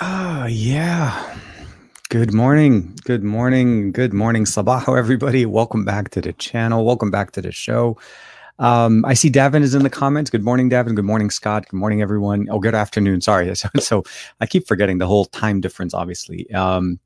[0.00, 1.38] Oh, yeah.
[2.08, 2.98] Good morning.
[3.04, 3.92] Good morning.
[3.92, 5.44] Good morning, Sabaho, everybody.
[5.44, 6.86] Welcome back to the channel.
[6.86, 7.98] Welcome back to the show.
[8.58, 10.30] Um, I see Davin is in the comments.
[10.30, 10.94] Good morning, Davin.
[10.96, 11.68] Good morning, Scott.
[11.68, 12.48] Good morning, everyone.
[12.50, 13.20] Oh, good afternoon.
[13.20, 13.52] Sorry.
[13.54, 14.02] So, so
[14.40, 16.50] I keep forgetting the whole time difference, obviously.
[16.52, 16.98] Um,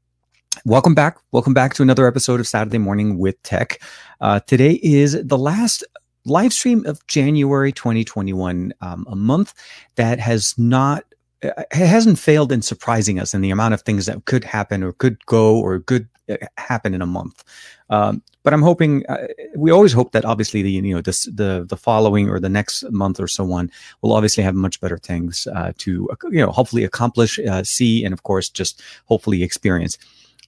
[0.64, 1.18] welcome back.
[1.32, 3.82] Welcome back to another episode of Saturday Morning with Tech.
[4.20, 5.82] Uh, today is the last
[6.24, 9.54] live stream of January 2021, um, a month
[9.96, 11.04] that has not
[11.42, 14.92] it hasn't failed in surprising us in the amount of things that could happen or
[14.92, 17.44] could go or could uh, happen in a month.
[17.90, 21.66] Um, but I'm hoping uh, we always hope that obviously the you know this the
[21.68, 23.70] the following or the next month or so on
[24.02, 28.12] will obviously have much better things uh, to you know hopefully accomplish, uh, see, and
[28.12, 29.98] of course just hopefully experience.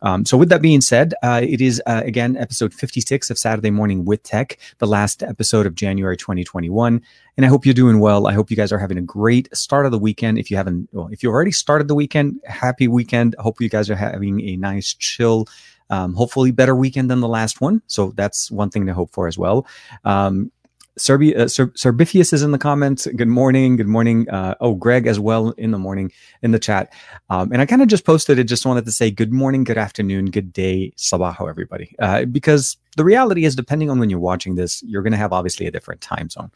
[0.03, 3.71] Um, so, with that being said, uh, it is uh, again episode 56 of Saturday
[3.71, 7.03] Morning with Tech, the last episode of January 2021.
[7.37, 8.27] And I hope you're doing well.
[8.27, 10.39] I hope you guys are having a great start of the weekend.
[10.39, 13.37] If you haven't, well, if you already started the weekend, happy weekend.
[13.39, 15.47] I hope you guys are having a nice, chill,
[15.91, 17.83] um, hopefully better weekend than the last one.
[17.87, 19.67] So that's one thing to hope for as well.
[20.05, 20.51] Um,
[20.99, 23.07] Serbi- uh, Ser- Serbifius is in the comments.
[23.07, 23.77] Good morning.
[23.77, 24.29] Good morning.
[24.29, 26.93] Uh, oh, Greg as well in the morning in the chat.
[27.31, 28.45] Um, and I kind of just posted it.
[28.45, 31.95] Just wanted to say good morning, good afternoon, good day, sabaho, everybody.
[31.99, 35.33] Uh, because the reality is, depending on when you're watching this, you're going to have
[35.33, 36.51] obviously a different time zone.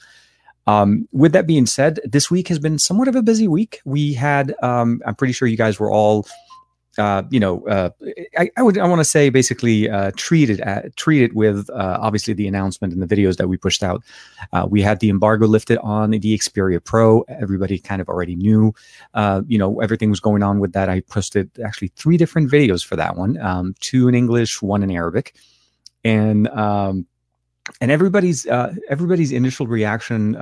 [0.67, 3.81] Um, with that being said, this week has been somewhat of a busy week.
[3.85, 6.27] We had, um, I'm pretty sure you guys were all
[6.99, 7.91] uh, you know, uh,
[8.37, 11.69] I, I, would I want to say basically uh, treat it at, treat it with
[11.71, 14.03] uh, obviously the announcement and the videos that we pushed out.
[14.53, 17.23] Uh, we had the embargo lifted on the Xperia Pro.
[17.29, 18.75] Everybody kind of already knew,
[19.15, 20.89] uh, you know, everything was going on with that.
[20.89, 24.91] I posted actually three different videos for that one, um, two in English, one in
[24.91, 25.35] Arabic,
[26.05, 27.07] and um,
[27.81, 30.37] and everybody's everybody's initial reaction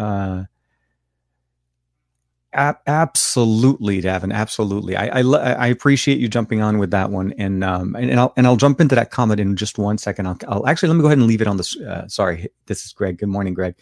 [2.55, 4.33] absolutely, Davin.
[4.33, 4.97] Absolutely.
[4.97, 8.33] I, I, I appreciate you jumping on with that one, and um and, and I'll
[8.37, 10.27] and I'll jump into that comment in just one second.
[10.27, 11.77] I'll, I'll actually let me go ahead and leave it on this.
[11.79, 13.19] Uh, sorry, this is Greg.
[13.19, 13.75] Good morning, Greg.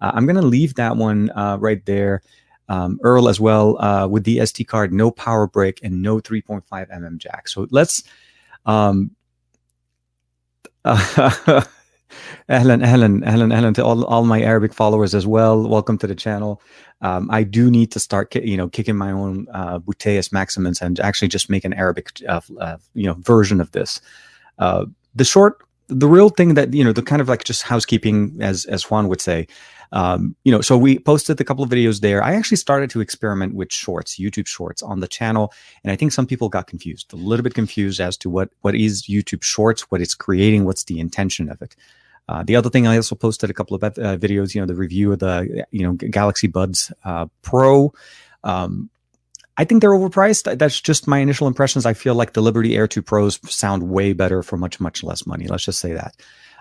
[0.00, 2.22] Uh, I'm gonna leave that one uh, right there.
[2.68, 6.62] Um, Earl as well uh, with the SD card, no power brick and no 3.5
[6.70, 7.46] mm jack.
[7.46, 8.02] So let's
[8.64, 9.10] um,
[12.48, 15.68] Ahlan, ahlan, ahlan, ahlan to all, all my Arabic followers as well.
[15.68, 16.60] Welcome to the channel.
[17.00, 20.98] Um, I do need to start, you know, kicking my own uh, Buteus Maximus and
[21.00, 24.00] actually just make an Arabic, uh, uh, you know, version of this.
[24.58, 25.58] Uh, the short,
[25.88, 29.08] the real thing that you know, the kind of like just housekeeping, as as Juan
[29.08, 29.46] would say.
[29.92, 32.22] Um, you know, so we posted a couple of videos there.
[32.22, 35.52] I actually started to experiment with shorts, YouTube shorts on the channel,
[35.84, 38.74] and I think some people got confused, a little bit confused as to what what
[38.74, 41.76] is YouTube Shorts, what it's creating, what's the intention of it.
[42.28, 44.74] Uh, the other thing I also posted a couple of uh, videos, you know, the
[44.74, 47.92] review of the you know Galaxy Buds uh, Pro.
[48.42, 48.90] Um,
[49.56, 50.58] I think they're overpriced.
[50.58, 51.86] That's just my initial impressions.
[51.86, 55.26] I feel like the Liberty Air 2 Pros sound way better for much much less
[55.26, 55.46] money.
[55.46, 56.16] Let's just say that.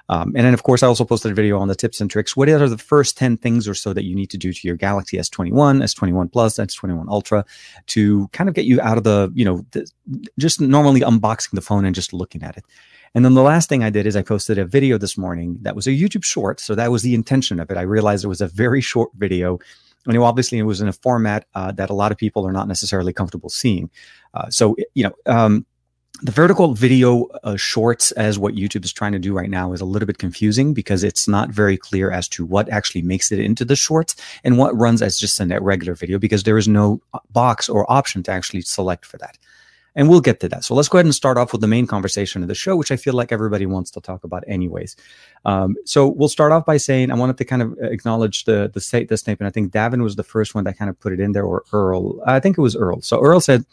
[0.09, 2.35] Um, and then, of course, I also posted a video on the tips and tricks.
[2.35, 4.75] What are the first 10 things or so that you need to do to your
[4.75, 7.45] Galaxy S21, S21 Plus, S21 Ultra
[7.88, 9.90] to kind of get you out of the, you know, the,
[10.38, 12.66] just normally unboxing the phone and just looking at it.
[13.16, 15.75] And then the last thing I did is I posted a video this morning that
[15.75, 16.59] was a YouTube short.
[16.59, 17.78] So that was the intention of it.
[17.78, 19.59] I realized it was a very short video.
[20.06, 22.68] And obviously, it was in a format uh, that a lot of people are not
[22.68, 23.90] necessarily comfortable seeing.
[24.34, 25.66] Uh, so, you know, um,
[26.22, 29.81] the vertical video uh, shorts as what YouTube is trying to do right now is
[29.81, 33.40] a little bit confusing because it's not very clear as to what actually makes it
[33.40, 37.01] into the shorts and what runs as just a regular video because there is no
[37.13, 39.38] uh, box or option to actually select for that.
[39.96, 40.64] And we'll get to that.
[40.64, 42.92] So let's go ahead and start off with the main conversation of the show, which
[42.92, 44.96] I feel like everybody wants to talk about, anyways.
[45.46, 48.81] Um, so we'll start off by saying I wanted to kind of acknowledge the the,
[48.81, 49.48] state the statement.
[49.48, 51.64] I think Davin was the first one that kind of put it in there, or
[51.72, 52.22] Earl.
[52.26, 53.02] I think it was Earl.
[53.02, 53.66] So Earl said,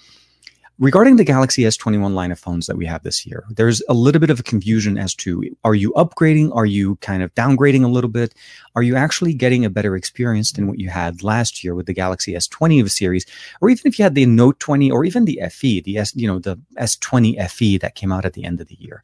[0.81, 4.19] Regarding the Galaxy S21 line of phones that we have this year, there's a little
[4.19, 6.57] bit of a confusion as to are you upgrading?
[6.57, 8.35] Are you kind of downgrading a little bit?
[8.75, 11.93] Are you actually getting a better experience than what you had last year with the
[11.93, 13.27] Galaxy S20 of series?
[13.61, 16.27] Or even if you had the Note 20 or even the FE, the S, you
[16.27, 19.03] know, the S20 FE that came out at the end of the year.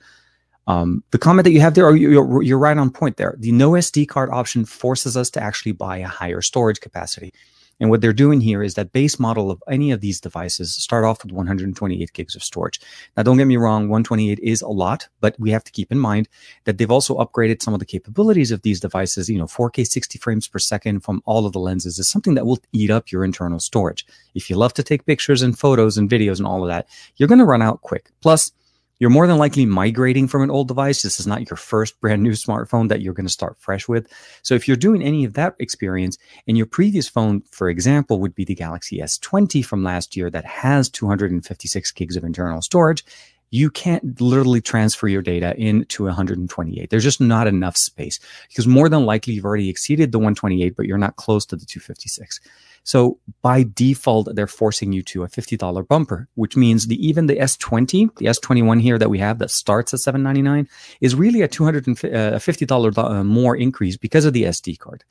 [0.67, 3.35] Um, the comment that you have there, you're, you're right on point there.
[3.39, 7.35] The no SD card option forces us to actually buy a higher storage capacity.
[7.79, 11.05] And what they're doing here is that base model of any of these devices start
[11.05, 12.81] off with 128 gigs of storage.
[13.17, 15.99] Now, don't get me wrong, 128 is a lot, but we have to keep in
[15.99, 16.29] mind
[16.65, 19.29] that they've also upgraded some of the capabilities of these devices.
[19.29, 22.47] You know, 4K 60 frames per second from all of the lenses is something that
[22.47, 24.07] will eat up your internal storage.
[24.35, 27.29] If you love to take pictures and photos and videos and all of that, you're
[27.29, 28.11] going to run out quick.
[28.23, 28.53] Plus,
[28.99, 31.03] you're more than likely migrating from an old device.
[31.03, 34.11] This is not your first brand new smartphone that you're going to start fresh with.
[34.43, 38.35] So if you're doing any of that experience and your previous phone, for example, would
[38.35, 43.05] be the Galaxy S20 from last year that has 256 gigs of internal storage,
[43.51, 46.91] you can't literally transfer your data into 128.
[46.91, 50.87] There's just not enough space because more than likely you've already exceeded the 128, but
[50.87, 52.41] you're not close to the 256.
[52.83, 57.37] So by default, they're forcing you to a $50 bumper, which means the even the
[57.37, 60.69] S20, the S21 here that we have that starts at 799
[61.01, 65.03] is really a $250 uh, more increase because of the SD card.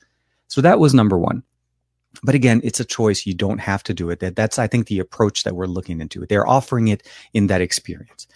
[0.48, 1.44] So that was number one
[2.23, 3.25] but again it's a choice.
[3.25, 4.19] You don't have to do it.
[4.19, 7.62] That that's i think the approach that we're looking into they're offering it in that
[7.62, 8.27] experience.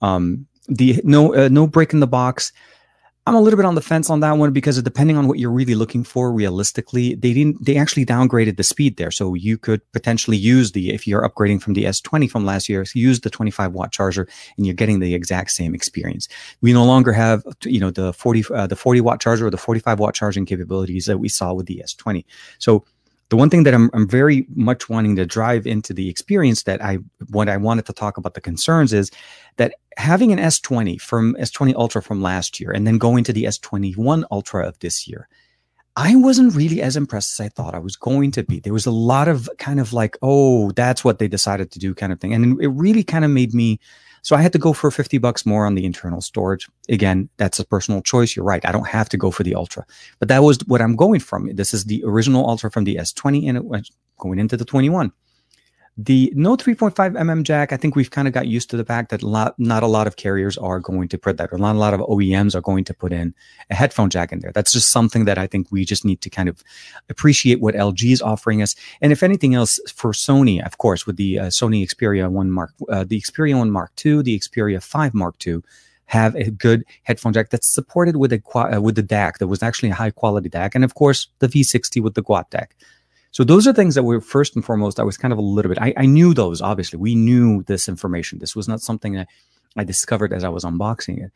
[0.00, 2.52] Um, the no uh, no break in the box.
[3.26, 5.50] I'm a little bit on the fence on that one because depending on what you're
[5.50, 9.10] really looking for realistically they didn't they actually downgraded the speed there.
[9.10, 12.86] So you could potentially use the if you're upgrading from the s20 from last year
[12.94, 14.26] use the 25 watt charger
[14.56, 16.26] and you're getting the exact same experience.
[16.62, 19.58] We no longer have you know the 40 uh, the 40 watt charger or the
[19.58, 22.24] 45 watt charging capabilities that we saw with the s20
[22.58, 22.86] so
[23.30, 26.82] the one thing that I'm, I'm very much wanting to drive into the experience that
[26.82, 26.98] I
[27.28, 29.10] what I wanted to talk about the concerns is
[29.56, 33.44] that having an S20 from S20 Ultra from last year and then going to the
[33.44, 35.28] S21 Ultra of this year,
[35.96, 38.60] I wasn't really as impressed as I thought I was going to be.
[38.60, 41.94] There was a lot of kind of like, oh, that's what they decided to do
[41.94, 42.32] kind of thing.
[42.32, 43.80] And it really kind of made me
[44.22, 46.68] so I had to go for 50 bucks more on the internal storage.
[46.88, 48.34] Again, that's a personal choice.
[48.36, 48.64] You're right.
[48.66, 49.84] I don't have to go for the Ultra,
[50.18, 51.54] but that was what I'm going from.
[51.54, 55.12] This is the original Ultra from the S20 and it was going into the 21.
[56.00, 59.10] The no 3.5 mm jack, I think we've kind of got used to the fact
[59.10, 61.78] that lot, not a lot of carriers are going to put that, or not a
[61.78, 63.34] lot of OEMs are going to put in
[63.68, 64.52] a headphone jack in there.
[64.52, 66.62] That's just something that I think we just need to kind of
[67.08, 68.76] appreciate what LG is offering us.
[69.00, 72.72] And if anything else, for Sony, of course, with the uh, Sony Xperia 1 Mark,
[72.88, 75.62] uh, the Xperia 1 Mark II, the Xperia 5 Mark II,
[76.06, 79.64] have a good headphone jack that's supported with a uh, with the DAC that was
[79.64, 82.68] actually a high quality DAC, and of course the V60 with the Quad DAC.
[83.38, 85.68] So those are things that were first and foremost, I was kind of a little
[85.68, 86.98] bit, I, I knew those, obviously.
[86.98, 88.40] We knew this information.
[88.40, 89.28] This was not something that
[89.76, 91.30] I discovered as I was unboxing it.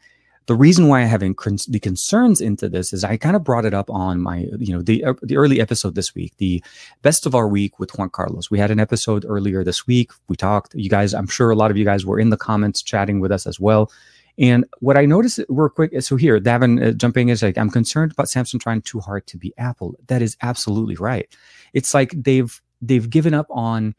[0.46, 3.64] The reason why I have inc- the concerns into this is I kind of brought
[3.64, 6.60] it up on my, you know, the uh, the early episode this week, the
[7.02, 8.50] best of our week with Juan Carlos.
[8.50, 10.10] We had an episode earlier this week.
[10.26, 10.74] We talked.
[10.74, 13.30] You guys, I'm sure a lot of you guys were in the comments chatting with
[13.30, 13.92] us as well.
[14.38, 18.12] And what I noticed real quick so here, Davin uh, jumping is like, I'm concerned
[18.12, 19.94] about Samsung trying too hard to be Apple.
[20.06, 21.28] That is absolutely right.
[21.72, 23.94] It's like they've they've given up on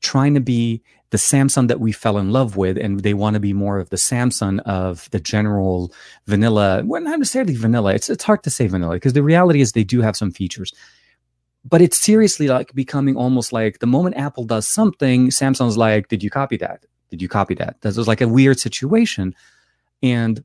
[0.00, 3.40] trying to be the Samsung that we fell in love with, and they want to
[3.40, 5.92] be more of the Samsung of the general
[6.26, 6.82] vanilla.
[6.84, 7.94] Well, not necessarily vanilla.
[7.94, 10.72] It's it's hard to say vanilla because the reality is they do have some features.
[11.64, 16.22] But it's seriously like becoming almost like the moment Apple does something, Samsung's like, "Did
[16.24, 16.84] you copy that?
[17.10, 19.34] Did you copy that?" That was like a weird situation
[20.02, 20.42] and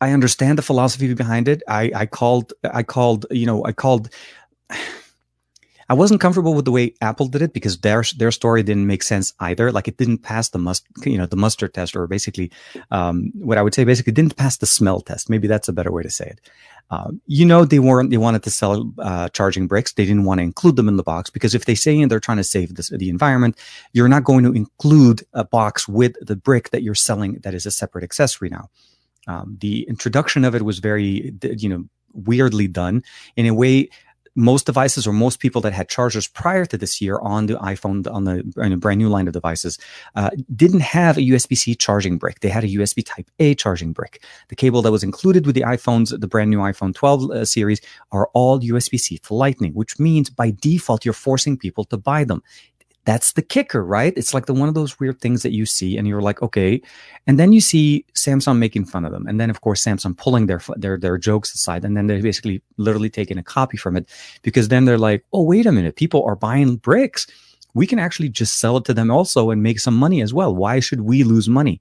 [0.00, 1.62] I understand the philosophy behind it.
[1.68, 4.10] I, I called, I called, you know, I called.
[5.88, 9.04] I wasn't comfortable with the way Apple did it because their their story didn't make
[9.04, 9.70] sense either.
[9.70, 12.50] Like it didn't pass the must, you know, the mustard test, or basically,
[12.90, 15.30] um, what I would say basically didn't pass the smell test.
[15.30, 16.40] Maybe that's a better way to say it.
[16.90, 19.92] Um, you know, they weren't they wanted to sell uh, charging bricks.
[19.92, 22.36] They didn't want to include them in the box because if they say they're trying
[22.36, 23.58] to save this, the environment,
[23.92, 27.66] you're not going to include a box with the brick that you're selling that is
[27.66, 28.70] a separate accessory now.
[29.26, 33.02] Um, the introduction of it was very, you know, weirdly done
[33.36, 33.88] in a way.
[34.36, 38.08] Most devices or most people that had chargers prior to this year on the iPhone,
[38.12, 39.78] on the on a brand new line of devices,
[40.14, 42.40] uh, didn't have a USB C charging brick.
[42.40, 44.22] They had a USB Type A charging brick.
[44.48, 47.80] The cable that was included with the iPhones, the brand new iPhone 12 uh, series,
[48.12, 52.24] are all USB C to Lightning, which means by default, you're forcing people to buy
[52.24, 52.42] them
[53.06, 54.12] that's the kicker, right?
[54.16, 56.82] It's like the one of those weird things that you see and you're like, okay.
[57.26, 59.26] And then you see Samsung making fun of them.
[59.28, 62.60] And then of course Samsung pulling their their their jokes aside and then they're basically
[62.76, 64.08] literally taking a copy from it
[64.42, 65.96] because then they're like, "Oh, wait a minute.
[65.96, 67.26] People are buying bricks.
[67.74, 70.54] We can actually just sell it to them also and make some money as well.
[70.54, 71.80] Why should we lose money?"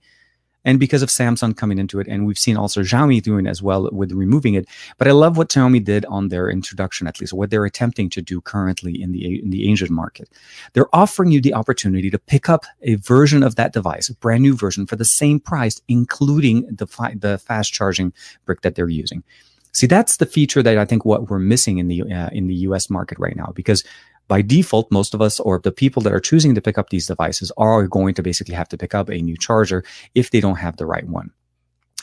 [0.65, 2.07] And because of Samsung coming into it.
[2.07, 4.67] And we've seen also Xiaomi doing as well with removing it.
[4.97, 8.21] But I love what Xiaomi did on their introduction, at least what they're attempting to
[8.21, 10.27] do currently in the in the Asian market.
[10.73, 14.41] They're offering you the opportunity to pick up a version of that device, a brand
[14.41, 18.11] new version for the same price, including the fi- the fast charging
[18.45, 19.23] brick that they're using.
[19.71, 22.55] See, that's the feature that I think what we're missing in the uh, in the
[22.67, 22.89] U.S.
[22.89, 23.83] market right now because
[24.27, 27.07] by default, most of us or the people that are choosing to pick up these
[27.07, 29.83] devices are going to basically have to pick up a new charger
[30.15, 31.31] if they don't have the right one.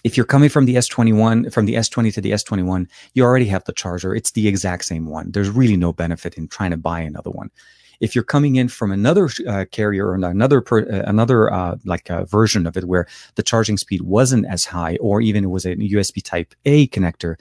[0.05, 3.65] If you're coming from the S21, from the S20 to the S21, you already have
[3.65, 4.15] the charger.
[4.15, 5.31] It's the exact same one.
[5.31, 7.51] There's really no benefit in trying to buy another one.
[8.03, 12.09] if you're coming in from another uh, carrier or another per, uh, another uh, like
[12.29, 15.77] version of it where the charging speed wasn't as high, or even it was a
[15.77, 17.37] USB Type A connector,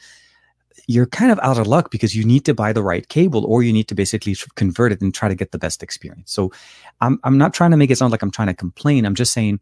[0.87, 3.63] you're kind of out of luck because you need to buy the right cable or
[3.63, 6.31] you need to basically convert it and try to get the best experience.
[6.31, 6.51] So
[6.99, 9.05] I'm, I'm not trying to make it sound like I'm trying to complain.
[9.05, 9.59] I'm just saying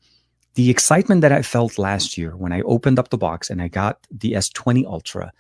[0.55, 3.67] the excitement that I felt last year when I opened up the box and I
[3.67, 5.31] got the S20 Ultra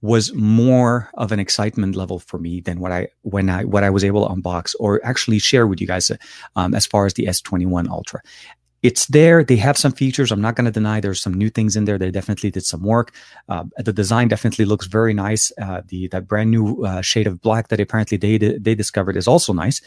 [0.00, 3.90] was more of an excitement level for me than what I when I what I
[3.90, 6.12] was able to unbox or actually share with you guys
[6.56, 8.20] um, as far as the S21 Ultra
[8.84, 9.42] it's there.
[9.42, 10.30] They have some features.
[10.30, 11.96] I'm not going to deny there's some new things in there.
[11.96, 13.14] They definitely did some work.
[13.48, 15.50] Uh, the design definitely looks very nice.
[15.60, 19.26] Uh, the that brand new uh, shade of black that apparently they they discovered is
[19.26, 19.80] also nice.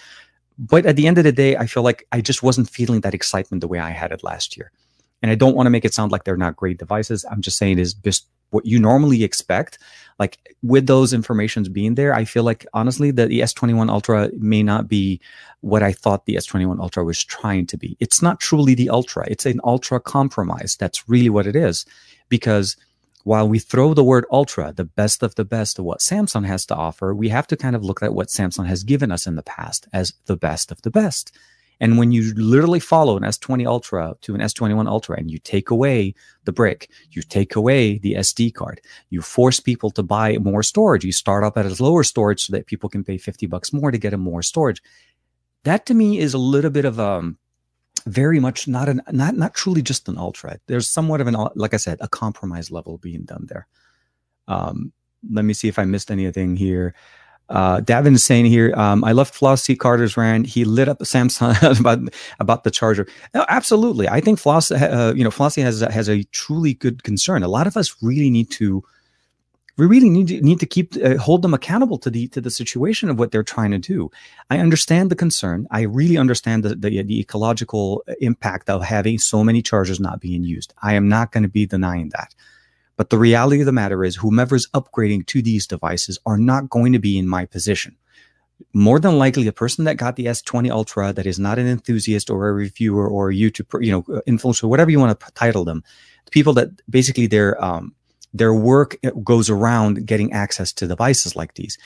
[0.58, 3.14] But at the end of the day, I feel like I just wasn't feeling that
[3.14, 4.72] excitement the way I had it last year.
[5.22, 7.24] And I don't want to make it sound like they're not great devices.
[7.30, 9.80] I'm just saying is just what you normally expect.
[10.20, 14.64] Like with those informations being there, I feel like honestly that the S21 Ultra may
[14.64, 15.22] not be
[15.62, 17.98] what I thought the S21 Ultra was trying to be.
[18.00, 19.26] It's not truly the Ultra.
[19.30, 20.76] It's an Ultra compromise.
[20.80, 21.86] That's really what it is.
[22.30, 22.78] Because
[23.24, 26.66] while we throw the word Ultra, the best of the best of what Samsung has
[26.68, 29.36] to offer, we have to kind of look at what Samsung has given us in
[29.36, 31.38] the past as the best of the best.
[31.80, 35.70] And when you literally follow an S20 Ultra to an S21 Ultra and you take
[35.70, 36.14] away
[36.46, 41.06] the brick, you take away the SD card, you force people to buy more storage.
[41.06, 43.92] You start up at a lower storage so that people can pay 50 bucks more
[43.92, 44.82] to get a more storage.
[45.64, 47.38] That to me is a little bit of a um,
[48.06, 50.60] very much not an not not truly just an ultra.
[50.68, 53.68] There's somewhat of an like I said, a compromise level being done there.
[54.48, 54.94] Um,
[55.30, 56.94] let me see if I missed anything here.
[57.50, 57.82] Uh,
[58.16, 60.48] saying here, um, I love Flossy Carter's rant.
[60.48, 62.00] He lit up Samsung about
[62.40, 63.08] about the charger.
[63.34, 67.44] No, absolutely, I think Floss, uh, you know, Flossy has has a truly good concern.
[67.44, 68.84] A lot of us really need to,
[69.78, 72.52] we really need to need to keep uh, hold them accountable to the to the
[72.52, 74.12] situation of what they're trying to do.
[74.50, 75.68] I understand the concern.
[75.72, 80.44] I really understand the the, the ecological impact of having so many chargers not being
[80.44, 80.74] used.
[80.84, 82.36] I am not going to be denying that.
[82.98, 86.94] But the reality of the matter is, whomever's upgrading to these devices are not going
[86.94, 87.96] to be in my position.
[88.74, 92.30] More than likely, a person that got the S20 Ultra that is not an enthusiast
[92.30, 95.84] or a reviewer or a YouTube, you know, influencer, whatever you want to title them,
[96.32, 97.94] people that basically their um,
[98.34, 101.78] their work goes around getting access to devices like these.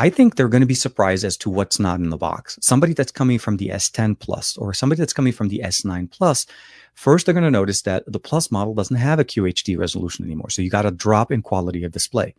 [0.00, 2.58] I think they're going to be surprised as to what's not in the box.
[2.62, 6.46] Somebody that's coming from the S10 Plus or somebody that's coming from the S9 Plus,
[6.94, 10.48] first they're going to notice that the Plus model doesn't have a QHD resolution anymore.
[10.48, 12.34] So you got a drop in quality of display.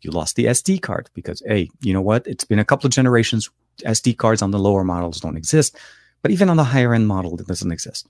[0.00, 2.26] You lost the SD card because, hey, you know what?
[2.26, 3.48] It's been a couple of generations.
[3.86, 5.76] SD cards on the lower models don't exist,
[6.20, 8.08] but even on the higher end model, it doesn't exist.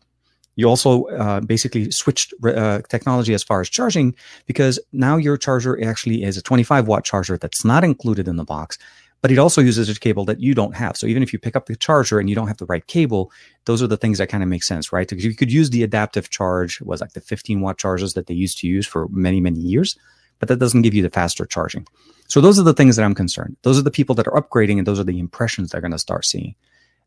[0.56, 4.14] You also uh, basically switched uh, technology as far as charging
[4.46, 8.44] because now your charger actually is a 25 watt charger that's not included in the
[8.44, 8.78] box,
[9.20, 10.96] but it also uses a cable that you don't have.
[10.96, 13.32] So even if you pick up the charger and you don't have the right cable,
[13.64, 15.08] those are the things that kind of make sense, right?
[15.08, 18.34] Because you could use the adaptive charge, was like the 15 watt chargers that they
[18.34, 19.96] used to use for many, many years,
[20.38, 21.86] but that doesn't give you the faster charging.
[22.28, 23.56] So those are the things that I'm concerned.
[23.62, 25.98] Those are the people that are upgrading and those are the impressions they're going to
[25.98, 26.54] start seeing.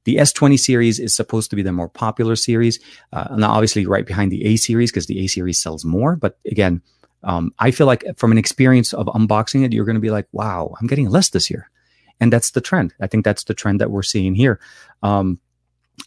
[0.03, 2.79] The S20 series is supposed to be the more popular series.
[3.11, 6.15] Uh, now, obviously, right behind the A series because the A series sells more.
[6.15, 6.81] But again,
[7.23, 10.27] um, I feel like from an experience of unboxing it, you're going to be like,
[10.31, 11.69] wow, I'm getting less this year.
[12.19, 12.93] And that's the trend.
[13.01, 14.59] I think that's the trend that we're seeing here.
[15.03, 15.39] Um,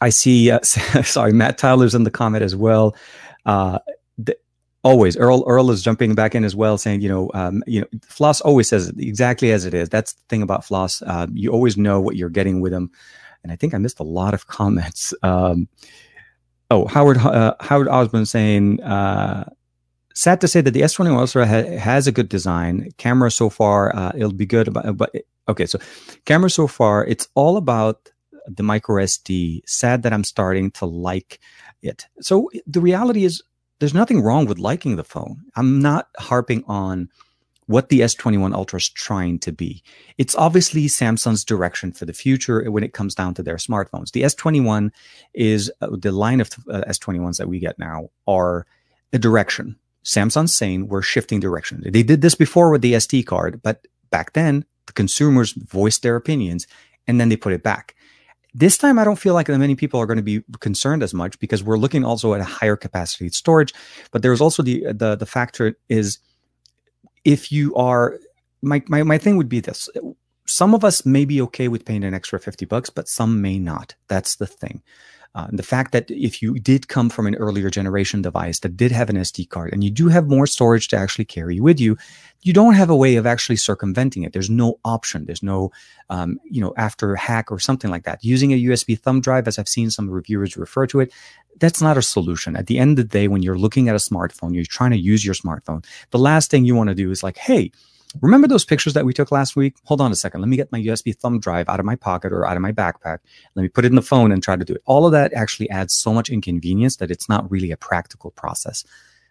[0.01, 2.97] I see, uh, sorry, Matt Tyler's in the comment as well.
[3.45, 3.79] Uh,
[4.19, 4.37] the,
[4.83, 7.87] always Earl Earl is jumping back in as well, saying, you know, um, you know,
[8.03, 9.89] Floss always says exactly as it is.
[9.89, 11.03] That's the thing about Floss.
[11.03, 12.91] Uh, you always know what you're getting with him
[13.43, 15.15] and I think I missed a lot of comments.
[15.23, 15.69] Um,
[16.71, 19.49] oh, Howard uh, Howard Osborne saying, uh,
[20.15, 22.91] sad to say that the S21 Ultra ha- has a good design.
[22.99, 25.15] Camera so far, uh, it'll be good, but, but
[25.49, 25.67] okay.
[25.67, 25.79] So,
[26.25, 28.11] camera so far, it's all about
[28.47, 29.63] the micro SD.
[29.67, 31.41] Sad that I'm starting to like
[31.83, 32.07] it.
[32.21, 33.43] So the reality is,
[33.79, 35.43] there's nothing wrong with liking the phone.
[35.57, 37.09] I'm not harping on
[37.71, 39.81] what the S21 Ultra is trying to be.
[40.19, 44.11] It's obviously Samsung's direction for the future when it comes down to their smartphones.
[44.11, 44.91] The S21
[45.35, 48.67] is uh, the line of uh, S21s that we get now are
[49.13, 49.77] a direction.
[50.05, 51.81] Samsung's saying we're shifting direction.
[51.87, 56.17] They did this before with the SD card, but back then the consumers voiced their
[56.17, 56.67] opinions
[57.07, 57.95] and then they put it back.
[58.53, 61.39] This time, I don't feel like many people are going to be concerned as much
[61.39, 63.73] because we're looking also at a higher capacity storage.
[64.11, 66.19] But there's also the the the factor is
[67.25, 68.19] if you are
[68.63, 69.89] my, my my thing would be this.
[70.47, 73.59] Some of us may be okay with paying an extra 50 bucks but some may
[73.59, 73.95] not.
[74.09, 74.83] That's the thing
[75.35, 78.91] Uh, the fact that if you did come from an earlier generation device that did
[78.91, 81.97] have an SD card and you do have more storage to actually carry with you,
[82.43, 84.33] you don't have a way of actually circumventing it.
[84.33, 85.27] There's no option.
[85.27, 85.71] There's no,
[86.09, 88.25] um, you know, after hack or something like that.
[88.25, 91.13] Using a USB thumb drive, as I've seen some reviewers refer to it,
[91.61, 92.57] that's not a solution.
[92.57, 94.99] At the end of the day, when you're looking at a smartphone, you're trying to
[94.99, 95.85] use your smartphone.
[96.11, 97.71] The last thing you want to do is like, hey,
[98.21, 99.77] Remember those pictures that we took last week?
[99.85, 100.41] Hold on a second.
[100.41, 102.73] Let me get my USB thumb drive out of my pocket or out of my
[102.73, 103.19] backpack.
[103.55, 104.83] Let me put it in the phone and try to do it.
[104.85, 108.85] All of that actually adds so much inconvenience that it's not really a practical process.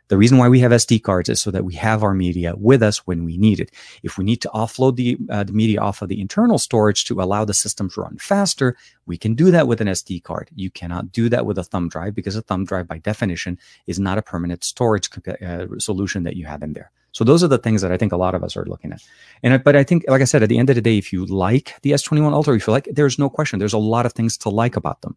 [0.07, 2.81] The reason why we have SD cards is so that we have our media with
[2.81, 3.71] us when we need it.
[4.01, 7.21] If we need to offload the, uh, the media off of the internal storage to
[7.21, 10.49] allow the system to run faster, we can do that with an SD card.
[10.55, 13.99] You cannot do that with a thumb drive because a thumb drive, by definition, is
[13.99, 15.09] not a permanent storage
[15.45, 16.91] uh, solution that you have in there.
[17.11, 19.01] So those are the things that I think a lot of us are looking at.
[19.43, 21.25] And but I think, like I said, at the end of the day, if you
[21.25, 23.59] like the S21 Ultra, if you like, there's no question.
[23.59, 25.15] There's a lot of things to like about them.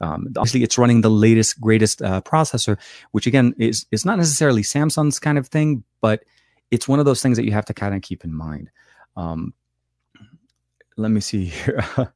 [0.00, 2.78] Um, obviously, it's running the latest, greatest uh, processor,
[3.12, 6.24] which again is is not necessarily Samsung's kind of thing, but
[6.70, 8.70] it's one of those things that you have to kind of keep in mind.
[9.16, 9.54] Um,
[10.96, 11.84] let me see here.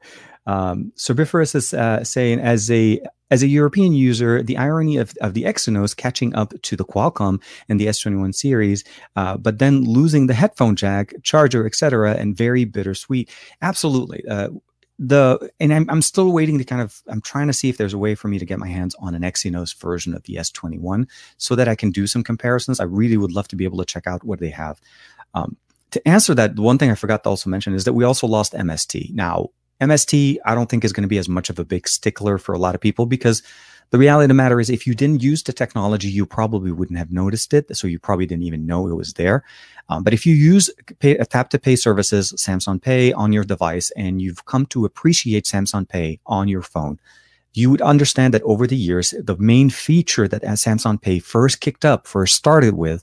[0.46, 5.34] um, Cerbiferous is uh, saying, as a as a European user, the irony of, of
[5.34, 8.84] the Exynos catching up to the Qualcomm and the S21 series,
[9.16, 13.30] uh, but then losing the headphone jack, charger, etc., and very bittersweet.
[13.60, 14.26] Absolutely.
[14.28, 14.48] Uh,
[14.98, 17.94] the and I'm, I'm still waiting to kind of i'm trying to see if there's
[17.94, 21.06] a way for me to get my hands on an exynos version of the s21
[21.36, 23.84] so that i can do some comparisons i really would love to be able to
[23.84, 24.80] check out what they have
[25.34, 25.56] um,
[25.92, 28.26] to answer that the one thing i forgot to also mention is that we also
[28.26, 29.48] lost mst now
[29.80, 32.54] mst i don't think is going to be as much of a big stickler for
[32.54, 33.42] a lot of people because
[33.90, 36.98] the reality of the matter is if you didn't use the technology you probably wouldn't
[36.98, 37.74] have noticed it.
[37.74, 39.44] So you probably didn't even know it was there.
[39.88, 40.68] Um, but if you use
[40.98, 45.44] pay, tap to pay services samsung pay on your device and you've come to appreciate
[45.44, 46.98] samsung pay on your phone
[47.54, 51.84] you would understand that over the years the main feature that samsung pay first kicked
[51.84, 53.02] up first started with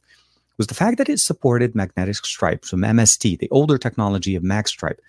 [0.57, 4.99] was the fact that it supported magnetic stripe from MST, the older technology of MagStripe.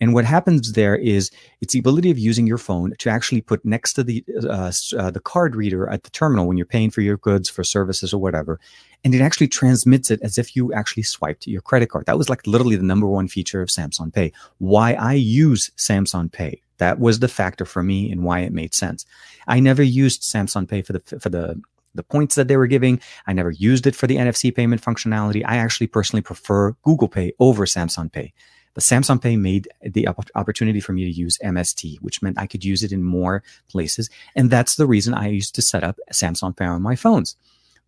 [0.00, 3.64] And what happens there is it's the ability of using your phone to actually put
[3.64, 7.00] next to the uh, uh, the card reader at the terminal when you're paying for
[7.00, 8.60] your goods, for services, or whatever,
[9.04, 12.06] and it actually transmits it as if you actually swiped your credit card.
[12.06, 14.32] That was like literally the number one feature of Samsung Pay.
[14.58, 16.60] Why I use Samsung Pay.
[16.78, 19.06] That was the factor for me and why it made sense.
[19.46, 21.60] I never used Samsung Pay for the for the
[21.96, 23.00] the points that they were giving.
[23.26, 25.42] I never used it for the NFC payment functionality.
[25.44, 28.32] I actually personally prefer Google Pay over Samsung Pay.
[28.74, 32.62] But Samsung Pay made the opportunity for me to use MST, which meant I could
[32.62, 34.10] use it in more places.
[34.34, 37.36] And that's the reason I used to set up Samsung Pay on my phones.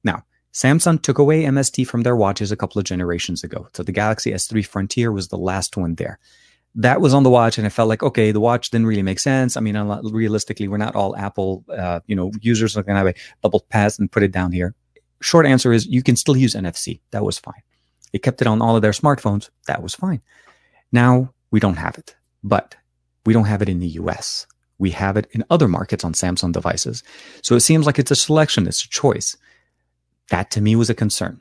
[0.03, 3.69] Now, Samsung took away MST from their watches a couple of generations ago.
[3.75, 6.19] So the Galaxy S3 Frontier was the last one there
[6.79, 9.19] that was on the watch and I felt like, okay, the watch didn't really make
[9.19, 9.57] sense.
[9.57, 13.09] I mean, realistically, we're not all Apple, uh, you know, users are going to have
[13.09, 14.75] a double pass and put it down here.
[15.21, 17.01] Short answer is you can still use NFC.
[17.11, 17.63] That was fine.
[18.13, 19.51] They kept it on all of their smartphones.
[19.67, 20.23] That was fine.
[20.93, 22.15] Now we don't have it,
[22.45, 22.77] but
[23.27, 24.47] we don't have it in the US.
[24.79, 27.03] We have it in other markets on Samsung devices.
[27.43, 28.69] So it seems like it's a selection.
[28.69, 29.37] It's a choice.
[30.31, 31.41] That to me was a concern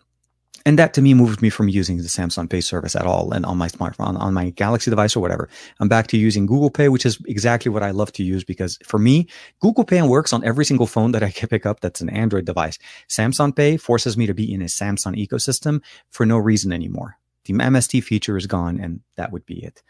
[0.67, 3.45] and that to me moved me from using the Samsung Pay service at all and
[3.45, 5.47] on my smartphone, on my Galaxy device or whatever.
[5.79, 8.77] I'm back to using Google Pay, which is exactly what I love to use because
[8.83, 9.29] for me,
[9.61, 12.43] Google Pay works on every single phone that I can pick up that's an Android
[12.43, 12.79] device.
[13.07, 17.17] Samsung Pay forces me to be in a Samsung ecosystem for no reason anymore.
[17.45, 19.81] The MST feature is gone, and that would be it.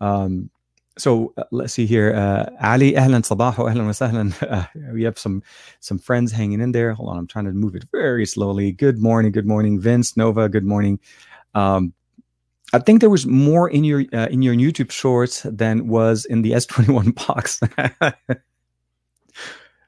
[0.00, 0.48] Um,
[0.98, 2.14] so uh, let's see here.
[2.14, 3.94] Uh, Ali, ahlan sabah ahlan wa
[4.48, 5.42] Uh, we have some
[5.80, 6.94] some friends hanging in there.
[6.94, 8.72] Hold on, I'm trying to move it very slowly.
[8.72, 10.48] Good morning, good morning, Vince Nova.
[10.48, 11.00] Good morning.
[11.54, 11.94] Um,
[12.72, 16.42] I think there was more in your uh, in your YouTube shorts than was in
[16.42, 17.60] the S21 box.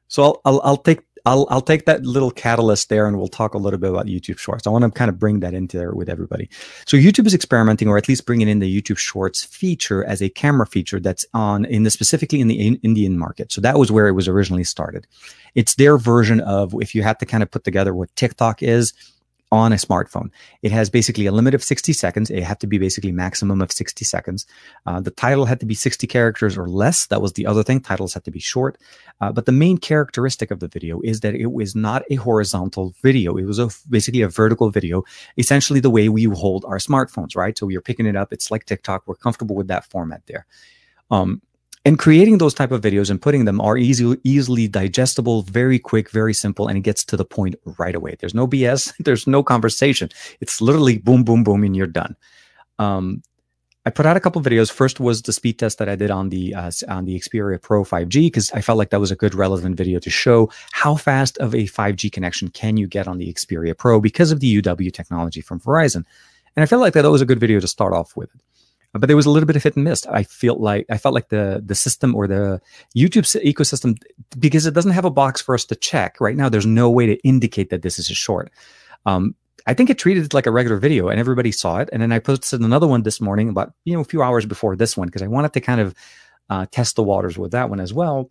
[0.08, 3.54] so I'll, I'll, I'll take I'll I'll take that little catalyst there, and we'll talk
[3.54, 4.66] a little bit about YouTube Shorts.
[4.66, 6.48] I want to kind of bring that into there with everybody.
[6.86, 10.28] So YouTube is experimenting, or at least bringing in the YouTube Shorts feature as a
[10.28, 13.52] camera feature that's on in the specifically in the in Indian market.
[13.52, 15.06] So that was where it was originally started.
[15.56, 18.92] It's their version of if you had to kind of put together what TikTok is
[19.52, 20.30] on a smartphone.
[20.62, 22.30] It has basically a limit of 60 seconds.
[22.30, 24.46] It had to be basically maximum of 60 seconds.
[24.86, 27.06] Uh, the title had to be 60 characters or less.
[27.06, 27.80] That was the other thing.
[27.80, 28.76] Titles had to be short.
[29.20, 32.94] Uh, but the main characteristic of the video is that it was not a horizontal
[33.02, 33.36] video.
[33.36, 35.04] It was a, basically a vertical video,
[35.36, 37.56] essentially the way we hold our smartphones, right?
[37.56, 38.32] So you're picking it up.
[38.32, 39.04] It's like TikTok.
[39.06, 40.46] We're comfortable with that format there.
[41.10, 41.40] Um,
[41.86, 46.10] and creating those type of videos and putting them are easy, easily digestible, very quick,
[46.10, 48.16] very simple, and it gets to the point right away.
[48.18, 48.92] There's no BS.
[49.04, 50.10] There's no conversation.
[50.40, 52.16] It's literally boom, boom, boom, and you're done.
[52.80, 53.22] Um,
[53.86, 54.68] I put out a couple videos.
[54.68, 57.84] First was the speed test that I did on the uh, on the Xperia Pro
[57.84, 61.38] 5G because I felt like that was a good relevant video to show how fast
[61.38, 64.92] of a 5G connection can you get on the Xperia Pro because of the UW
[64.92, 66.04] technology from Verizon.
[66.56, 68.30] And I felt like that was a good video to start off with.
[68.98, 70.06] But there was a little bit of hit and miss.
[70.06, 72.60] I feel like I felt like the the system or the
[72.96, 73.96] YouTube ecosystem
[74.38, 76.48] because it doesn't have a box for us to check right now.
[76.48, 78.50] There's no way to indicate that this is a short.
[79.04, 79.34] Um,
[79.66, 81.88] I think it treated it like a regular video and everybody saw it.
[81.92, 84.76] And then I posted another one this morning about, you know, a few hours before
[84.76, 85.94] this one because I wanted to kind of
[86.48, 88.30] uh, test the waters with that one as well.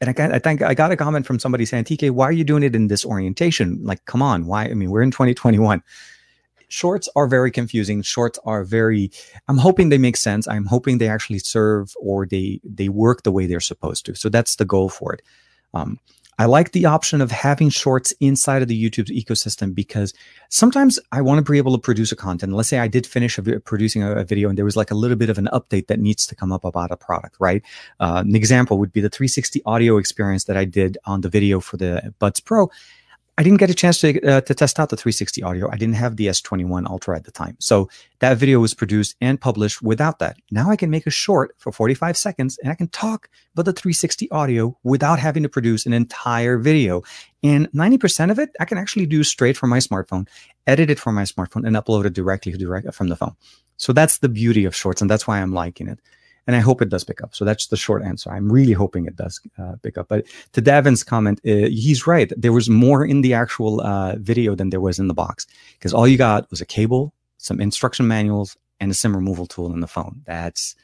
[0.00, 2.32] And I, got, I think I got a comment from somebody saying, TK, why are
[2.32, 3.78] you doing it in this orientation?
[3.82, 4.64] Like, come on, why?
[4.64, 5.82] I mean, we're in 2021.
[6.74, 8.02] Shorts are very confusing.
[8.02, 9.10] Shorts are very,
[9.46, 10.48] I'm hoping they make sense.
[10.48, 14.16] I'm hoping they actually serve or they, they work the way they're supposed to.
[14.16, 15.22] So that's the goal for it.
[15.72, 16.00] Um,
[16.36, 20.12] I like the option of having shorts inside of the YouTube ecosystem because
[20.48, 22.52] sometimes I want to be able to produce a content.
[22.54, 24.96] Let's say I did finish a, producing a, a, video and there was like a
[24.96, 27.62] little bit of an update that needs to come up about a product, right?
[28.00, 31.60] Uh, an example would be the 360 audio experience that I did on the video
[31.60, 32.68] for the Buds Pro.
[33.36, 35.68] I didn't get a chance to uh, to test out the 360 audio.
[35.70, 37.56] I didn't have the S21 Ultra at the time.
[37.58, 37.88] So
[38.20, 40.36] that video was produced and published without that.
[40.52, 43.72] Now I can make a short for 45 seconds and I can talk about the
[43.72, 47.02] 360 audio without having to produce an entire video.
[47.42, 50.28] And 90% of it I can actually do straight from my smartphone,
[50.68, 53.34] edit it from my smartphone and upload it directly direct from the phone.
[53.78, 55.98] So that's the beauty of shorts and that's why I'm liking it
[56.46, 57.34] and I hope it does pick up.
[57.34, 58.30] So that's the short answer.
[58.30, 60.08] I'm really hoping it does uh, pick up.
[60.08, 62.32] But to Davin's comment, uh, he's right.
[62.36, 65.46] There was more in the actual uh, video than there was in the box
[65.78, 69.72] because all you got was a cable, some instruction manuals, and a SIM removal tool
[69.72, 70.22] in the phone.
[70.26, 70.74] That's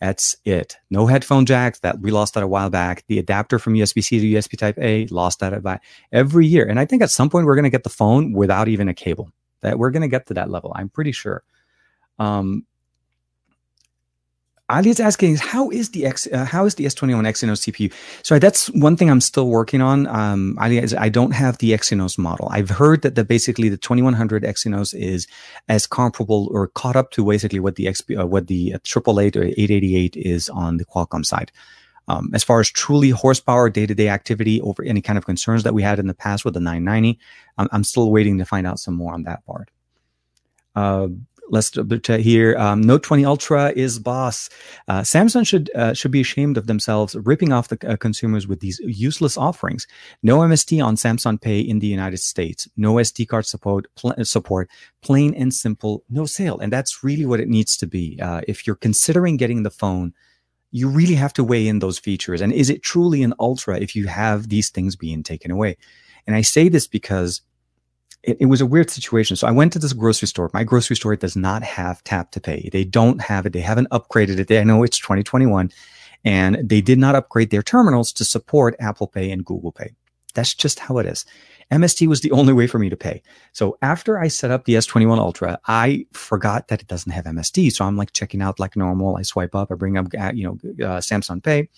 [0.00, 0.78] that's it.
[0.90, 1.80] No headphone jacks.
[1.80, 3.04] That we lost that a while back.
[3.06, 5.78] The adapter from USB-C to USB Type A lost that by
[6.10, 6.66] every year.
[6.66, 8.94] And I think at some point we're going to get the phone without even a
[8.94, 9.30] cable.
[9.60, 10.72] That we're going to get to that level.
[10.74, 11.42] I'm pretty sure.
[12.18, 12.64] Um,
[14.70, 17.92] Ali is asking is how is the X, uh, how is the S21 Exynos CPU?
[18.22, 20.06] So that's one thing I'm still working on.
[20.06, 22.48] Um, Ali is I don't have the Exynos model.
[22.50, 25.26] I've heard that the basically the 2100 Exynos is
[25.68, 29.36] as comparable or caught up to basically what the XP, uh, what the triple eight
[29.36, 31.50] or 888 is on the Qualcomm side.
[32.08, 35.82] Um, as far as truly horsepower day-to-day activity over any kind of concerns that we
[35.82, 37.20] had in the past with the 990,
[37.56, 39.70] I'm, I'm still waiting to find out some more on that part.
[40.74, 41.08] Uh,
[41.50, 41.72] let's
[42.06, 42.56] here.
[42.56, 44.48] Um, Note 20 Ultra is boss.
[44.88, 48.60] Uh, Samsung should uh, should be ashamed of themselves ripping off the uh, consumers with
[48.60, 49.86] these useless offerings.
[50.22, 52.68] No MST on Samsung Pay in the United States.
[52.76, 53.86] No SD card support.
[53.96, 54.70] Pl- support.
[55.02, 56.04] Plain and simple.
[56.08, 56.58] No sale.
[56.58, 58.18] And that's really what it needs to be.
[58.20, 60.14] Uh, if you're considering getting the phone,
[60.70, 62.40] you really have to weigh in those features.
[62.40, 65.76] And is it truly an Ultra if you have these things being taken away?
[66.26, 67.42] And I say this because
[68.22, 69.36] it, it, was a weird situation.
[69.36, 70.50] So I went to this grocery store.
[70.52, 72.68] My grocery store does not have tap to pay.
[72.72, 73.52] They don't have it.
[73.52, 74.50] They haven't upgraded it.
[74.50, 75.70] I know it's 2021
[76.24, 79.94] and they did not upgrade their terminals to support Apple Pay and Google Pay.
[80.34, 81.24] That's just how it is.
[81.72, 83.22] MST was the only way for me to pay.
[83.52, 87.72] So after I set up the S21 Ultra, I forgot that it doesn't have MST.
[87.72, 89.16] So I'm like checking out like normal.
[89.16, 91.68] I swipe up, I bring up, uh, you know, uh, Samsung Pay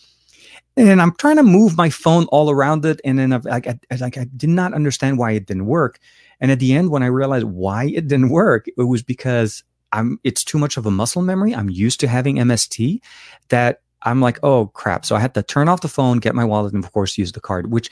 [0.77, 3.79] and I'm trying to move my phone all around it, and then I've, like I,
[4.01, 5.99] like I did not understand why it didn't work.
[6.43, 10.19] And at the end, when I realized why it didn't work, it was because I'm
[10.25, 11.55] it's too much of a muscle memory.
[11.55, 13.01] I'm used to having MST
[13.49, 15.07] that I'm like, oh crap.
[15.07, 17.31] So I had to turn off the phone, get my wallet, and of course use
[17.33, 17.91] the card, which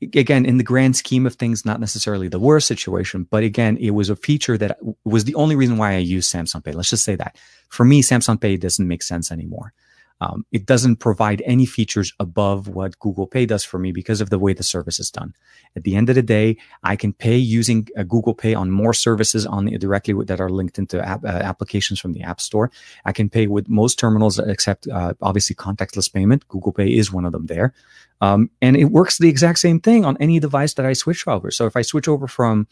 [0.00, 3.90] again, in the grand scheme of things, not necessarily the worst situation, but again, it
[3.90, 6.72] was a feature that was the only reason why I used Samsung Pay.
[6.72, 7.36] Let's just say that.
[7.68, 9.72] For me, Samsung Pay doesn't make sense anymore.
[10.20, 14.30] Um, it doesn't provide any features above what Google Pay does for me because of
[14.30, 15.34] the way the service is done.
[15.76, 18.94] At the end of the day, I can pay using a Google Pay on more
[18.94, 22.70] services on directly that are linked into app, uh, applications from the App Store.
[23.04, 26.48] I can pay with most terminals except uh, obviously contactless payment.
[26.48, 27.74] Google Pay is one of them there.
[28.22, 31.50] Um, and it works the exact same thing on any device that I switch over.
[31.50, 32.66] So if I switch over from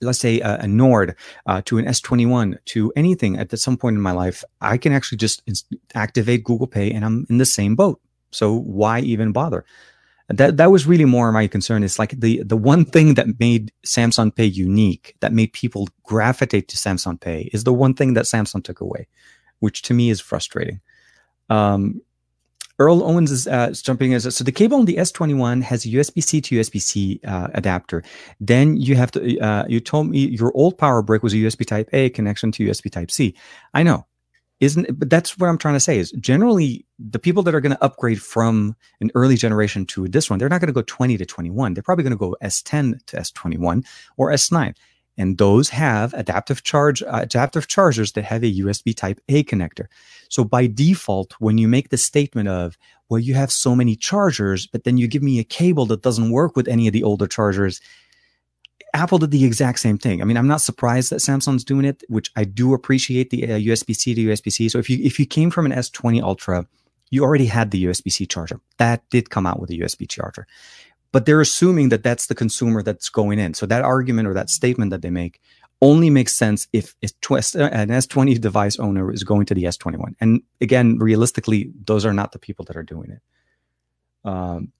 [0.00, 1.16] let's say a, Nord
[1.46, 5.18] uh, to an S21 to anything at some point in my life, I can actually
[5.18, 5.42] just
[5.94, 8.00] activate Google Pay and I'm in the same boat.
[8.30, 9.64] So why even bother?
[10.28, 11.84] That that was really more my concern.
[11.84, 16.68] It's like the the one thing that made Samsung Pay unique, that made people gravitate
[16.68, 19.06] to Samsung Pay, is the one thing that Samsung took away,
[19.60, 20.80] which to me is frustrating.
[21.50, 22.00] Um,
[22.78, 24.20] Earl Owens is, uh, jumping in.
[24.20, 28.02] So the cable on the S21 has a USB-C to USB-C uh, adapter.
[28.40, 31.64] Then you have to, uh, you told me your old power brick was a USB
[31.66, 33.34] type A connection to USB type C.
[33.72, 34.06] I know.
[34.60, 37.74] Isn't, but that's what I'm trying to say is generally the people that are going
[37.74, 41.18] to upgrade from an early generation to this one, they're not going to go 20
[41.18, 41.74] to 21.
[41.74, 43.84] They're probably going to go S10 to S21
[44.16, 44.74] or S9
[45.16, 49.86] and those have adaptive charge uh, adaptive chargers that have a USB Type A connector.
[50.28, 52.76] So by default, when you make the statement of
[53.08, 56.30] well, you have so many chargers, but then you give me a cable that doesn't
[56.30, 57.80] work with any of the older chargers.
[58.94, 60.22] Apple did the exact same thing.
[60.22, 63.58] I mean, I'm not surprised that Samsung's doing it, which I do appreciate the uh,
[63.58, 64.68] USB-C to USB-C.
[64.68, 66.66] So if you if you came from an S20 Ultra,
[67.10, 68.60] you already had the USB-C charger.
[68.78, 70.46] That did come out with a USB charger.
[71.14, 73.54] But they're assuming that that's the consumer that's going in.
[73.54, 75.40] So that argument or that statement that they make
[75.80, 80.16] only makes sense if an S20 device owner is going to the S21.
[80.20, 83.20] And again, realistically, those are not the people that are doing it.
[84.28, 84.72] Um,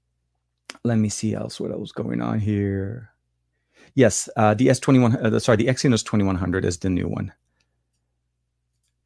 [0.83, 3.11] let me see else what else going on here.
[3.95, 7.33] Yes, uh, the S21, uh, sorry, the Exynos 2100 is the new one.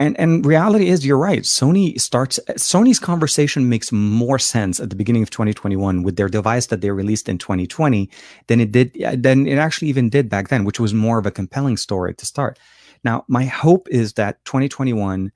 [0.00, 1.42] And and reality is, you're right.
[1.42, 6.66] Sony starts Sony's conversation makes more sense at the beginning of 2021 with their device
[6.66, 8.08] that they released in 2020
[8.46, 11.26] than it did uh, than it actually even did back then, which was more of
[11.26, 12.60] a compelling story to start.
[13.02, 15.32] Now, my hope is that 2021.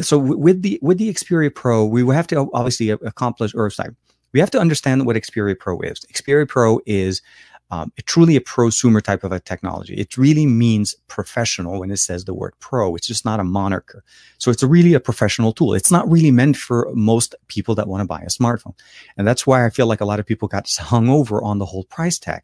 [0.00, 3.94] So with the with the Xperia Pro, we have to obviously accomplish or sorry,
[4.32, 6.00] we have to understand what Xperia Pro is.
[6.12, 7.22] Xperia Pro is
[7.70, 9.94] um, truly a prosumer type of a technology.
[9.94, 12.94] It really means professional when it says the word pro.
[12.94, 14.02] It's just not a moniker.
[14.38, 15.74] So it's really a professional tool.
[15.74, 18.74] It's not really meant for most people that want to buy a smartphone.
[19.16, 21.66] And that's why I feel like a lot of people got hung over on the
[21.66, 22.42] whole price tag.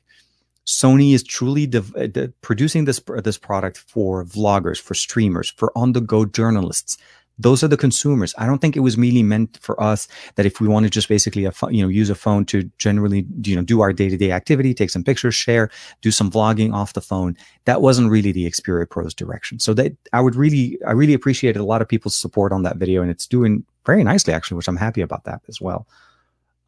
[0.66, 6.00] Sony is truly de- producing this this product for vloggers, for streamers, for on the
[6.00, 6.96] go journalists
[7.38, 8.34] those are the consumers.
[8.38, 11.08] I don't think it was really meant for us that if we want to just
[11.08, 14.16] basically, a you know, use a phone to generally, you know, do our day to
[14.16, 15.70] day activity, take some pictures, share,
[16.00, 17.36] do some vlogging off the phone.
[17.64, 19.58] That wasn't really the Xperia Pro's direction.
[19.58, 22.76] So that I would really, I really appreciated a lot of people's support on that
[22.76, 25.86] video and it's doing very nicely actually, which I'm happy about that as well.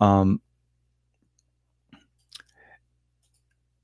[0.00, 0.40] Um,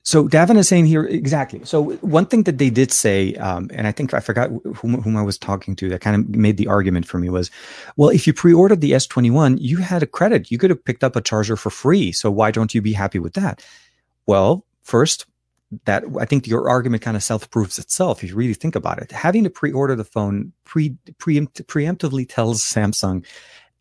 [0.05, 1.65] So Davin is saying here exactly.
[1.65, 5.17] So one thing that they did say, um, and I think I forgot whom, whom,
[5.17, 7.53] I was talking to that kind of made the argument for me was,
[7.97, 10.51] well, if you pre-ordered the S21, you had a credit.
[10.51, 12.11] You could have picked up a charger for free.
[12.11, 13.65] So why don't you be happy with that?
[14.27, 15.27] Well, first,
[15.85, 19.13] that I think your argument kind of self-proves itself if you really think about it.
[19.13, 23.25] Having to pre-order the phone pre, preempt, preemptively tells Samsung,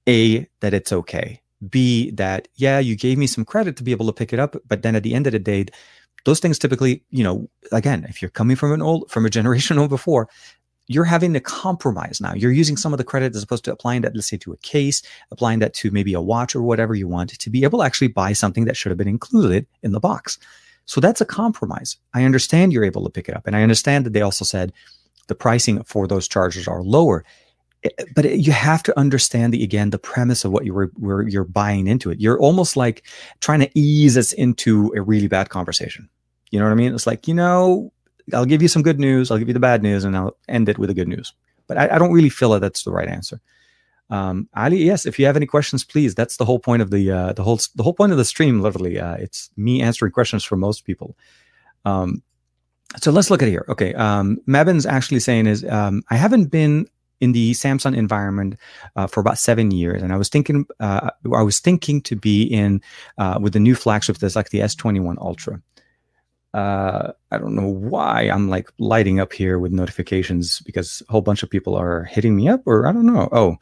[0.07, 1.41] a that it's okay.
[1.69, 4.55] B that yeah, you gave me some credit to be able to pick it up,
[4.67, 5.65] but then at the end of the day
[6.25, 9.77] those things typically, you know, again, if you're coming from an old, from a generation
[9.77, 10.29] old before,
[10.87, 12.33] you're having to compromise now.
[12.33, 14.57] You're using some of the credit as opposed to applying that, let's say, to a
[14.57, 17.85] case, applying that to maybe a watch or whatever you want to be able to
[17.85, 20.37] actually buy something that should have been included in the box.
[20.85, 21.97] So that's a compromise.
[22.13, 23.47] I understand you're able to pick it up.
[23.47, 24.73] And I understand that they also said
[25.27, 27.23] the pricing for those chargers are lower.
[28.13, 31.43] But you have to understand the again the premise of what you were, were you're
[31.43, 32.19] buying into it.
[32.19, 33.03] You're almost like
[33.39, 36.07] trying to ease us into a really bad conversation.
[36.51, 36.93] You know what I mean?
[36.93, 37.91] It's like you know,
[38.33, 40.69] I'll give you some good news, I'll give you the bad news, and I'll end
[40.69, 41.33] it with the good news.
[41.67, 43.41] But I, I don't really feel that that's the right answer.
[44.11, 46.13] Um, Ali, yes, if you have any questions, please.
[46.13, 48.61] That's the whole point of the uh, the whole the whole point of the stream.
[48.61, 51.17] Literally, uh, it's me answering questions for most people.
[51.85, 52.21] Um,
[52.97, 53.65] so let's look at here.
[53.69, 56.87] Okay, um, Mabin's actually saying is um, I haven't been
[57.21, 58.57] in the Samsung environment
[58.95, 62.43] uh, for about seven years, and I was thinking uh, I was thinking to be
[62.43, 62.81] in
[63.17, 65.61] uh, with the new flagship that's like the S21 Ultra.
[66.53, 71.21] Uh, I don't know why I'm like lighting up here with notifications because a whole
[71.21, 73.29] bunch of people are hitting me up, or I don't know.
[73.31, 73.55] Oh,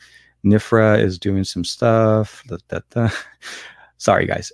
[0.43, 2.43] Nifra is doing some stuff.
[2.47, 3.09] Da, da, da.
[3.97, 4.51] Sorry, guys.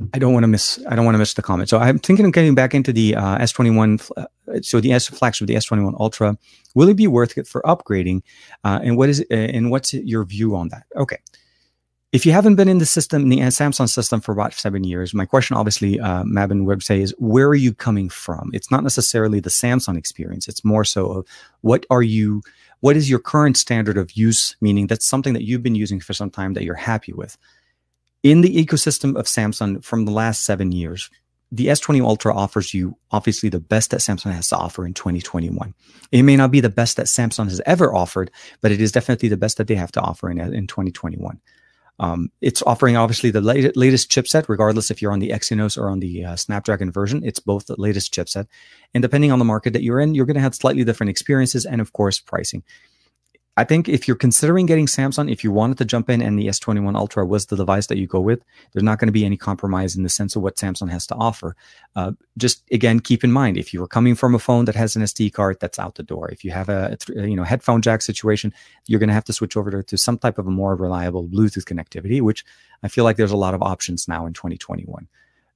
[0.00, 0.82] Uh, I don't want to miss.
[0.88, 1.68] I don't want to miss the comment.
[1.68, 4.10] So I'm thinking of getting back into the uh, S21.
[4.16, 4.26] Uh,
[4.62, 6.36] so the S flagship, the S21 Ultra,
[6.74, 8.22] will it be worth it for upgrading?
[8.64, 10.84] Uh, and what is and what's your view on that?
[10.96, 11.18] Okay.
[12.12, 15.12] If you haven't been in the system, in the Samsung system for about seven years,
[15.12, 18.50] my question, obviously, uh, Mabin say is, where are you coming from?
[18.54, 20.48] It's not necessarily the Samsung experience.
[20.48, 21.26] It's more so of
[21.60, 22.42] what are you,
[22.80, 24.56] what is your current standard of use?
[24.62, 27.36] Meaning that's something that you've been using for some time that you're happy with
[28.30, 31.10] in the ecosystem of Samsung from the last seven years,
[31.52, 35.74] the S20 Ultra offers you obviously the best that Samsung has to offer in 2021.
[36.10, 39.28] It may not be the best that Samsung has ever offered, but it is definitely
[39.28, 41.40] the best that they have to offer in, in 2021.
[41.98, 45.88] Um, it's offering obviously the latest, latest chipset, regardless if you're on the Exynos or
[45.88, 47.22] on the uh, Snapdragon version.
[47.24, 48.48] It's both the latest chipset.
[48.92, 51.64] And depending on the market that you're in, you're going to have slightly different experiences
[51.64, 52.64] and, of course, pricing.
[53.58, 56.48] I think if you're considering getting Samsung, if you wanted to jump in and the
[56.48, 59.38] S21 Ultra was the device that you go with, there's not going to be any
[59.38, 61.56] compromise in the sense of what Samsung has to offer.
[61.94, 64.94] Uh, just again, keep in mind if you are coming from a phone that has
[64.94, 66.28] an SD card, that's out the door.
[66.30, 68.52] If you have a, a you know headphone jack situation,
[68.86, 71.64] you're going to have to switch over to some type of a more reliable Bluetooth
[71.64, 72.44] connectivity, which
[72.82, 75.08] I feel like there's a lot of options now in 2021.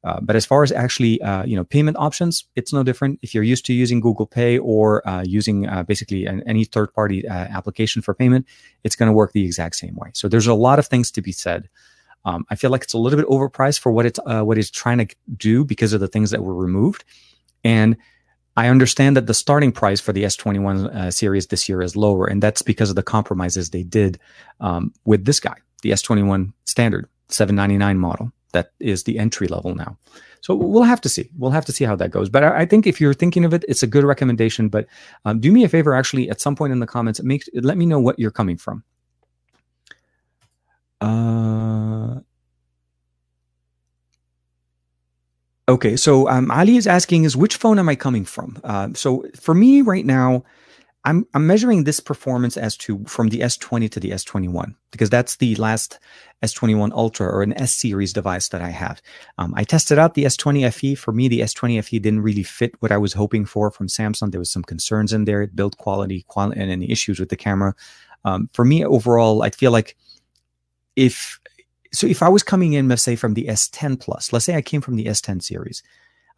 [0.03, 3.19] Uh, but as far as actually, uh, you know, payment options, it's no different.
[3.23, 7.29] If you're used to using Google Pay or uh, using uh, basically an, any third-party
[7.29, 8.47] uh, application for payment,
[8.83, 10.11] it's going to work the exact same way.
[10.15, 11.69] So there's a lot of things to be said.
[12.25, 14.71] Um, I feel like it's a little bit overpriced for what it's uh, what it's
[14.71, 17.05] trying to do because of the things that were removed,
[17.65, 17.97] and
[18.57, 22.43] I understand that the starting price for the S21 series this year is lower, and
[22.43, 24.19] that's because of the compromises they did
[24.61, 29.97] um, with this guy, the S21 standard 799 model that is the entry level now.
[30.41, 31.29] So we'll have to see.
[31.39, 32.29] We'll have to see how that goes.
[32.29, 34.69] But I, I think if you're thinking of it, it's a good recommendation.
[34.69, 34.87] But
[35.25, 37.87] um, do me a favor, actually, at some point in the comments, make let me
[37.87, 38.83] know what you're coming from.
[41.01, 42.21] Uh,
[45.69, 48.59] okay, so um, Ali is asking, is which phone am I coming from?
[48.65, 50.45] Uh, so for me right now,
[51.05, 55.37] I'm I'm measuring this performance as to from the S20 to the S21 because that's
[55.37, 55.99] the last
[56.43, 59.01] S21 Ultra or an S series device that I have.
[59.39, 60.95] Um, I tested out the S20 FE.
[60.97, 64.31] For me, the S20 FE didn't really fit what I was hoping for from Samsung.
[64.31, 67.75] There was some concerns in there, build quality, quality, and any issues with the camera.
[68.27, 69.97] Um, for me, overall, I feel like
[70.97, 71.41] if
[71.93, 74.63] so, if I was coming in, let's say from the S10 Plus, let's say I
[74.63, 75.83] came from the S10 series,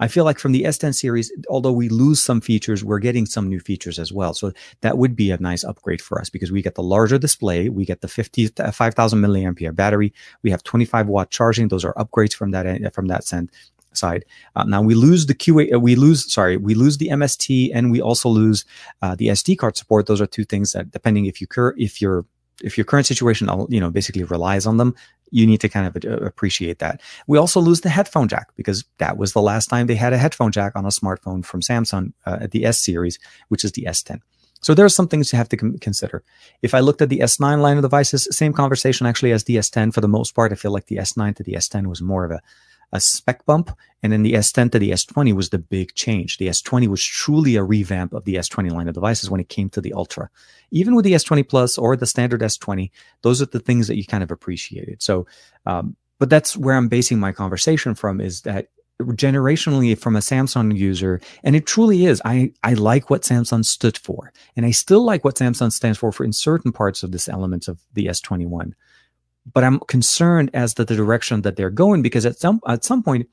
[0.02, 3.48] I feel like from the S10 series, although we lose some features, we're getting some
[3.48, 4.34] new features as well.
[4.34, 7.68] So that would be a nice upgrade for us because we get the larger display,
[7.68, 10.12] we get the 50, 5000 milliampere battery,
[10.42, 11.68] we have 25 watt charging.
[11.68, 13.22] Those are upgrades from that, from that
[13.92, 14.24] side.
[14.56, 17.92] Uh, now we lose the QA, uh, we lose, sorry, we lose the MST and
[17.92, 18.64] we also lose
[19.02, 20.06] uh, the SD card support.
[20.06, 22.24] Those are two things that depending if you cur- if you're
[22.62, 24.94] if your current situation, you know, basically relies on them,
[25.32, 27.00] you need to kind of uh, appreciate that.
[27.26, 30.18] We also lose the headphone jack because that was the last time they had a
[30.18, 33.18] headphone jack on a smartphone from Samsung uh, the S series,
[33.48, 34.20] which is the S10.
[34.60, 36.22] So there are some things you have to consider.
[36.62, 39.92] If I looked at the S9 line of devices, same conversation actually as the S10
[39.92, 40.52] for the most part.
[40.52, 42.40] I feel like the S9 to the S10 was more of a
[42.92, 43.76] a spec bump.
[44.02, 46.38] And then the S10 to the S20 was the big change.
[46.38, 49.70] The S20 was truly a revamp of the S20 line of devices when it came
[49.70, 50.28] to the Ultra.
[50.70, 52.90] Even with the S20 Plus or the standard S20,
[53.22, 55.02] those are the things that you kind of appreciated.
[55.02, 55.26] So,
[55.66, 58.68] um, but that's where I'm basing my conversation from is that
[59.00, 62.22] generationally from a Samsung user, and it truly is.
[62.24, 66.12] I, I like what Samsung stood for, and I still like what Samsung stands for
[66.12, 68.74] for in certain parts of this element of the S21
[69.50, 73.02] but I'm concerned as to the direction that they're going because at some at some
[73.02, 73.28] point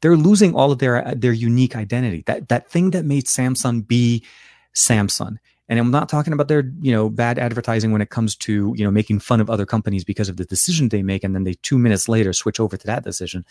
[0.00, 2.22] they're losing all of their their unique identity.
[2.26, 4.24] That that thing that made Samsung be
[4.74, 5.36] Samsung.
[5.68, 8.84] And I'm not talking about their, you know, bad advertising when it comes to, you
[8.84, 11.54] know, making fun of other companies because of the decision they make and then they
[11.54, 13.44] 2 minutes later switch over to that decision.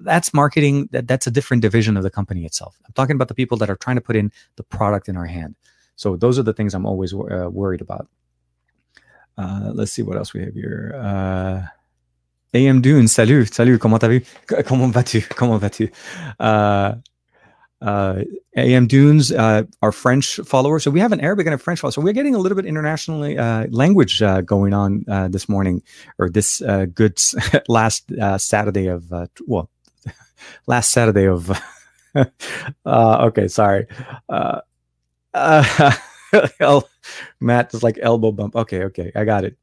[0.00, 2.78] That's marketing that that's a different division of the company itself.
[2.86, 5.26] I'm talking about the people that are trying to put in the product in our
[5.26, 5.56] hand.
[5.96, 8.08] So those are the things I'm always uh, worried about.
[9.38, 10.94] Uh, let's see what else we have here.
[10.96, 11.62] Uh,
[12.54, 14.20] AM Dune, salut, salut, comment t'as vu?
[14.64, 15.20] Comment vas-tu?
[15.36, 15.88] Comment vas-tu?
[16.40, 16.94] Uh,
[17.80, 18.22] uh,
[18.56, 20.82] AM Dunes uh, are French followers.
[20.82, 21.92] So we have an Arabic and a French follower.
[21.92, 25.82] So we're getting a little bit internationally uh, language uh, going on uh, this morning
[26.18, 27.20] or this uh, good
[27.68, 29.70] last uh, Saturday of, uh, well,
[30.66, 31.50] last Saturday of,
[32.16, 32.24] uh,
[33.26, 33.86] okay, sorry.
[34.28, 34.60] Uh,
[35.34, 35.92] uh,
[37.40, 38.56] Matt is like elbow bump.
[38.56, 39.56] Okay, okay, I got it.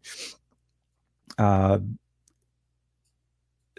[1.38, 1.80] Uh,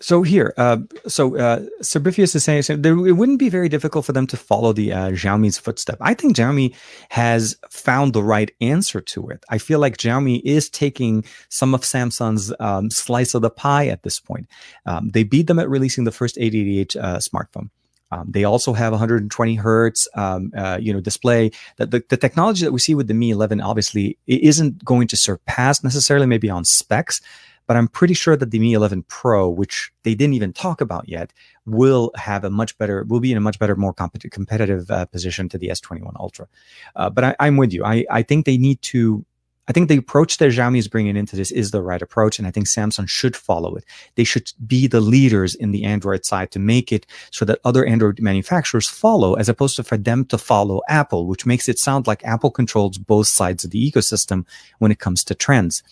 [0.00, 4.04] so here, uh, so uh, Serbifius is saying, saying there, it wouldn't be very difficult
[4.04, 5.96] for them to follow the uh, Xiaomi's footstep.
[6.02, 6.74] I think Xiaomi
[7.08, 9.42] has found the right answer to it.
[9.48, 14.02] I feel like Xiaomi is taking some of Samsung's um, slice of the pie at
[14.02, 14.48] this point.
[14.84, 17.70] Um, they beat them at releasing the first 888 uh, smartphone.
[18.10, 21.50] Um, they also have 120 hertz, um, uh, you know, display.
[21.76, 25.16] That the, the technology that we see with the Mi 11 obviously isn't going to
[25.16, 27.20] surpass necessarily maybe on specs,
[27.66, 31.08] but I'm pretty sure that the Mi 11 Pro, which they didn't even talk about
[31.08, 31.32] yet,
[31.64, 35.06] will have a much better, will be in a much better, more competitive, competitive uh,
[35.06, 36.46] position to the S21 Ultra.
[36.94, 37.84] Uh, but I, am with you.
[37.84, 39.24] I, I think they need to
[39.68, 42.46] I think the approach that Xiaomi is bringing into this is the right approach, and
[42.46, 43.84] I think Samsung should follow it.
[44.14, 47.84] They should be the leaders in the Android side to make it so that other
[47.84, 52.06] Android manufacturers follow, as opposed to for them to follow Apple, which makes it sound
[52.06, 54.46] like Apple controls both sides of the ecosystem
[54.78, 55.82] when it comes to trends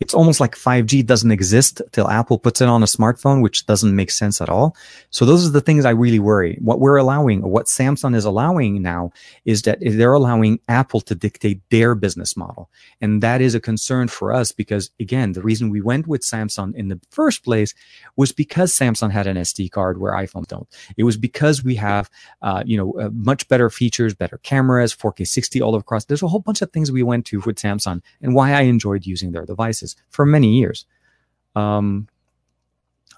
[0.00, 3.94] it's almost like 5G doesn't exist till Apple puts it on a smartphone, which doesn't
[3.94, 4.76] make sense at all.
[5.10, 6.56] So those are the things I really worry.
[6.60, 9.12] What we're allowing, what Samsung is allowing now,
[9.44, 12.70] is that they're allowing Apple to dictate their business model.
[13.00, 16.74] And that is a concern for us because, again, the reason we went with Samsung
[16.76, 17.74] in the first place
[18.16, 20.68] was because Samsung had an SD card where iPhone don't.
[20.96, 22.08] It was because we have,
[22.42, 26.04] uh, you know, uh, much better features, better cameras, 4K 60 all across.
[26.04, 29.04] There's a whole bunch of things we went to with Samsung and why I enjoyed
[29.04, 30.86] using their devices for many years.
[31.54, 32.08] Um,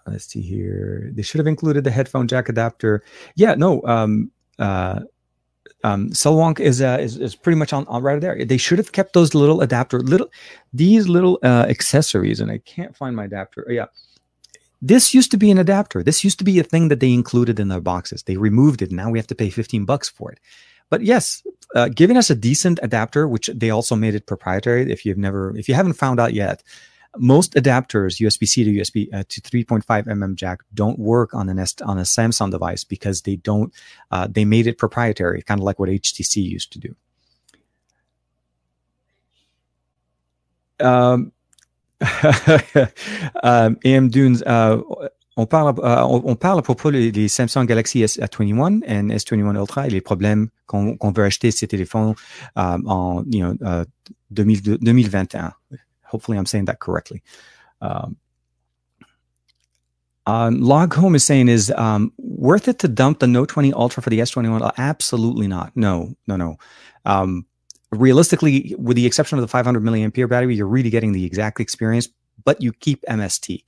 [0.06, 1.10] let's see here.
[1.12, 3.02] They should have included the headphone jack adapter.
[3.36, 3.82] Yeah, no.
[3.84, 5.00] Um, uh,
[5.84, 8.44] um, Selwonk is, uh, is is pretty much on, on right there.
[8.44, 10.30] They should have kept those little adapter, little
[10.72, 13.64] these little uh, accessories, and I can't find my adapter.
[13.68, 13.86] Oh, yeah,
[14.82, 16.02] this used to be an adapter.
[16.02, 18.22] This used to be a thing that they included in their boxes.
[18.22, 18.92] They removed it.
[18.92, 20.40] Now we have to pay fifteen bucks for it.
[20.90, 21.42] But yes,
[21.74, 24.90] uh, giving us a decent adapter, which they also made it proprietary.
[24.90, 26.62] If you've never, if you haven't found out yet,
[27.16, 31.98] most adapters USB-C to USB uh, to 3.5 mm jack don't work on an on
[31.98, 33.72] a Samsung device because they don't
[34.10, 36.94] uh, they made it proprietary, kind of like what HTC used to do.
[40.84, 41.32] Um,
[43.42, 44.80] um, AM Dunes, uh,
[45.40, 49.86] on parle, euh, on, parle à propos des, des Samsung Galaxy S21 et S21 Ultra
[49.86, 52.14] et les problèmes qu'on qu veut acheter ces téléphones
[52.56, 53.84] um, en you know, uh,
[54.30, 55.52] 2021.
[56.12, 57.22] Hopefully, I'm saying that correctly.
[57.80, 58.16] Um,
[60.26, 64.02] um, Log Home is saying, is um, worth it to dump the Note 20 Ultra
[64.02, 64.70] for the S21?
[64.76, 65.72] Absolutely not.
[65.74, 66.58] No, no, no.
[67.06, 67.46] Um,
[67.90, 72.08] realistically, with the exception of the 500 milliampere battery, you're really getting the exact experience,
[72.44, 73.64] but you keep MST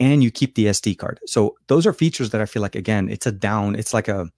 [0.00, 1.20] and you keep the SD card.
[1.26, 3.74] So those are features that I feel like, again, it's a down.
[3.74, 4.28] It's like a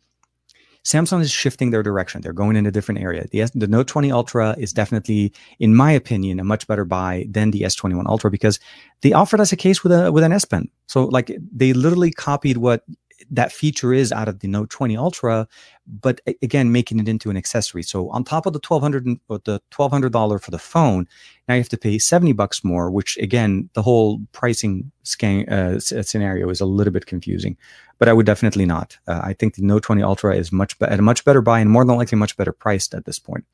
[0.85, 2.23] Samsung is shifting their direction.
[2.23, 3.27] They're going in a different area.
[3.31, 7.27] The, S, the Note 20 Ultra is definitely, in my opinion, a much better buy
[7.29, 8.59] than the S21 Ultra because
[9.03, 10.69] they offered us a case with a with an S Pen.
[10.87, 12.85] So like they literally copied what
[13.31, 15.49] that feature is out of the Note 20 Ultra,
[15.87, 17.83] but again, making it into an accessory.
[17.83, 21.07] So on top of the twelve hundred the twelve hundred dollar for the phone,
[21.49, 22.91] now you have to pay seventy bucks more.
[22.91, 27.57] Which again, the whole pricing scan, uh, scenario is a little bit confusing.
[27.99, 28.99] But I would definitely not.
[29.07, 31.61] Uh, I think the Note 20 Ultra is much be- at a much better buy
[31.61, 33.45] and more than likely much better priced at this point.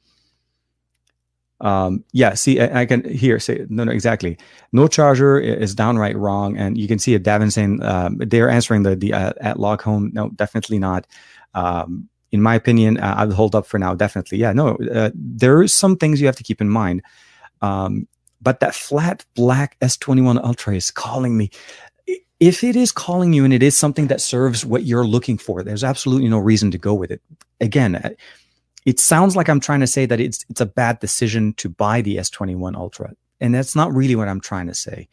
[1.60, 4.36] Um, yeah, see, I, can here say no, no, exactly.
[4.72, 7.22] No charger is downright wrong, and you can see it.
[7.22, 10.10] Davin saying um, they're answering the the uh, at log home.
[10.12, 11.06] No, definitely not.
[11.54, 13.94] Um, in my opinion, uh, I'll hold up for now.
[13.94, 14.52] Definitely, yeah.
[14.52, 17.02] No, uh, there are some things you have to keep in mind.
[17.62, 18.06] Um,
[18.42, 21.50] but that flat black S21 Ultra is calling me.
[22.38, 25.62] If it is calling you and it is something that serves what you're looking for,
[25.62, 27.22] there's absolutely no reason to go with it.
[27.62, 28.14] Again,
[28.86, 32.00] it sounds like I'm trying to say that it's it's a bad decision to buy
[32.00, 35.08] the S21 Ultra, and that's not really what I'm trying to say.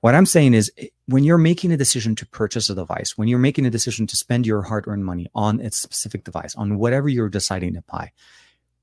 [0.00, 3.28] What I'm saying is eh, when you're making a decision to purchase a device, when
[3.28, 7.08] you're making a decision to spend your hard-earned money on a specific device, on whatever
[7.08, 8.10] you're deciding to buy,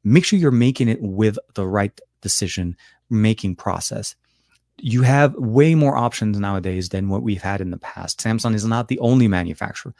[0.04, 2.78] make sure you're making it with the right decision
[3.10, 4.16] making process.
[4.78, 8.20] You have way more options nowadays than what we've had in the past.
[8.20, 9.96] Samsung is not the only manufacturer.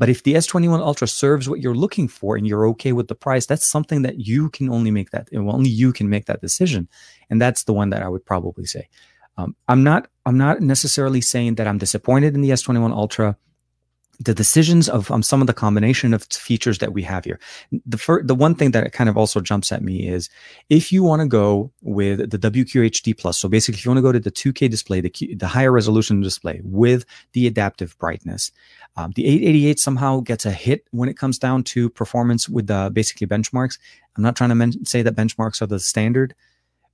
[0.00, 3.14] But if the S21 Ultra serves what you're looking for and you're okay with the
[3.14, 6.88] price, that's something that you can only make that only you can make that decision.
[7.28, 8.88] And that's the one that I would probably say.
[9.36, 13.36] Um, I'm not I'm not necessarily saying that I'm disappointed in the S21 Ultra
[14.20, 17.40] the decisions of um, some of the combination of features that we have here.
[17.86, 20.28] The fir- the one thing that kind of also jumps at me is
[20.68, 24.02] if you want to go with the WQHD plus, so basically if you want to
[24.02, 28.52] go to the 2K display, the, Q- the higher resolution display with the adaptive brightness,
[28.96, 32.90] um, the 888 somehow gets a hit when it comes down to performance with the
[32.92, 33.78] basically benchmarks.
[34.16, 36.34] I'm not trying to men- say that benchmarks are the standard,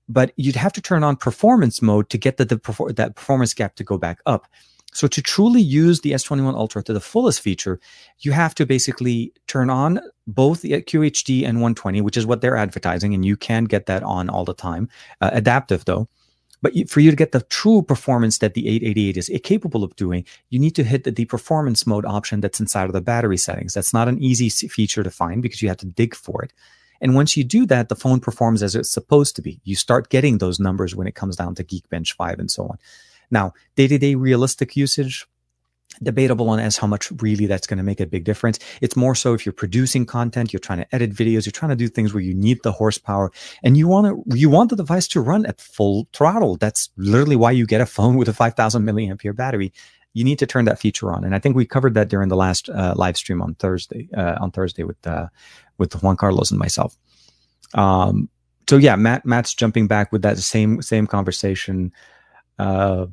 [0.09, 3.53] but you'd have to turn on performance mode to get the, the perfor- that performance
[3.53, 4.47] gap to go back up.
[4.97, 7.79] So to truly use the S21 Ultra to the fullest feature,
[8.21, 12.57] you have to basically turn on both the QHD and 120, which is what they're
[12.57, 14.89] advertising, and you can get that on all the time.
[15.21, 16.09] Uh, adaptive though.
[16.63, 20.25] But for you to get the true performance that the 888 is capable of doing,
[20.49, 23.75] you need to hit the, the performance mode option that's inside of the battery settings.
[23.75, 26.55] That's not an easy feature to find because you have to dig for it.
[27.03, 29.61] And once you do that, the phone performs as it's supposed to be.
[29.65, 32.79] You start getting those numbers when it comes down to Geekbench 5 and so on.
[33.31, 35.27] Now, day to day realistic usage,
[36.03, 38.59] debatable on as how much really that's going to make a big difference.
[38.81, 41.77] It's more so if you're producing content, you're trying to edit videos, you're trying to
[41.77, 45.09] do things where you need the horsepower and you want to, you want the device
[45.09, 46.57] to run at full throttle.
[46.57, 49.73] That's literally why you get a phone with a 5000 milliampere battery.
[50.13, 51.25] You need to turn that feature on.
[51.25, 54.37] And I think we covered that during the last uh, live stream on Thursday, uh,
[54.41, 55.29] on Thursday with, uh,
[55.79, 56.97] with Juan Carlos and myself.
[57.75, 58.31] Um,
[58.69, 61.93] so yeah, Matt, Matt's jumping back with that same, same conversation.
[62.59, 63.07] Uh,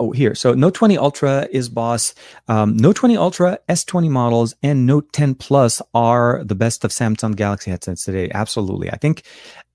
[0.00, 0.34] oh, here.
[0.34, 2.14] So Note 20 Ultra is boss.
[2.48, 7.36] Um, Note 20 Ultra, S20 models, and Note 10 Plus are the best of Samsung
[7.36, 8.30] Galaxy headsets today.
[8.32, 8.90] Absolutely.
[8.90, 9.22] I think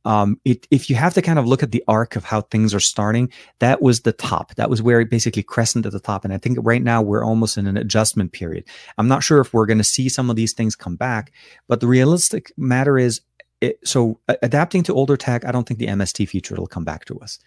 [0.05, 2.73] um, it, if you have to kind of look at the arc of how things
[2.73, 4.53] are starting, that was the top.
[4.55, 6.23] That was where it basically crescent at the top.
[6.23, 8.65] And I think right now we're almost in an adjustment period.
[8.97, 11.31] I'm not sure if we're going to see some of these things come back,
[11.67, 13.21] but the realistic matter is,
[13.61, 17.05] it, so adapting to older tech, I don't think the MST feature will come back
[17.05, 17.39] to us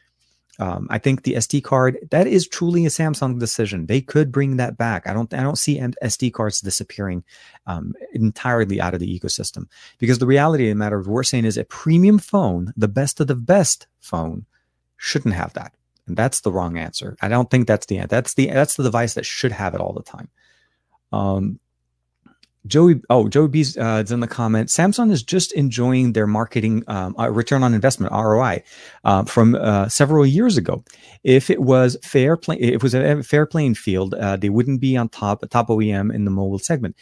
[0.61, 3.86] Um, I think the SD card that is truly a Samsung decision.
[3.86, 5.06] They could bring that back.
[5.06, 7.22] I don't I don't see SD cards disappearing
[7.66, 11.56] um, entirely out of the ecosystem because the reality of the matter, we're saying is
[11.56, 14.46] a premium phone, the best of the best phone,
[14.96, 15.72] shouldn't have that,
[16.09, 17.16] and that's the wrong answer.
[17.22, 19.92] I don't think that's the that's the that's the device that should have it all
[19.92, 20.28] the time.
[21.12, 21.61] Um,
[22.69, 24.69] Joey, oh, Joey B's uh, is in the comment.
[24.69, 28.62] Samsung is just enjoying their marketing um, uh, return on investment (ROI)
[29.05, 30.85] uh, from uh, several years ago.
[31.25, 34.81] If it was fair play, if it was a fair playing field, uh, they wouldn't
[34.81, 36.95] be on top top OEM in the mobile segment.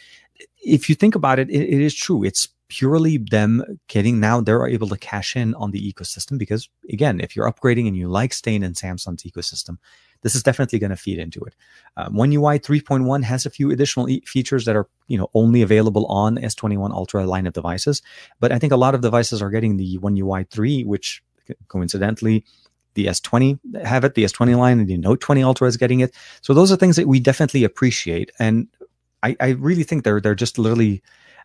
[0.63, 2.23] If you think about it, it, it is true.
[2.23, 7.19] It's purely them getting now they're able to cash in on the ecosystem because again,
[7.21, 9.77] if you're upgrading and you like staying in Samsung's ecosystem,
[10.21, 11.55] this is definitely going to feed into it.
[11.95, 15.61] Um, One UI 3.1 has a few additional e- features that are you know only
[15.61, 18.01] available on S21 Ultra line of devices,
[18.39, 21.23] but I think a lot of devices are getting the One UI 3, which
[21.67, 22.43] coincidentally
[22.95, 26.13] the S20 have it, the S20 line, and the Note 20 Ultra is getting it.
[26.41, 28.67] So those are things that we definitely appreciate, and
[29.23, 31.01] I, I really think they're they're just literally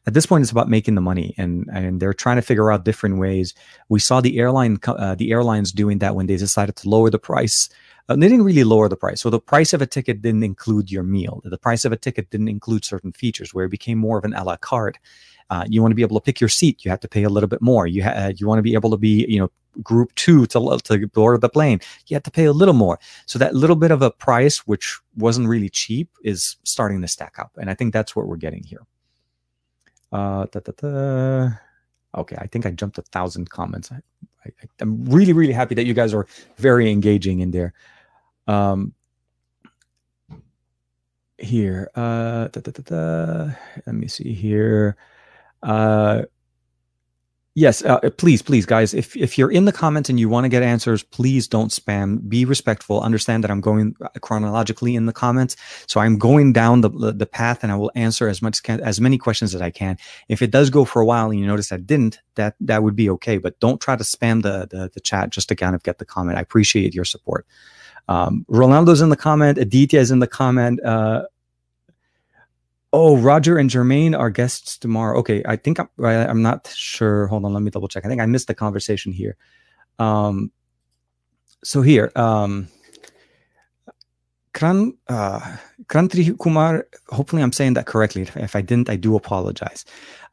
[0.06, 2.84] at this point it's about making the money and and they're trying to figure out
[2.84, 3.54] different ways
[3.88, 7.18] we saw the airline uh, the airlines doing that when they decided to lower the
[7.18, 7.68] price
[8.08, 9.20] uh, they didn't really lower the price.
[9.20, 11.40] So the price of a ticket didn't include your meal.
[11.44, 14.34] The price of a ticket didn't include certain features where it became more of an
[14.34, 14.98] a la carte.
[15.50, 16.84] Uh, you want to be able to pick your seat.
[16.84, 17.86] You have to pay a little bit more.
[17.86, 19.50] You ha- you want to be able to be you know
[19.82, 21.80] group two to to board the plane.
[22.06, 22.98] You have to pay a little more.
[23.26, 27.38] So that little bit of a price, which wasn't really cheap, is starting to stack
[27.38, 28.82] up, and I think that's what we're getting here.
[30.12, 31.50] Uh, da, da, da.
[32.14, 33.90] Okay, I think I jumped a thousand comments.
[33.90, 34.00] I,
[34.44, 34.50] I,
[34.80, 36.26] am really, really happy that you guys are
[36.58, 37.72] very engaging in there.
[38.46, 38.92] Um,
[41.38, 43.54] here, uh, da, da, da,
[43.86, 44.96] let me see here.
[45.62, 46.22] Uh,
[47.54, 48.94] Yes, uh, please, please, guys.
[48.94, 52.26] If if you're in the comments and you want to get answers, please don't spam.
[52.26, 53.02] Be respectful.
[53.02, 57.62] Understand that I'm going chronologically in the comments, so I'm going down the the path,
[57.62, 59.98] and I will answer as much as many questions as I can.
[60.30, 62.96] If it does go for a while and you notice I didn't, that that would
[62.96, 63.36] be okay.
[63.36, 66.06] But don't try to spam the the, the chat just to kind of get the
[66.06, 66.38] comment.
[66.38, 67.46] I appreciate your support.
[68.08, 69.58] Um, Ronaldo's in the comment.
[69.58, 70.82] Aditya is in the comment.
[70.82, 71.24] Uh,
[72.92, 75.18] Oh, Roger and Jermaine are guests tomorrow.
[75.20, 77.26] Okay, I think I'm, I'm not sure.
[77.28, 78.04] Hold on, let me double check.
[78.04, 79.36] I think I missed the conversation here.
[79.98, 80.52] Um,
[81.64, 82.68] so here, um,
[84.54, 88.22] Kran, uh, Krantri Kumar, hopefully I'm saying that correctly.
[88.22, 89.84] If, I didn't, I do apologize.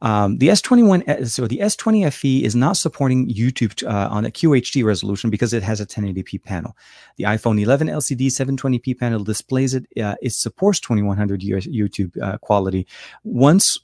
[0.02, 4.30] Um, the S21, uh, so the S20 FE is not supporting YouTube uh, on a
[4.30, 6.76] QHD resolution because it has a 1080p panel.
[7.16, 9.86] The iPhone 11 LCD 720p panel displays it.
[9.98, 12.86] Uh, it supports 2100 YouTube uh, quality.
[13.24, 13.80] Once,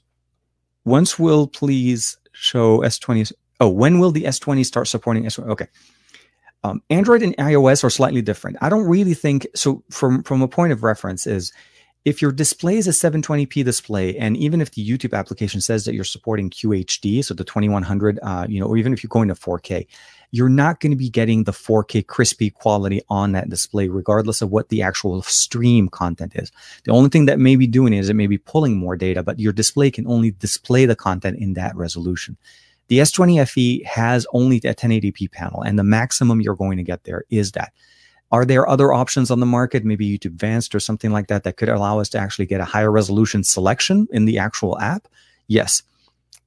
[0.85, 3.31] once will please show S20.
[3.59, 5.49] Oh, when will the S20 start supporting S20?
[5.49, 5.67] Okay.
[6.67, 8.57] Um, Android and iOS are slightly different.
[8.61, 9.83] I don't really think so.
[9.89, 11.53] From from a point of reference, is
[12.05, 15.93] if your display is a 720p display, and even if the YouTube application says that
[15.93, 19.33] you're supporting QHD, so the 2100, uh, you know, or even if you're going to
[19.33, 19.87] 4K,
[20.31, 24.51] you're not going to be getting the 4K crispy quality on that display, regardless of
[24.51, 26.51] what the actual stream content is.
[26.83, 29.39] The only thing that may be doing is it may be pulling more data, but
[29.39, 32.37] your display can only display the content in that resolution.
[32.87, 37.03] The S20 FE has only a 1080p panel, and the maximum you're going to get
[37.03, 37.73] there is that.
[38.31, 41.57] Are there other options on the market, maybe YouTube Advanced or something like that, that
[41.57, 45.07] could allow us to actually get a higher resolution selection in the actual app?
[45.47, 45.81] Yes.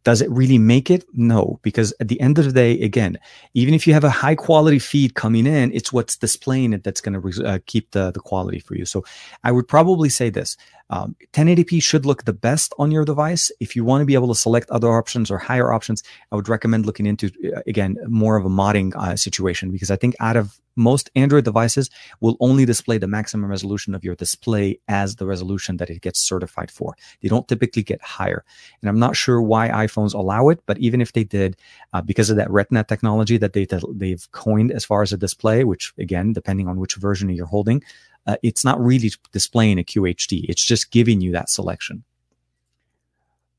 [0.03, 1.05] Does it really make it?
[1.13, 3.19] No, because at the end of the day, again,
[3.53, 7.03] even if you have a high quality feed coming in, it's what's displaying it that's
[7.03, 8.87] going to uh, keep the, the quality for you.
[8.87, 9.05] So
[9.45, 10.57] I would probably say this
[10.91, 13.51] um, 1080p should look the best on your device.
[13.61, 16.49] If you want to be able to select other options or higher options, I would
[16.49, 20.37] recommend looking into, uh, again, more of a modding uh, situation because I think out
[20.37, 25.27] of most Android devices will only display the maximum resolution of your display as the
[25.27, 26.97] resolution that it gets certified for.
[27.23, 28.45] They don't typically get higher.
[28.81, 31.57] And I'm not sure why iPhones allow it, but even if they did,
[31.93, 35.65] uh, because of that Retina technology that they, they've coined as far as a display,
[35.65, 37.83] which again, depending on which version you're holding,
[38.27, 40.47] uh, it's not really displaying a QHD.
[40.49, 42.05] It's just giving you that selection.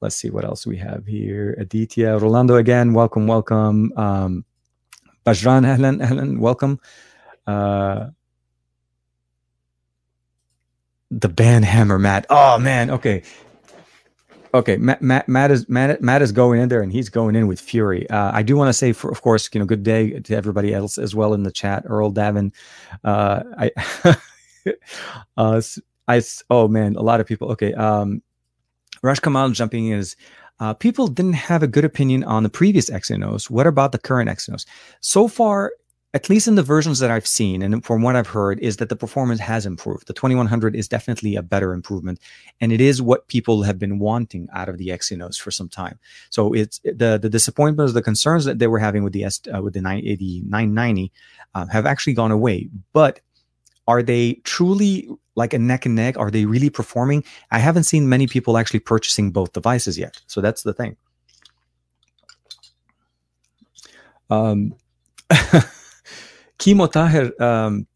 [0.01, 1.55] Let's see what else we have here.
[1.59, 3.93] Aditya, Rolando again, welcome, welcome.
[3.95, 4.45] Um,
[5.25, 6.79] Bajran, Helen, Helen, welcome.
[7.45, 8.07] Uh,
[11.11, 12.25] the band hammer, Matt.
[12.29, 13.21] Oh man, okay,
[14.53, 14.77] okay.
[14.77, 17.59] Matt, Matt, Matt is Matt, Matt is going in there, and he's going in with
[17.59, 18.09] fury.
[18.09, 20.73] Uh, I do want to say, for, of course, you know, good day to everybody
[20.73, 21.83] else as well in the chat.
[21.85, 22.53] Earl Davin,
[23.03, 23.71] uh, I,
[25.37, 25.61] uh,
[26.07, 27.51] I, oh man, a lot of people.
[27.51, 28.21] Okay, um,
[29.01, 30.15] Rush Kamal jumping in is
[30.59, 33.49] uh, people didn't have a good opinion on the previous Exynos.
[33.49, 34.65] What about the current Exynos?
[34.99, 35.71] So far,
[36.13, 38.89] at least in the versions that I've seen and from what I've heard, is that
[38.89, 40.07] the performance has improved.
[40.07, 42.19] The 2100 is definitely a better improvement,
[42.59, 45.97] and it is what people have been wanting out of the Exynos for some time.
[46.29, 49.61] So it's the the disappointments, the concerns that they were having with the S, uh,
[49.61, 51.11] with the 980 990
[51.55, 52.69] uh, have actually gone away.
[52.93, 53.21] But
[53.87, 56.17] are they truly like a neck and neck?
[56.17, 57.23] Are they really performing?
[57.51, 60.21] I haven't seen many people actually purchasing both devices yet.
[60.27, 60.97] So that's the thing.
[64.29, 64.75] Um,
[66.57, 66.89] Kimo
[67.39, 67.87] um,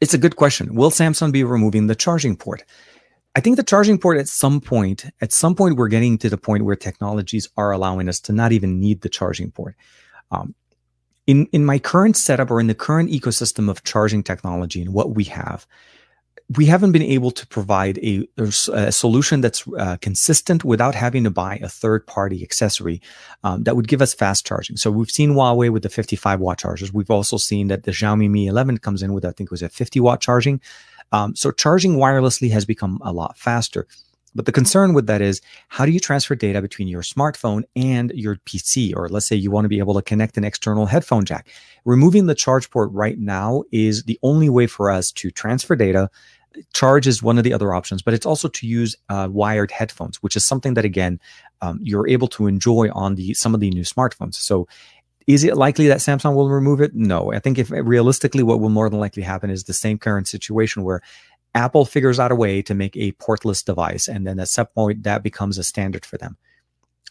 [0.00, 0.74] it's a good question.
[0.74, 2.64] Will Samsung be removing the charging port?
[3.34, 6.38] I think the charging port at some point, at some point, we're getting to the
[6.38, 9.76] point where technologies are allowing us to not even need the charging port.
[10.30, 10.54] Um,
[11.26, 15.14] in in my current setup or in the current ecosystem of charging technology and what
[15.14, 15.66] we have,
[16.54, 21.30] we haven't been able to provide a, a solution that's uh, consistent without having to
[21.30, 23.00] buy a third party accessory
[23.42, 24.76] um, that would give us fast charging.
[24.76, 26.92] So we've seen Huawei with the 55 watt chargers.
[26.92, 29.62] We've also seen that the Xiaomi Mi 11 comes in with, I think it was
[29.62, 30.60] a 50 watt charging.
[31.10, 33.88] Um, so charging wirelessly has become a lot faster.
[34.36, 38.12] But the concern with that is how do you transfer data between your smartphone and
[38.14, 38.94] your PC?
[38.94, 41.48] Or let's say you want to be able to connect an external headphone jack.
[41.84, 46.10] Removing the charge port right now is the only way for us to transfer data
[46.72, 50.22] charge is one of the other options, but it's also to use uh, wired headphones,
[50.22, 51.20] which is something that again
[51.60, 54.34] um, you're able to enjoy on the some of the new smartphones.
[54.34, 54.68] So,
[55.26, 56.94] is it likely that Samsung will remove it?
[56.94, 60.28] No, I think if realistically, what will more than likely happen is the same current
[60.28, 61.02] situation where
[61.56, 65.02] Apple figures out a way to make a portless device, and then at some point
[65.04, 66.36] that becomes a standard for them.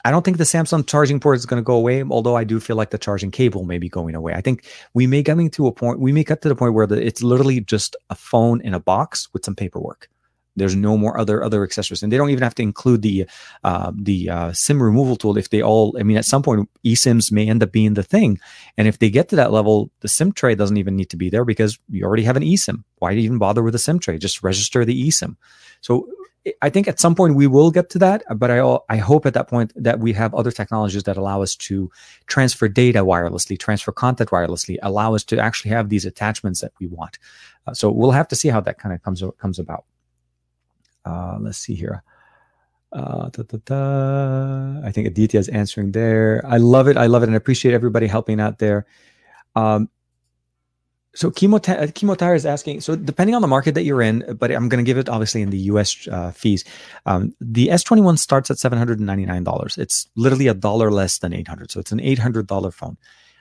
[0.06, 2.60] I don't think the Samsung charging port is going to go away, although I do
[2.60, 4.34] feel like the charging cable may be going away.
[4.34, 6.86] I think we may coming to a point, we may get to the point where
[6.86, 10.08] the, it's literally just a phone in a box with some paperwork.
[10.56, 13.26] There's no more other other accessories, and they don't even have to include the
[13.64, 15.38] uh, the uh, SIM removal tool.
[15.38, 18.40] If they all, I mean, at some point, eSIMs may end up being the thing,
[18.78, 21.30] and if they get to that level, the SIM tray doesn't even need to be
[21.30, 22.84] there because you already have an eSIM.
[23.00, 24.18] Why even bother with a SIM tray?
[24.18, 25.36] Just register the eSIM.
[25.82, 26.08] So
[26.62, 29.34] I think at some point we will get to that, but I I hope at
[29.34, 31.90] that point that we have other technologies that allow us to
[32.28, 36.88] transfer data wirelessly, transfer content wirelessly, allow us to actually have these attachments that we
[36.88, 37.18] want.
[37.66, 39.86] Uh, so we'll have to see how that kind of comes comes about.
[41.06, 42.04] Uh, let's see here.
[42.92, 44.88] Uh, da, da, da.
[44.88, 46.44] I think Aditya is answering there.
[46.48, 46.98] I love it.
[46.98, 48.86] I love it, and I appreciate everybody helping out there.
[49.56, 49.90] Um,
[51.16, 54.68] so Kimo, Kimo is asking, so depending on the market that you're in, but I'm
[54.68, 56.66] going to give it obviously in the US uh, fees.
[57.06, 59.78] Um, the S21 starts at $799.
[59.78, 61.72] It's literally a dollar less than 800.
[61.72, 62.98] So it's an $800 phone.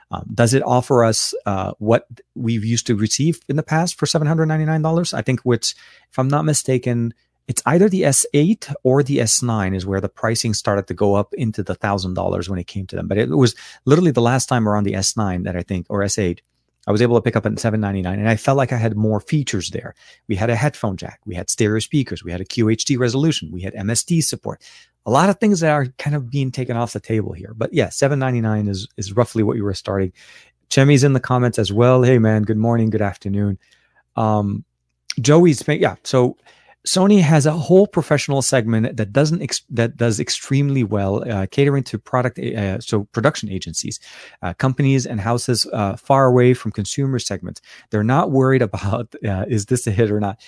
[0.09, 4.05] Um, does it offer us uh, what we've used to receive in the past for
[4.05, 5.13] $799?
[5.13, 5.75] I think which,
[6.11, 7.13] if I'm not mistaken,
[7.47, 11.33] it's either the S8 or the S9 is where the pricing started to go up
[11.35, 13.07] into the thousand dollars when it came to them.
[13.07, 16.39] But it was literally the last time around the S9 that I think, or S8,
[16.87, 19.19] I was able to pick up at 799 and I felt like I had more
[19.19, 19.95] features there.
[20.27, 23.61] We had a headphone jack, we had stereo speakers, we had a QHD resolution, we
[23.61, 24.61] had MST support.
[25.05, 27.53] A lot of things that are kind of being taken off the table here.
[27.55, 30.13] But yeah, 799 is is roughly what you were starting.
[30.69, 32.01] Chemi's in the comments as well.
[32.01, 33.59] Hey man, good morning, good afternoon.
[34.15, 34.63] Um
[35.21, 36.37] Joey's yeah, so
[36.85, 41.83] Sony has a whole professional segment that doesn't ex- that does extremely well, uh, catering
[41.83, 43.99] to product uh, so production agencies,
[44.41, 47.61] uh, companies and houses uh, far away from consumer segments.
[47.89, 50.39] They're not worried about uh, is this a hit or not.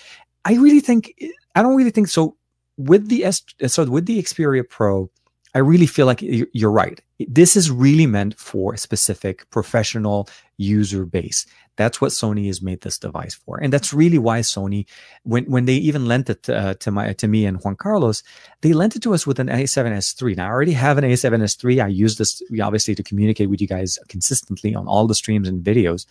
[0.44, 1.14] I really think
[1.54, 2.36] I don't really think so.
[2.76, 5.10] With the S, so with the Xperia Pro,
[5.58, 7.00] I really feel like you're right.
[7.18, 11.46] This is really meant for a specific professional user base.
[11.74, 14.86] That's what Sony has made this device for, and that's really why Sony,
[15.24, 18.22] when when they even lent it uh, to my to me and Juan Carlos,
[18.60, 20.36] they lent it to us with an A7S3.
[20.36, 21.82] Now I already have an A7S3.
[21.82, 25.64] I use this obviously to communicate with you guys consistently on all the streams and
[25.64, 26.06] videos.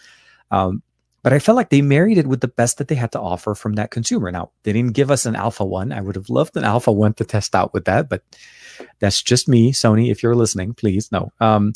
[0.52, 0.84] Um,
[1.24, 3.56] but I felt like they married it with the best that they had to offer
[3.56, 4.30] from that consumer.
[4.32, 5.91] Now they didn't give us an Alpha One.
[5.91, 8.24] I would have loved an Alpha One to test out with that, but
[8.99, 10.11] that's just me, Sony.
[10.11, 11.32] If you're listening, please no.
[11.39, 11.73] Um,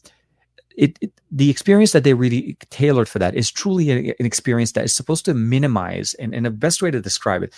[0.75, 4.71] it, it, the experience that they really tailored for that is truly a, an experience
[4.73, 7.53] that is supposed to minimize and, and the best way to describe it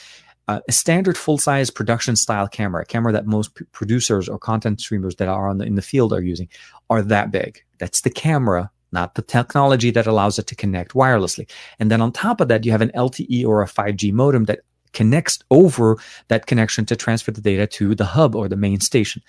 [0.47, 4.81] uh, a standard full-size production style camera a camera that most p- producers or content
[4.81, 6.47] streamers that are on the, in the field are using
[6.89, 11.49] are that big that's the camera not the technology that allows it to connect wirelessly
[11.79, 14.61] and then on top of that you have an lte or a 5g modem that
[14.93, 19.21] connects over that connection to transfer the data to the hub or the main station.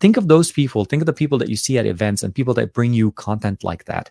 [0.00, 0.84] Think of those people.
[0.84, 3.62] Think of the people that you see at events and people that bring you content
[3.62, 4.10] like that.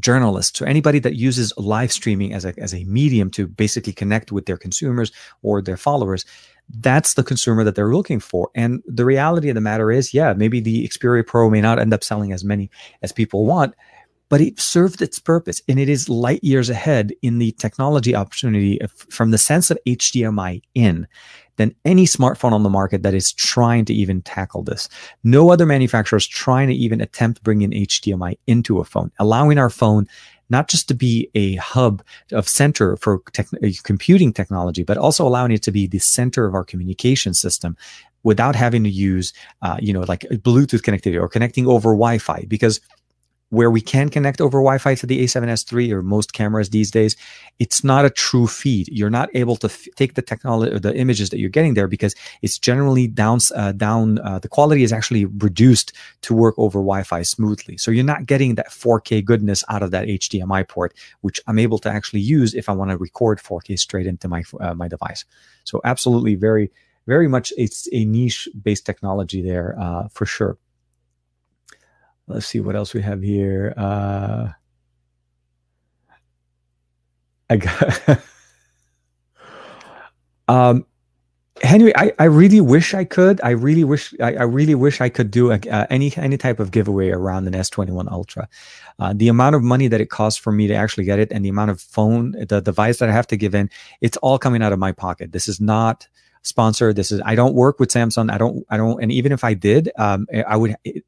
[0.00, 4.30] Journalists or anybody that uses live streaming as a, as a medium to basically connect
[4.30, 5.10] with their consumers
[5.42, 6.24] or their followers.
[6.68, 8.50] That's the consumer that they're looking for.
[8.54, 11.94] And the reality of the matter is, yeah, maybe the Xperia Pro may not end
[11.94, 12.70] up selling as many
[13.02, 13.74] as people want,
[14.28, 18.78] but it served its purpose and it is light years ahead in the technology opportunity
[19.10, 21.06] from the sense of HDMI in
[21.56, 24.88] than any smartphone on the market that is trying to even tackle this.
[25.24, 29.70] No other manufacturer is trying to even attempt bringing HDMI into a phone, allowing our
[29.70, 30.06] phone
[30.50, 32.02] not just to be a hub
[32.32, 36.46] of center for tech, uh, computing technology, but also allowing it to be the center
[36.46, 37.76] of our communication system
[38.22, 42.80] without having to use, uh, you know, like Bluetooth connectivity or connecting over Wi-Fi because
[43.50, 47.16] where we can connect over Wi-Fi to the A7S3 or most cameras these days,
[47.58, 48.88] it's not a true feed.
[48.88, 51.88] You're not able to f- take the technology or the images that you're getting there
[51.88, 53.38] because it's generally down.
[53.54, 54.18] Uh, down.
[54.20, 55.92] Uh, the quality is actually reduced
[56.22, 57.76] to work over Wi-Fi smoothly.
[57.76, 61.78] So you're not getting that 4K goodness out of that HDMI port, which I'm able
[61.80, 65.24] to actually use if I want to record 4K straight into my uh, my device.
[65.64, 66.70] So absolutely, very
[67.06, 70.58] very much it's a niche based technology there uh, for sure.
[72.28, 73.72] Let's see what else we have here.
[73.76, 74.48] Uh,
[77.48, 78.20] I got.
[80.48, 80.84] um,
[81.62, 83.40] Henry, I, I really wish I could.
[83.42, 86.60] I really wish I, I really wish I could do a, uh, any any type
[86.60, 88.48] of giveaway around an S21 Ultra.
[88.98, 91.44] Uh, the amount of money that it costs for me to actually get it, and
[91.44, 93.70] the amount of phone, the device that I have to give in,
[94.00, 95.32] it's all coming out of my pocket.
[95.32, 96.06] This is not
[96.42, 96.94] sponsored.
[96.94, 98.30] This is I don't work with Samsung.
[98.30, 100.76] I don't I don't, and even if I did, um, I would.
[100.84, 101.04] It,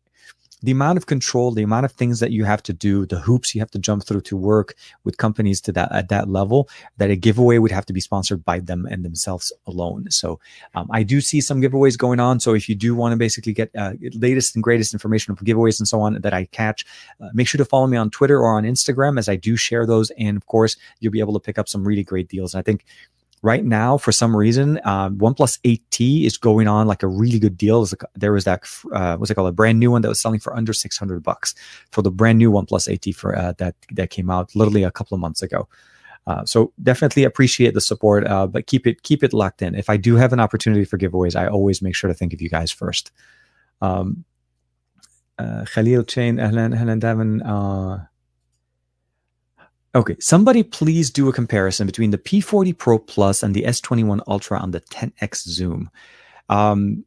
[0.63, 3.55] the amount of control, the amount of things that you have to do, the hoops
[3.55, 7.11] you have to jump through to work with companies to that at that level, that
[7.11, 10.11] a giveaway would have to be sponsored by them and themselves alone.
[10.11, 10.39] So
[10.75, 12.41] um, I do see some giveaways going on.
[12.41, 15.81] So if you do want to basically get uh, latest and greatest information of giveaways
[15.81, 16.85] and so on that I catch,
[17.21, 19.87] uh, make sure to follow me on Twitter or on Instagram as I do share
[19.87, 20.11] those.
[20.19, 22.55] And of course, you'll be able to pick up some really great deals.
[22.55, 22.85] And I think
[23.43, 27.57] right now for some reason um, oneplus 8t is going on like a really good
[27.57, 27.87] deal.
[28.15, 28.63] There was that
[28.93, 31.55] uh, what's it called a brand new one that was selling for under 600 bucks
[31.91, 35.15] for the brand new oneplus 8t for uh, that that came out literally a couple
[35.15, 35.69] of months ago.
[36.27, 39.75] Uh, so definitely appreciate the support uh, but keep it keep it locked in.
[39.75, 42.43] If i do have an opportunity for giveaways i always make sure to think of
[42.43, 43.11] you guys first.
[43.81, 44.25] Um,
[45.39, 48.05] uh, khalil chain ahlan ahlan davin uh,
[49.93, 54.59] Okay, somebody please do a comparison between the P40 Pro Plus and the S21 Ultra
[54.59, 55.91] on the 10x zoom.
[56.49, 57.05] Um,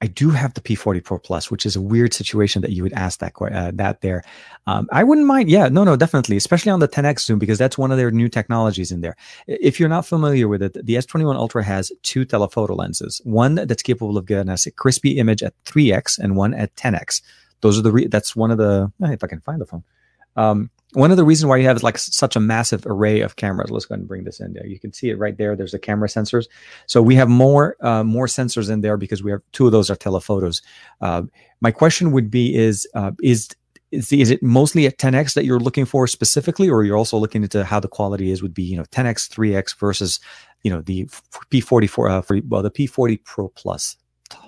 [0.00, 2.94] I do have the P40 Pro Plus, which is a weird situation that you would
[2.94, 4.22] ask that uh, that there.
[4.66, 5.50] Um, I wouldn't mind.
[5.50, 8.30] Yeah, no, no, definitely, especially on the 10x zoom because that's one of their new
[8.30, 9.16] technologies in there.
[9.46, 13.82] If you're not familiar with it, the S21 Ultra has two telephoto lenses, one that's
[13.82, 17.20] capable of getting us a crispy image at 3x and one at 10x.
[17.60, 19.84] Those are the re- that's one of the if I can find the phone.
[20.36, 23.70] Um, one of the reasons why you have like such a massive array of cameras.
[23.70, 24.66] Let's go ahead and bring this in there.
[24.66, 25.56] You can see it right there.
[25.56, 26.46] There's the camera sensors.
[26.86, 29.90] So we have more uh, more sensors in there because we have two of those
[29.90, 30.62] are telephotos.
[31.00, 31.22] Uh,
[31.60, 33.50] my question would be: Is uh, is
[33.90, 37.64] is, it mostly at 10x that you're looking for specifically, or you're also looking into
[37.64, 38.42] how the quality is?
[38.42, 40.20] Would be you know 10x, 3x versus
[40.62, 41.04] you know the
[41.50, 43.96] P44 uh, for, well the P40 Pro Plus.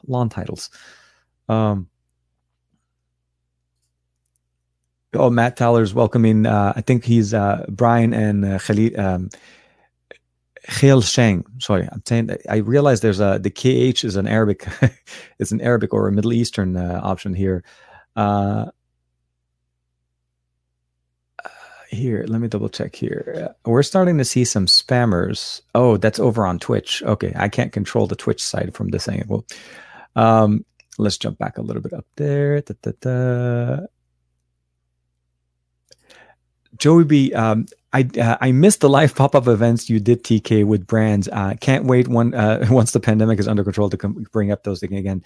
[0.06, 0.70] Long titles.
[1.48, 1.88] Um,
[5.14, 6.46] Oh, Matt Tyler's welcoming.
[6.46, 8.98] Uh, I think he's uh, Brian and uh, Khalid.
[8.98, 9.30] Um,
[10.68, 11.44] Sheng.
[11.58, 12.30] Sorry, I'm saying.
[12.48, 14.66] I realize there's a the KH is an Arabic,
[15.38, 17.64] it's an Arabic or a Middle Eastern uh, option here.
[18.16, 18.66] Uh,
[21.88, 23.54] here, let me double check here.
[23.64, 25.62] We're starting to see some spammers.
[25.74, 27.02] Oh, that's over on Twitch.
[27.02, 29.46] Okay, I can't control the Twitch side from this angle.
[30.16, 30.64] Um,
[30.98, 32.60] let's jump back a little bit up there.
[32.60, 33.86] Da, da, da.
[36.78, 40.64] Joey B, um, I uh, I missed the live pop up events you did TK
[40.64, 41.28] with brands.
[41.32, 43.96] Uh, can't wait one uh, once the pandemic is under control to
[44.32, 45.22] bring up those things again.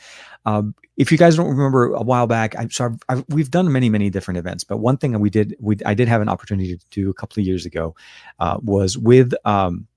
[0.47, 3.89] Um, if you guys don't remember a while back, I'm sorry, I've, we've done many
[3.89, 6.85] many different events, but one thing we did we I did have an opportunity to
[6.91, 7.97] do a couple of years ago
[8.39, 9.89] uh, was with um,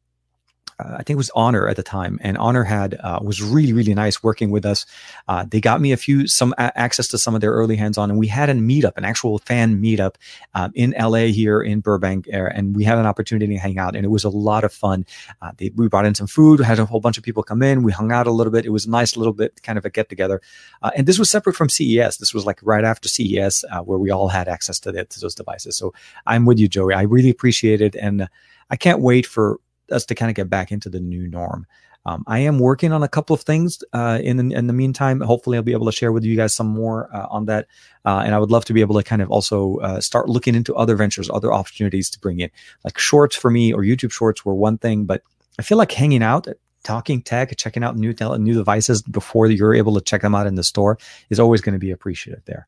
[0.83, 3.73] uh, I think it was Honor at the time, and Honor had uh, was really
[3.73, 4.85] really nice working with us.
[5.27, 7.97] Uh, they got me a few some a- access to some of their early hands
[7.97, 10.15] on, and we had a meetup, an actual fan meetup
[10.53, 14.05] um, in LA here in Burbank, and we had an opportunity to hang out, and
[14.05, 15.05] it was a lot of fun.
[15.41, 17.83] Uh, they, we brought in some food, had a whole bunch of people come in,
[17.83, 18.65] we hung out a little bit.
[18.65, 20.41] It was a nice little bit kind of a get together,
[20.81, 22.17] uh, and this was separate from CES.
[22.17, 25.19] This was like right after CES, uh, where we all had access to, the, to
[25.19, 25.77] those devices.
[25.77, 25.93] So
[26.25, 26.93] I'm with you, Joey.
[26.93, 28.27] I really appreciate it, and
[28.69, 29.59] I can't wait for
[29.91, 31.65] us to kind of get back into the new norm.
[32.05, 35.21] Um, I am working on a couple of things uh, in the, in the meantime.
[35.21, 37.67] Hopefully, I'll be able to share with you guys some more uh, on that.
[38.03, 40.53] Uh, and I would love to be able to kind of also uh, start looking
[40.53, 42.49] into other ventures, other opportunities to bring in.
[42.83, 45.23] Like shorts for me or YouTube shorts were one thing, but
[45.57, 46.47] I feel like hanging out,
[46.83, 50.55] talking tech, checking out new new devices before you're able to check them out in
[50.55, 50.97] the store
[51.29, 52.67] is always going to be appreciated there.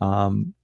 [0.00, 0.54] Um,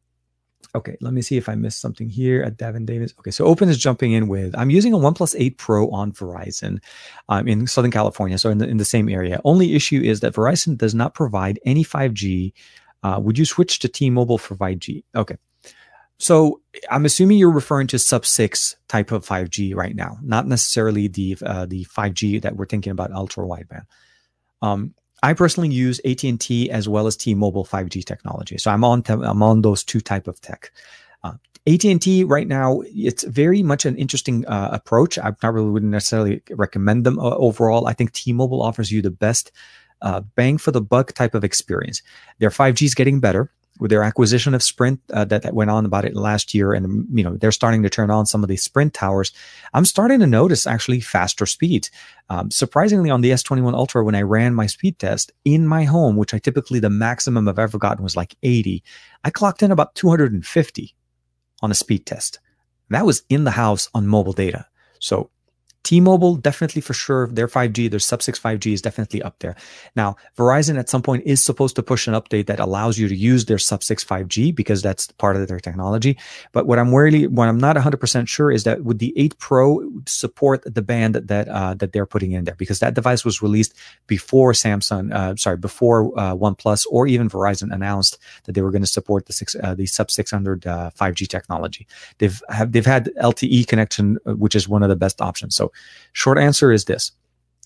[0.75, 3.13] Okay, let me see if I missed something here at Davin Davis.
[3.19, 6.81] Okay, so Open is jumping in with I'm using a OnePlus 8 Pro on Verizon
[7.29, 9.41] um, in Southern California, so in the, in the same area.
[9.45, 12.53] Only issue is that Verizon does not provide any 5G.
[13.03, 15.03] Uh, would you switch to T Mobile for 5G?
[15.17, 15.37] Okay.
[16.19, 16.61] So
[16.91, 21.37] I'm assuming you're referring to sub six type of 5G right now, not necessarily the
[21.45, 23.87] uh, the 5G that we're thinking about ultra wideband.
[24.63, 28.59] Um, I personally use AT&T as well as T-Mobile 5G technology.
[28.59, 30.73] So I'm on I'm on those two type of tech.
[31.23, 31.33] Uh,
[31.67, 35.19] AT&T right now, it's very much an interesting uh, approach.
[35.19, 37.87] I probably wouldn't necessarily recommend them uh, overall.
[37.87, 39.53] I think T-Mobile offers you the best
[40.03, 42.03] uh, bang for the buck type of experience.
[42.39, 43.51] Their 5G is getting better
[43.81, 47.07] with their acquisition of Sprint uh, that, that went on about it last year, and
[47.13, 49.33] you know they're starting to turn on some of these Sprint towers.
[49.75, 51.91] I'm starting to notice actually faster speeds.
[52.29, 56.17] Um, surprisingly, on the S21 Ultra, when I ran my speed test in my home,
[56.17, 58.83] which I typically the maximum I've ever gotten was like 80,
[59.25, 60.95] I clocked in about 250
[61.63, 62.39] on a speed test.
[62.91, 64.67] That was in the house on mobile data.
[64.99, 65.31] So
[65.83, 69.57] T-Mobile definitely for sure their 5G, their sub 6 5G is definitely up there.
[69.97, 73.17] Now, Verizon at some point is supposed to push an update that allows you to
[73.17, 76.19] use their sub 6 5G because that's part of their technology.
[76.53, 79.91] But what I'm really what I'm not 100% sure is that would the 8 Pro
[80.07, 83.75] support the band that uh, that they're putting in there because that device was released
[84.07, 88.83] before Samsung, uh, sorry, before uh, OnePlus or even Verizon announced that they were going
[88.83, 91.87] to support the six uh, the sub 600 5G uh, technology.
[92.19, 95.57] They've have they've had LTE connection, uh, which is one of the best options.
[95.57, 95.70] So
[96.13, 97.13] short answer is this.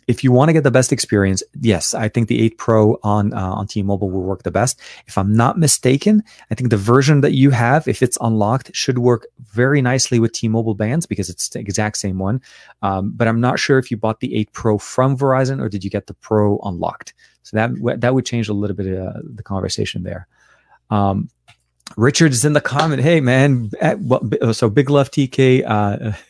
[0.06, 3.32] If you want to get the best experience, yes, I think the 8 Pro on
[3.32, 4.78] uh, on T-Mobile will work the best.
[5.06, 8.98] If I'm not mistaken, I think the version that you have, if it's unlocked, should
[8.98, 12.42] work very nicely with T-Mobile bands because it's the exact same one.
[12.82, 15.82] Um, but I'm not sure if you bought the 8 Pro from Verizon or did
[15.82, 17.14] you get the Pro unlocked.
[17.42, 20.26] So that that would change a little bit of uh, the conversation there.
[20.90, 21.30] Um,
[21.96, 23.02] Richard is in the comment.
[23.02, 25.64] Hey man, at, well, so big love TK.
[25.66, 26.12] Uh,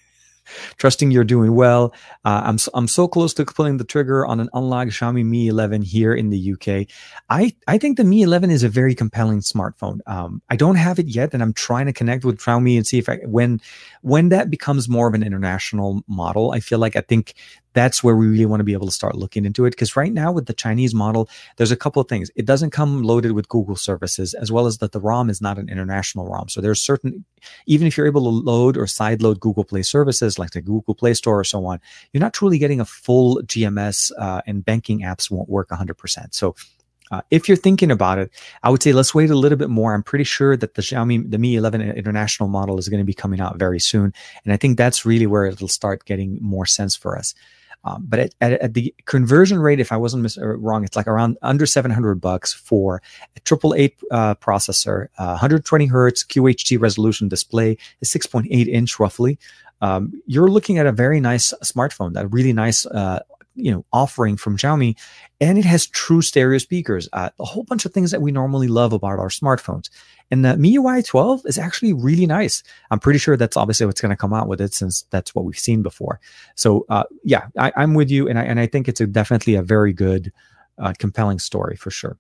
[0.76, 1.95] Trusting you're doing well.
[2.24, 5.49] Uh, I'm so, I'm so close to pulling the trigger on an unlocked Xiaomi Mi
[5.49, 6.86] 11 here in the UK.
[7.28, 10.01] I I think the Mi 11 is a very compelling smartphone.
[10.07, 12.99] Um, I don't have it yet, and I'm trying to connect with Xiaomi and see
[12.99, 13.61] if I when
[14.03, 16.53] when that becomes more of an international model.
[16.53, 17.34] I feel like I think
[17.74, 19.70] that's where we really want to be able to start looking into it.
[19.70, 22.30] Because right now with the Chinese model, there's a couple of things.
[22.34, 25.58] It doesn't come loaded with Google services, as well as that the ROM is not
[25.58, 26.48] an international ROM.
[26.48, 27.24] So there's certain,
[27.66, 31.14] even if you're able to load or sideload Google Play services like the Google Play
[31.14, 31.80] Store or so on,
[32.12, 36.34] you're not truly getting a full GMS uh, and banking apps won't work 100%.
[36.34, 36.54] So
[37.10, 38.30] uh, if you're thinking about it,
[38.62, 39.94] I would say let's wait a little bit more.
[39.94, 43.14] I'm pretty sure that the Xiaomi, the Mi 11 International model is going to be
[43.14, 44.12] coming out very soon.
[44.44, 47.34] And I think that's really where it'll start getting more sense for us.
[47.85, 50.97] Um, but at, at, at, the conversion rate, if I wasn't mis- uh, wrong, it's
[50.97, 53.03] like around under 700 bucks for
[53.37, 59.39] a triple eight uh, processor, uh, 120 hertz QHD resolution display, a 6.8 inch roughly.
[59.82, 63.20] Um, you're looking at a very nice smartphone, that really nice uh,
[63.55, 64.96] you know offering from Xiaomi,
[65.40, 67.09] and it has true stereo speakers.
[67.12, 69.88] Uh, a whole bunch of things that we normally love about our smartphones.
[70.30, 72.62] And the MIUI 12 is actually really nice.
[72.90, 75.44] I'm pretty sure that's obviously what's going to come out with it since that's what
[75.44, 76.18] we've seen before.
[76.55, 79.55] So uh, yeah, I, am with you, and I and I think it's a, definitely
[79.55, 80.32] a very good,
[80.78, 82.18] uh, compelling story for sure.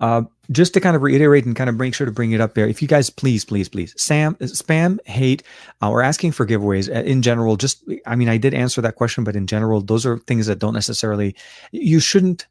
[0.00, 2.54] Uh, just to kind of reiterate and kind of make sure to bring it up
[2.54, 5.42] there, if you guys please, please, please, Sam, spam, hate,
[5.82, 8.96] uh, or asking for giveaways uh, in general, just, I mean, I did answer that
[8.96, 11.36] question, but in general, those are things that don't necessarily,
[11.70, 12.46] you shouldn't,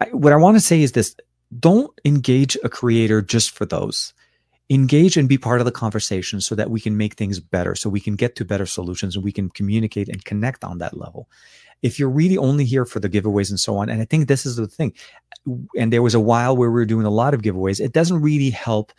[0.00, 1.16] I, what I want to say is this
[1.58, 4.12] don't engage a creator just for those.
[4.68, 7.90] Engage and be part of the conversation so that we can make things better so
[7.90, 11.28] we can get to better solutions and we can communicate and connect on that level
[11.82, 14.44] if you're really only here for the giveaways and so on, and I think this
[14.44, 14.92] is the thing,
[15.76, 18.20] and there was a while where we were doing a lot of giveaways, it doesn't
[18.20, 18.92] really help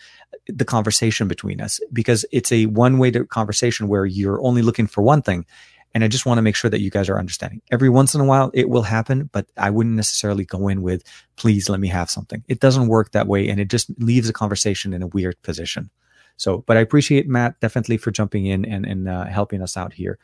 [0.47, 5.01] the conversation between us because it's a one way conversation where you're only looking for
[5.01, 5.45] one thing.
[5.93, 7.61] And I just want to make sure that you guys are understanding.
[7.69, 11.03] Every once in a while, it will happen, but I wouldn't necessarily go in with,
[11.35, 12.43] please let me have something.
[12.47, 13.49] It doesn't work that way.
[13.49, 15.89] And it just leaves a conversation in a weird position.
[16.37, 19.91] So, but I appreciate Matt definitely for jumping in and, and uh, helping us out
[19.91, 20.17] here.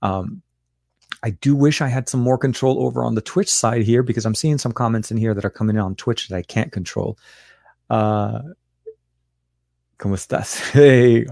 [0.00, 0.42] Um,
[1.22, 4.24] I do wish I had some more control over on the Twitch side here because
[4.24, 6.72] I'm seeing some comments in here that are coming in on Twitch that I can't
[6.72, 7.18] control.
[7.90, 8.40] Uh,
[9.98, 10.58] ¿Cómo estás?
[10.72, 11.26] Hey,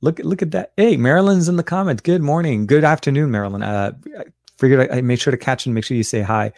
[0.00, 0.72] look look at that.
[0.76, 2.00] Hey, Marilyn's in the comments.
[2.00, 2.66] Good morning.
[2.66, 3.62] Good afternoon, Marilyn.
[3.62, 4.24] Uh, I
[4.56, 6.52] figured I, I made sure to catch and make sure you say hi.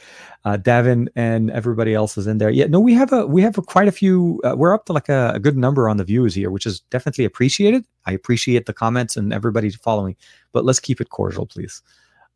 [0.44, 2.50] Uh, Davin and everybody else is in there.
[2.50, 4.40] Yeah, no, we have a we have a, quite a few.
[4.44, 6.78] Uh, we're up to like a, a, good number on the views here, which is
[6.90, 7.84] definitely appreciated.
[8.06, 10.14] I appreciate the comments and everybody following,
[10.52, 11.82] but let's keep it cordial, please.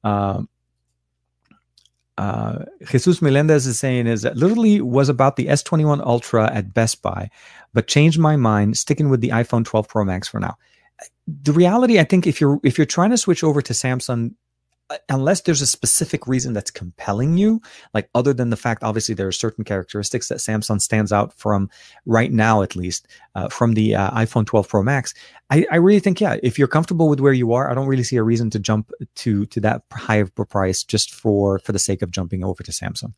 [0.06, 0.48] Um,
[2.16, 7.02] uh, Jesus Melendez is saying is that literally was about the S21 Ultra at Best
[7.02, 7.28] Buy,
[7.74, 10.56] but changed my mind, sticking with the iPhone 12 Pro Max for now.
[11.26, 14.34] The reality, I think, if you're if you're trying to switch over to Samsung,
[15.08, 17.60] unless there's a specific reason that's compelling you,
[17.94, 21.68] like other than the fact, obviously, there are certain characteristics that Samsung stands out from
[22.04, 25.14] right now, at least uh, from the uh, iPhone 12 Pro Max.
[25.50, 28.02] I, I, really think, yeah, if you're comfortable with where you are, I don't really
[28.02, 31.72] see a reason to jump to to that high of a price just for for
[31.72, 33.14] the sake of jumping over to Samsung.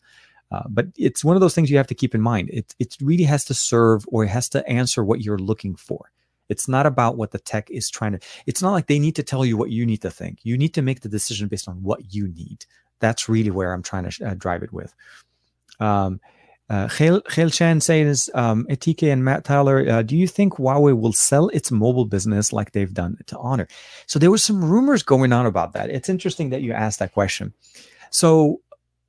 [0.51, 2.49] Uh, but it's one of those things you have to keep in mind.
[2.51, 6.11] It it really has to serve or it has to answer what you're looking for.
[6.49, 9.23] It's not about what the tech is trying to, it's not like they need to
[9.23, 10.39] tell you what you need to think.
[10.43, 12.65] You need to make the decision based on what you need.
[13.01, 14.95] That's really where I'm trying to uh, drive it with.
[15.81, 16.21] Um,
[16.71, 21.15] uh, Khail Chan says, um, Etike and Matt Tyler, uh, do you think Huawei will
[21.15, 23.69] sell its mobile business like they've done to Honor?
[24.07, 25.89] So there was some rumors going on about that.
[25.89, 27.55] It's interesting that you asked that question.
[28.11, 28.61] So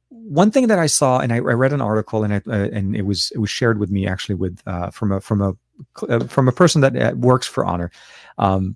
[0.09, 2.95] one thing that I saw, and I, I read an article, and I, uh, and
[2.95, 5.55] it was it was shared with me actually with uh, from a from a
[6.27, 7.91] from a person that uh, works for Honor.
[8.37, 8.75] Um,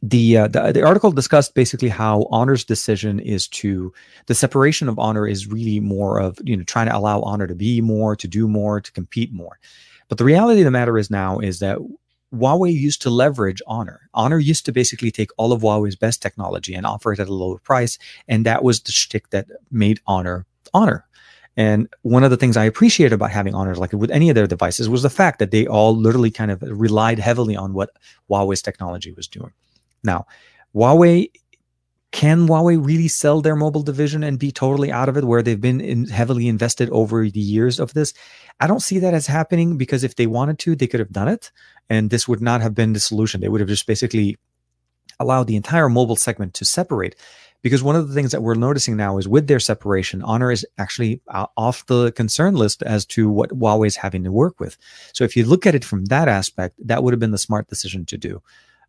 [0.00, 3.92] the, uh, the, the article discussed basically how Honor's decision is to
[4.26, 7.54] the separation of Honor is really more of you know trying to allow Honor to
[7.54, 9.58] be more, to do more, to compete more.
[10.08, 11.78] But the reality of the matter is now is that
[12.34, 14.08] Huawei used to leverage Honor.
[14.14, 17.34] Honor used to basically take all of Huawei's best technology and offer it at a
[17.34, 17.98] lower price,
[18.28, 21.04] and that was the shtick that made Honor Honor.
[21.56, 24.46] And one of the things I appreciated about having honors, like with any of their
[24.46, 27.90] devices, was the fact that they all literally kind of relied heavily on what
[28.30, 29.52] Huawei's technology was doing.
[30.02, 30.26] Now,
[30.74, 31.30] Huawei
[32.12, 35.60] can Huawei really sell their mobile division and be totally out of it where they've
[35.60, 38.12] been in heavily invested over the years of this?
[38.60, 41.28] I don't see that as happening because if they wanted to, they could have done
[41.28, 41.50] it.
[41.88, 43.40] And this would not have been the solution.
[43.40, 44.36] They would have just basically
[45.18, 47.16] allowed the entire mobile segment to separate
[47.62, 50.66] because one of the things that we're noticing now is with their separation, Honor is
[50.78, 54.76] actually uh, off the concern list as to what Huawei is having to work with.
[55.12, 57.68] So if you look at it from that aspect, that would have been the smart
[57.68, 58.42] decision to do.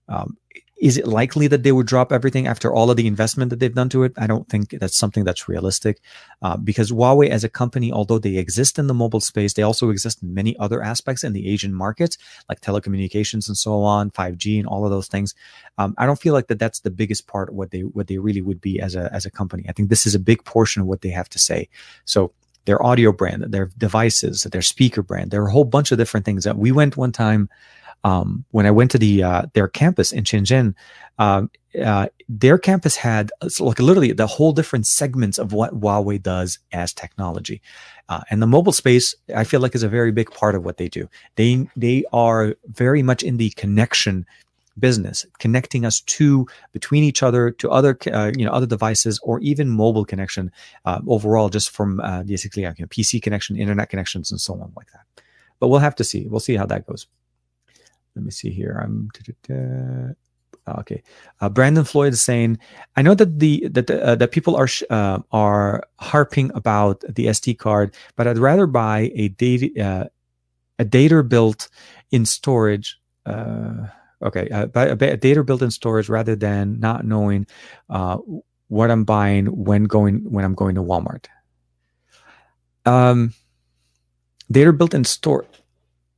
[0.09, 0.37] Um,
[0.83, 3.73] is it likely that they would drop everything after all of the investment that they've
[3.73, 4.11] done to it?
[4.17, 6.01] I don't think that's something that's realistic
[6.41, 9.91] uh, because Huawei as a company, although they exist in the mobile space, they also
[9.91, 12.17] exist in many other aspects in the Asian markets,
[12.49, 15.33] like telecommunications and so on, 5G and all of those things.
[15.77, 18.17] Um, I don't feel like that that's the biggest part of what they, what they
[18.17, 19.63] really would be as a, as a company.
[19.69, 21.69] I think this is a big portion of what they have to say.
[22.03, 22.33] So
[22.65, 26.25] their audio brand, their devices, their speaker brand, there are a whole bunch of different
[26.25, 27.49] things that we went one time
[28.03, 30.75] um, when I went to the uh, their campus in Shenzhen,
[31.19, 31.49] um,
[31.81, 36.93] uh, their campus had like literally the whole different segments of what Huawei does as
[36.93, 37.61] technology,
[38.09, 40.77] uh, and the mobile space I feel like is a very big part of what
[40.77, 41.09] they do.
[41.35, 44.25] They they are very much in the connection
[44.77, 49.39] business, connecting us to between each other to other uh, you know other devices or
[49.39, 50.51] even mobile connection
[50.83, 54.73] uh, overall, just from uh, basically you know, PC connection, internet connections, and so on
[54.75, 55.05] like that.
[55.59, 56.27] But we'll have to see.
[56.27, 57.07] We'll see how that goes
[58.15, 58.79] let me see here.
[58.83, 59.09] I'm
[60.67, 61.01] ah, okay.
[61.41, 62.59] Uh, Brandon Floyd is saying,
[62.95, 67.01] I know that the that the, uh, that people are sh- uh, are harping about
[67.01, 70.05] the SD card, but I'd rather buy a data uh,
[70.79, 71.69] a data built
[72.11, 72.97] in storage.
[73.25, 73.87] Uh,
[74.21, 77.47] okay, uh, a data built in storage rather than not knowing
[78.67, 81.25] what I'm buying when going when I'm going to Walmart.
[82.85, 83.33] Um,
[84.51, 85.45] data built in store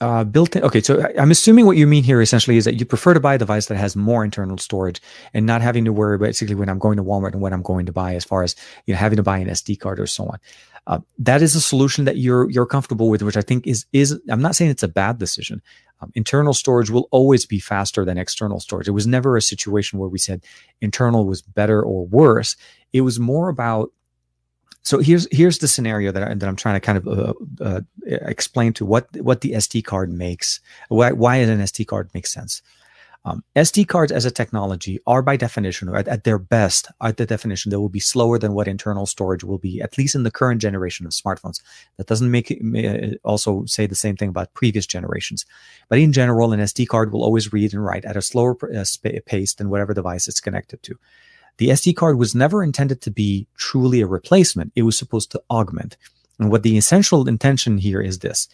[0.02, 0.64] uh, built in.
[0.64, 3.36] Okay, so I'm assuming what you mean here essentially is that you prefer to buy
[3.36, 5.02] a device that has more internal storage
[5.34, 7.86] and not having to worry basically when I'm going to Walmart and what I'm going
[7.86, 10.26] to buy as far as you know having to buy an SD card or so
[10.26, 10.40] on.
[10.88, 14.20] Uh, that is a solution that you're you're comfortable with, which I think is is
[14.30, 15.62] I'm not saying it's a bad decision.
[16.02, 18.90] Um, internal storage will always be faster than external storage.
[18.90, 20.44] It was never a situation where we said
[20.82, 22.58] internal was better or worse.
[22.92, 23.92] It was more about
[24.86, 27.82] so here's here's the scenario that, I, that I'm trying to kind of uh, uh,
[28.06, 30.60] explain to what what the SD card makes.
[30.90, 32.62] Why why an SD card makes sense.
[33.28, 37.26] Um, SD cards as a technology are by definition, at, at, their best, at the
[37.26, 40.30] definition, they will be slower than what internal storage will be, at least in the
[40.30, 41.60] current generation of smartphones.
[41.98, 45.44] That doesn't make it uh, also say the same thing about previous generations.
[45.90, 48.86] But in general, an SD card will always read and write at a slower uh,
[49.26, 50.96] pace than whatever device it's connected to.
[51.58, 54.72] The SD card was never intended to be truly a replacement.
[54.76, 55.98] It was supposed to augment.
[56.40, 58.48] And what the essential intention here is this.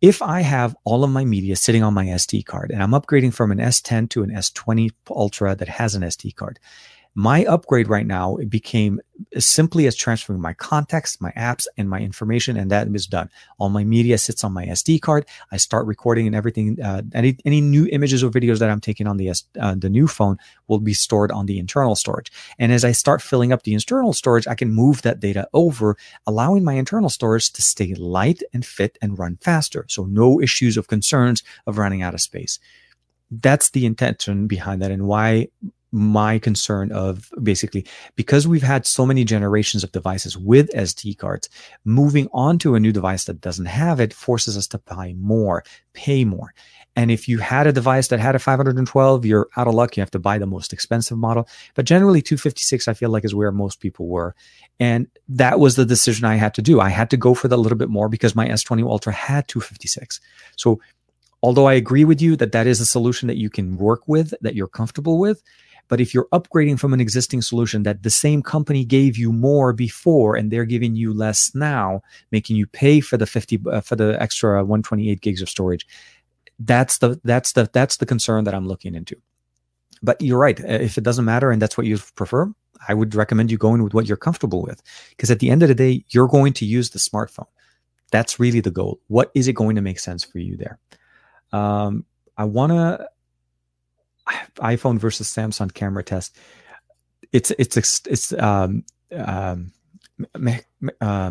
[0.00, 3.34] If I have all of my media sitting on my SD card and I'm upgrading
[3.34, 6.58] from an S10 to an S20 Ultra that has an SD card,
[7.14, 9.00] My upgrade right now it became
[9.34, 13.28] as simply as transferring my contacts, my apps, and my information, and that is done.
[13.58, 15.26] All my media sits on my SD card.
[15.50, 16.80] I start recording and everything.
[16.80, 20.06] Uh, any any new images or videos that I'm taking on the uh, the new
[20.06, 20.38] phone
[20.68, 22.30] will be stored on the internal storage.
[22.60, 25.96] And as I start filling up the internal storage, I can move that data over,
[26.28, 29.84] allowing my internal storage to stay light and fit and run faster.
[29.88, 32.60] So no issues of concerns of running out of space.
[33.32, 35.48] That's the intention behind that, and why
[35.92, 37.84] my concern of basically
[38.16, 41.48] because we've had so many generations of devices with SD cards,
[41.84, 45.64] moving on to a new device that doesn't have it forces us to buy more,
[45.92, 46.54] pay more.
[46.96, 49.96] And if you had a device that had a 512, you're out of luck.
[49.96, 51.48] You have to buy the most expensive model.
[51.74, 54.34] But generally, 256, I feel like, is where most people were.
[54.80, 56.80] And that was the decision I had to do.
[56.80, 60.20] I had to go for the little bit more because my S20 Ultra had 256.
[60.56, 60.80] So,
[61.42, 64.34] although I agree with you that that is a solution that you can work with,
[64.40, 65.42] that you're comfortable with,
[65.90, 69.72] but if you're upgrading from an existing solution that the same company gave you more
[69.72, 73.96] before and they're giving you less now, making you pay for the 50 uh, for
[73.96, 75.86] the extra 128 gigs of storage,
[76.60, 79.16] that's the that's the that's the concern that I'm looking into.
[80.00, 80.60] But you're right.
[80.60, 82.48] Uh, if it doesn't matter and that's what you prefer,
[82.86, 84.80] I would recommend you going with what you're comfortable with.
[85.10, 87.48] Because at the end of the day, you're going to use the smartphone.
[88.12, 89.00] That's really the goal.
[89.08, 90.78] What is it going to make sense for you there?
[91.52, 92.04] Um,
[92.38, 93.08] I want to
[94.56, 96.36] iPhone versus Samsung camera test.
[97.32, 97.76] It's it's
[98.06, 99.72] it's um um
[100.38, 100.66] Mc,
[101.00, 101.30] uh,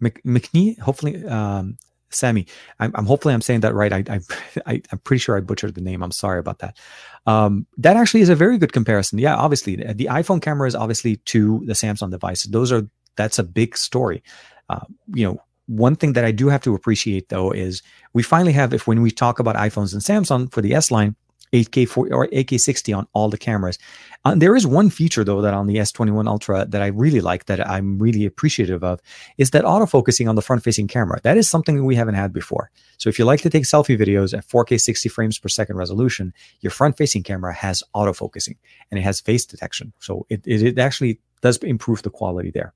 [0.00, 0.78] McNee.
[0.78, 1.76] Hopefully, um,
[2.10, 2.46] Sammy.
[2.78, 3.92] I'm, I'm, hopefully I'm saying that right.
[3.92, 4.20] I I,
[4.66, 6.02] I, am pretty sure I butchered the name.
[6.02, 6.78] I'm sorry about that.
[7.26, 9.18] Um, that actually is a very good comparison.
[9.18, 12.44] Yeah, obviously the iPhone camera is obviously to the Samsung device.
[12.44, 14.22] Those are that's a big story.
[14.68, 14.80] Uh,
[15.12, 17.82] you know, one thing that I do have to appreciate though is
[18.12, 21.16] we finally have if when we talk about iPhones and Samsung for the S line,
[21.54, 23.78] 8K 40 or 8K 60 on all the cameras.
[24.24, 27.46] Uh, there is one feature though that on the S21 Ultra that I really like
[27.46, 29.00] that I'm really appreciative of
[29.38, 31.20] is that autofocusing on the front facing camera.
[31.22, 32.70] That is something that we haven't had before.
[32.98, 36.34] So if you like to take selfie videos at 4K 60 frames per second resolution,
[36.60, 38.56] your front facing camera has autofocusing
[38.90, 39.92] and it has face detection.
[40.00, 42.74] So it, it, it actually does improve the quality there.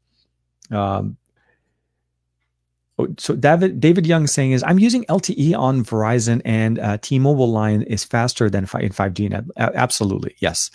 [0.71, 1.17] Um,
[3.19, 7.83] so David David Young saying is I'm using LTE on Verizon and uh, T-Mobile line
[7.83, 9.33] is faster than in 5G.
[9.33, 10.71] And absolutely, yes.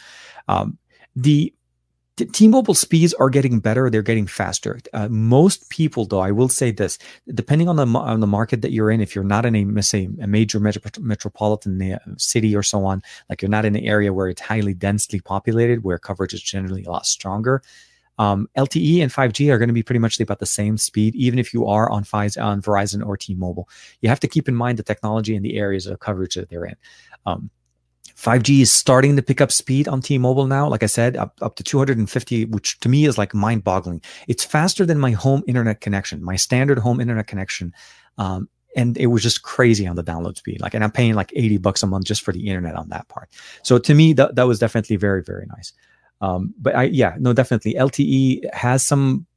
[0.47, 0.77] Um,
[1.15, 1.53] the
[2.15, 4.79] T-Mobile speeds are getting better; they're getting faster.
[4.93, 6.99] Uh, most people, though, I will say this:
[7.33, 10.07] depending on the on the market that you're in, if you're not in a say
[10.21, 14.13] a major metro, metropolitan uh, city or so on, like you're not in an area
[14.13, 17.63] where it's highly densely populated, where coverage is generally a lot stronger,
[18.17, 21.39] um, LTE and 5G are going to be pretty much about the same speed, even
[21.39, 23.67] if you are on, on Verizon or T-Mobile.
[24.01, 26.65] You have to keep in mind the technology and the areas of coverage that they're
[26.65, 26.75] in.
[27.25, 27.49] Um,
[28.15, 30.67] 5G is starting to pick up speed on T-Mobile now.
[30.67, 34.01] Like I said, up, up to 250, which to me is like mind boggling.
[34.27, 37.73] It's faster than my home internet connection, my standard home internet connection.
[38.17, 40.61] Um, and it was just crazy on the download speed.
[40.61, 43.07] Like, and I'm paying like 80 bucks a month just for the internet on that
[43.07, 43.29] part.
[43.61, 45.73] So to me, that was definitely very, very nice.
[46.23, 49.27] Um, but I, yeah, no, definitely LTE has some.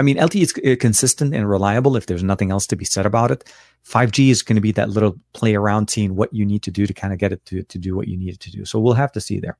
[0.00, 3.06] I mean, LTE is uh, consistent and reliable if there's nothing else to be said
[3.06, 3.44] about it.
[3.88, 6.88] 5G is going to be that little play around, seeing what you need to do
[6.88, 8.64] to kind of get it to, to do what you need it to do.
[8.64, 9.56] So we'll have to see there.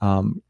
[0.00, 0.40] Um,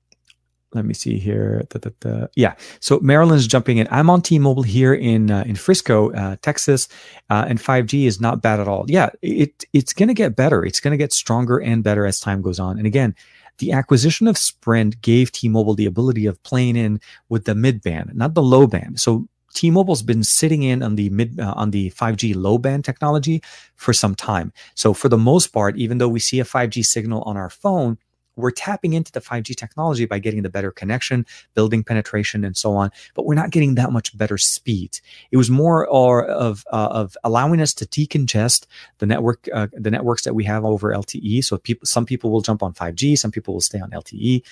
[0.72, 1.64] let me see here.
[1.70, 2.26] Da, da, da.
[2.36, 2.54] Yeah.
[2.78, 3.88] So Marilyn's jumping in.
[3.90, 6.86] I'm on T-Mobile here in uh, in Frisco, uh, Texas,
[7.28, 8.84] uh, and 5G is not bad at all.
[8.86, 10.64] Yeah, it it's going to get better.
[10.64, 12.78] It's going to get stronger and better as time goes on.
[12.78, 13.16] And again,
[13.60, 18.10] the acquisition of Sprint gave T-Mobile the ability of playing in with the mid band,
[18.14, 19.00] not the low band.
[19.00, 23.42] So T-Mobile's been sitting in on the mid uh, on the 5G low band technology
[23.76, 24.52] for some time.
[24.74, 27.98] So for the most part, even though we see a 5G signal on our phone,
[28.36, 32.72] we're tapping into the 5G technology by getting the better connection, building penetration, and so
[32.72, 32.90] on.
[33.14, 34.98] But we're not getting that much better speed.
[35.30, 38.66] It was more or of uh, of allowing us to decongest
[38.98, 41.44] the network, uh, the networks that we have over LTE.
[41.44, 44.42] So people, some people will jump on 5G, some people will stay on LTE.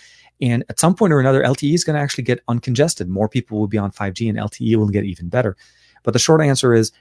[0.40, 3.08] And at some point or another, LTE is going to actually get uncongested.
[3.08, 5.56] More people will be on 5G, and LTE will get even better.
[6.04, 6.92] But the short answer is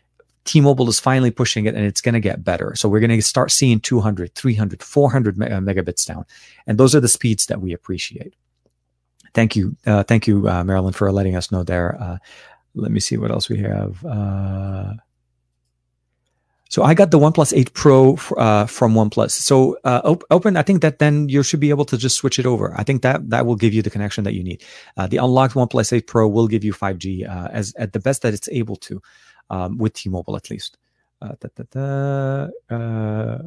[0.48, 2.74] T-Mobile is finally pushing it and it's going to get better.
[2.76, 6.26] So we're going to start seeing 200, 300, 400 uh, megabits down.
[6.66, 8.34] And those are the speeds that we appreciate.
[9.34, 9.76] Thank you.
[9.86, 12.02] Uh, thank you, uh, Marilyn, for letting us know there.
[12.02, 12.18] Uh,
[12.76, 14.04] let me see what else we have.
[14.06, 14.94] Uh,
[16.70, 19.32] so I got the OnePlus 8 Pro uh, from OnePlus.
[19.32, 22.46] So op- open, I think that then you should be able to just switch it
[22.46, 22.74] over.
[22.78, 24.64] I think that that will give you the connection that you need.
[24.98, 28.34] The unlocked OnePlus 8 Pro will give you 5G uh, as at the best that
[28.34, 29.02] it's able to
[29.50, 30.78] um, with T-Mobile at least.
[31.22, 31.64] Uh, da, da,
[32.70, 33.38] da, uh,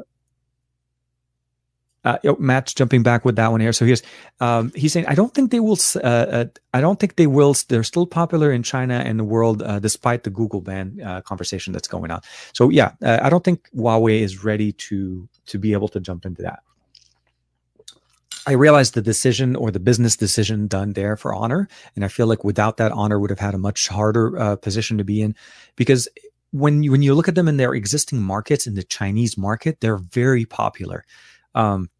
[2.02, 3.74] Uh, oh, Matt's jumping back with that one here.
[3.74, 4.02] So here's
[4.40, 5.76] um, he's saying I don't think they will.
[5.96, 7.54] Uh, uh, I don't think they will.
[7.68, 11.74] They're still popular in China and the world, uh, despite the Google ban uh, conversation
[11.74, 12.22] that's going on.
[12.54, 16.42] So yeah, I don't think Huawei is ready to to be able to jump into
[16.42, 16.60] that.
[18.50, 22.26] I realized the decision or the business decision done there for Honor, and I feel
[22.26, 25.36] like without that, Honor would have had a much harder position to be in,
[25.76, 26.08] because
[26.50, 29.80] when you when you look at them in their existing markets in the Chinese market,
[29.80, 31.04] they're very popular.
[31.54, 31.90] Um,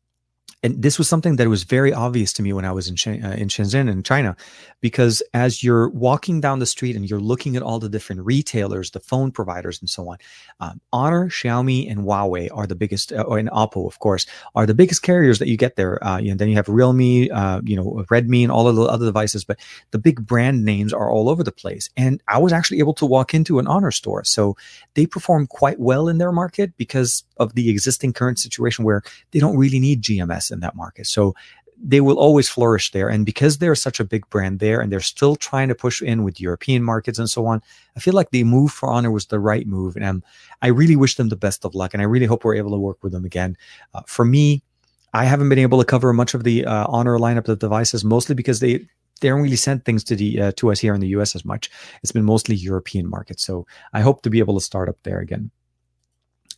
[0.63, 3.31] and this was something that was very obvious to me when I was in uh,
[3.31, 4.37] in Shenzhen in China,
[4.81, 8.91] because as you're walking down the street and you're looking at all the different retailers,
[8.91, 10.19] the phone providers, and so on,
[10.61, 14.75] um, Honor, Xiaomi, and Huawei are the biggest, uh, and Oppo, of course, are the
[14.75, 16.03] biggest carriers that you get there.
[16.05, 18.83] Uh, you know, then you have Realme, uh, you know, Redmi, and all of the
[18.83, 19.59] other devices, but
[19.93, 21.89] the big brand names are all over the place.
[21.97, 24.57] And I was actually able to walk into an Honor store, so
[24.93, 29.39] they perform quite well in their market because of the existing current situation where they
[29.39, 31.07] don't really need GMS in that market.
[31.07, 31.35] So
[31.83, 33.09] they will always flourish there.
[33.09, 36.25] And because they're such a big brand there and they're still trying to push in
[36.25, 37.63] with European markets and so on,
[37.97, 39.97] I feel like the move for Honor was the right move.
[39.97, 40.23] And
[40.61, 41.95] I really wish them the best of luck.
[41.95, 43.57] And I really hope we're able to work with them again.
[43.95, 44.63] Uh, for me,
[45.15, 48.35] I haven't been able to cover much of the uh, Honor lineup of devices, mostly
[48.35, 48.87] because they
[49.21, 51.45] they don't really send things to the uh, to us here in the US as
[51.45, 51.71] much.
[52.03, 53.45] It's been mostly European markets.
[53.45, 55.51] So I hope to be able to start up there again.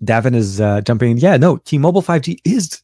[0.05, 1.17] Davin is uh, jumping in.
[1.19, 2.83] Yeah, no, T-Mobile 5G is.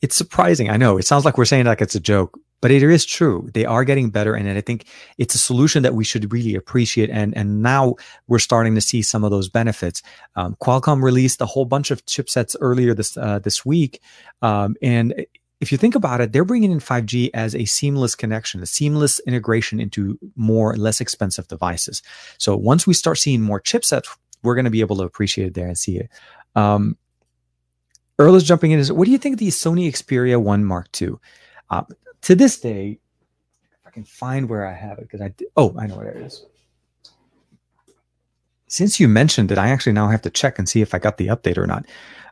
[0.00, 0.70] It's surprising.
[0.70, 3.48] I know it sounds like we're saying like it's a joke, but it is true.
[3.54, 4.86] They are getting better, and I think
[5.18, 7.10] it's a solution that we should really appreciate.
[7.10, 7.94] And and now
[8.26, 10.02] we're starting to see some of those benefits.
[10.36, 14.00] Um, Qualcomm released a whole bunch of chipsets earlier this uh, this week,
[14.42, 15.26] um, and
[15.60, 19.18] if you think about it, they're bringing in 5G as a seamless connection, a seamless
[19.20, 22.02] integration into more less expensive devices.
[22.38, 24.08] So once we start seeing more chipsets
[24.44, 26.10] we're going to be able to appreciate it there and see it.
[26.54, 26.96] Um,
[28.18, 28.78] Earl is jumping in.
[28.78, 31.14] Is what do you think of the Sony Xperia One Mark II?
[31.70, 31.82] Uh,
[32.22, 32.98] to this day,
[33.62, 36.22] if I can find where I have it, because I oh I know where it
[36.22, 36.44] is.
[38.66, 41.16] Since you mentioned it, I actually now have to check and see if I got
[41.16, 41.86] the update or not.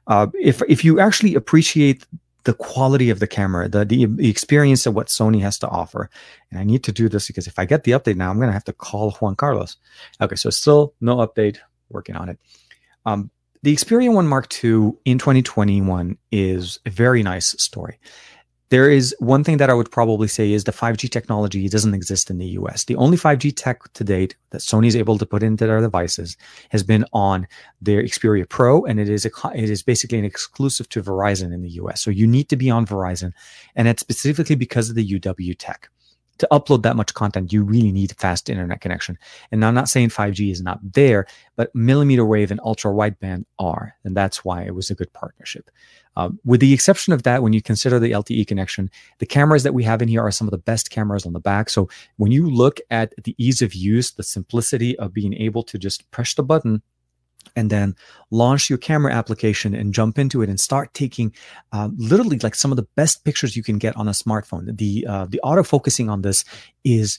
[0.07, 2.07] Uh, if if you actually appreciate
[2.45, 6.11] the quality of the camera, the, the, the experience of what Sony has to offer.
[6.51, 8.49] And I need to do this because if I get the update now, I'm going
[8.49, 9.77] to have to call Juan Carlos.
[10.21, 12.39] Okay, so still no update working on it.
[13.07, 13.31] Um,
[13.63, 17.99] the Xperia 1 Mark II in 2021 is a very nice story.
[18.71, 22.29] There is one thing that I would probably say is the 5G technology doesn't exist
[22.29, 22.85] in the US.
[22.85, 26.37] The only 5G tech to date that Sony is able to put into their devices
[26.71, 27.47] has been on
[27.81, 31.63] their Xperia Pro, and it is a, it is basically an exclusive to Verizon in
[31.63, 32.01] the US.
[32.01, 33.33] So you need to be on Verizon,
[33.77, 35.89] and it's specifically because of the UW tech
[36.43, 39.17] to upload that much content, you really need fast internet connection.
[39.53, 41.25] And I'm not saying 5G is not there,
[41.55, 43.95] but millimeter wave and ultra wideband are.
[44.03, 45.71] And that's why it was a good partnership.
[46.17, 49.73] Um, with the exception of that, when you consider the LTE connection, the cameras that
[49.73, 51.71] we have in here are some of the best cameras on the back.
[51.71, 55.79] So when you look at the ease of use, the simplicity of being able to
[55.79, 56.83] just press the button
[57.57, 57.95] and then
[58.31, 61.35] launch your camera application and jump into it and start taking
[61.73, 64.77] uh, literally like some of the best pictures you can get on a smartphone.
[64.77, 66.45] The uh, the autofocusing on this
[66.85, 67.19] is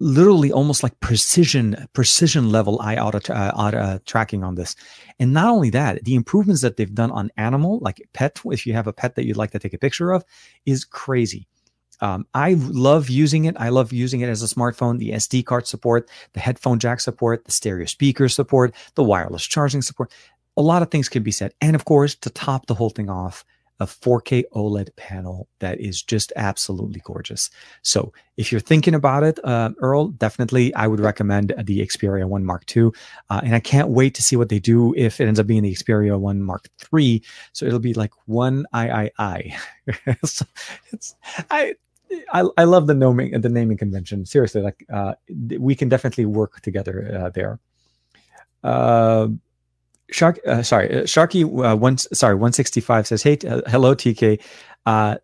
[0.00, 4.76] literally almost like precision precision level eye auto, uh, auto tracking on this
[5.18, 8.72] and not only that the improvements that they've done on animal like pet if you
[8.72, 10.24] have a pet that you'd like to take a picture of
[10.66, 11.48] is crazy
[12.00, 13.56] um, I love using it.
[13.58, 14.98] I love using it as a smartphone.
[14.98, 19.82] The SD card support, the headphone jack support, the stereo speaker support, the wireless charging
[19.82, 20.12] support.
[20.56, 21.52] A lot of things can be said.
[21.60, 23.44] And of course, to top the whole thing off,
[23.80, 27.50] a 4K OLED panel that is just absolutely gorgeous.
[27.82, 32.44] So if you're thinking about it, uh, Earl, definitely I would recommend the Xperia 1
[32.44, 32.90] Mark II.
[33.30, 35.62] Uh, and I can't wait to see what they do if it ends up being
[35.62, 37.22] the Xperia 1 Mark III.
[37.52, 40.16] So it'll be like one I I I.
[40.24, 40.44] so
[40.92, 41.14] it's
[41.50, 41.74] I
[42.32, 44.26] I, I love the naming the naming convention.
[44.26, 45.14] Seriously, like uh,
[45.58, 47.60] we can definitely work together uh, there.
[48.62, 49.28] Uh,
[50.10, 54.40] Shark, uh, sorry, uh, Sharky uh, sorry one sixty five says, "Hey, uh, hello TK,
[54.86, 55.16] uh,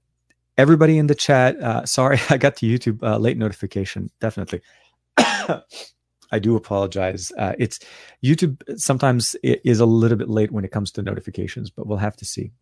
[0.58, 1.58] everybody in the chat.
[1.60, 4.10] Uh, sorry, I got the YouTube uh, late notification.
[4.20, 4.60] Definitely,
[5.16, 7.32] I do apologize.
[7.38, 7.80] Uh, it's
[8.22, 12.16] YouTube sometimes is a little bit late when it comes to notifications, but we'll have
[12.16, 12.52] to see.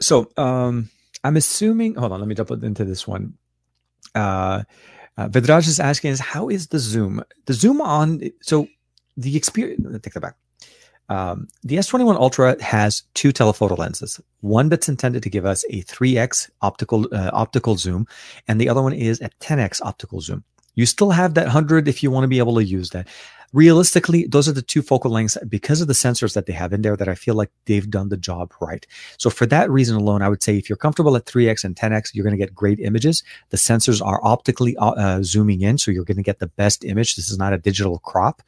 [0.00, 0.90] So um,
[1.22, 1.94] I'm assuming.
[1.94, 3.34] Hold on, let me jump into this one.
[4.14, 4.62] Uh,
[5.16, 7.22] uh, Vidraj is asking is how is the zoom?
[7.46, 8.66] The zoom on so
[9.16, 9.86] the experience.
[10.02, 10.36] Take that back.
[11.08, 14.20] Um, the S21 Ultra has two telephoto lenses.
[14.40, 18.06] One that's intended to give us a 3x optical uh, optical zoom,
[18.48, 20.44] and the other one is a 10x optical zoom.
[20.74, 23.06] You still have that 100 if you want to be able to use that.
[23.54, 26.82] Realistically, those are the two focal lengths because of the sensors that they have in
[26.82, 28.84] there that I feel like they've done the job right.
[29.16, 32.14] So for that reason alone, I would say if you're comfortable at 3x and 10x,
[32.14, 33.22] you're going to get great images.
[33.50, 37.14] The sensors are optically uh, zooming in, so you're going to get the best image.
[37.14, 38.42] This is not a digital crop.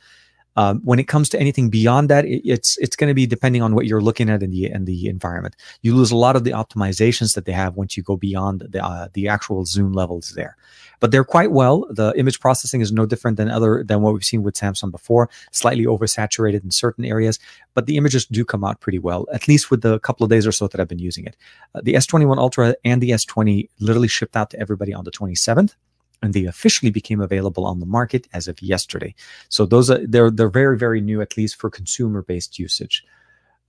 [0.56, 3.62] Um, when it comes to anything beyond that, it, it's it's going to be depending
[3.62, 5.56] on what you're looking at in the in the environment.
[5.82, 8.84] You lose a lot of the optimizations that they have once you go beyond the
[8.84, 10.56] uh, the actual zoom levels there.
[10.98, 11.86] But they're quite well.
[11.90, 15.28] The image processing is no different than other than what we've seen with Samsung before.
[15.52, 17.38] Slightly oversaturated in certain areas,
[17.74, 19.26] but the images do come out pretty well.
[19.32, 21.36] At least with the couple of days or so that I've been using it.
[21.74, 25.74] Uh, the S21 Ultra and the S20 literally shipped out to everybody on the 27th
[26.22, 29.14] and they officially became available on the market as of yesterday.
[29.48, 33.04] So those are they're they're very very new at least for consumer based usage.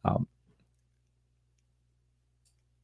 [0.06, 0.28] Um,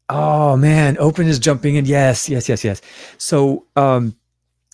[0.09, 1.85] oh man, Open is jumping in.
[1.85, 2.81] Yes, yes, yes, yes.
[3.17, 4.15] So um,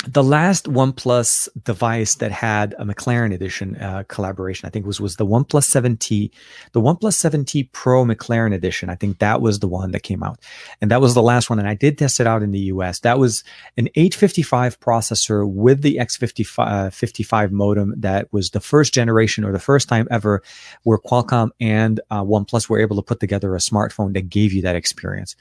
[0.08, 5.18] the last OnePlus device that had a McLaren edition uh, collaboration, I think was was
[5.18, 6.32] the OnePlus 7T,
[6.72, 8.90] the OnePlus 7T Pro McLaren edition.
[8.90, 10.40] I think that was the one that came out,
[10.80, 11.60] and that was the last one.
[11.60, 13.00] And I did test it out in the US.
[13.00, 13.44] That was
[13.76, 17.94] an 855 processor with the X55 55 modem.
[17.98, 20.42] That was the first generation or the first time ever
[20.84, 24.62] where Qualcomm and uh, OnePlus were able to put together a smartphone that gave you
[24.62, 25.36] that experience.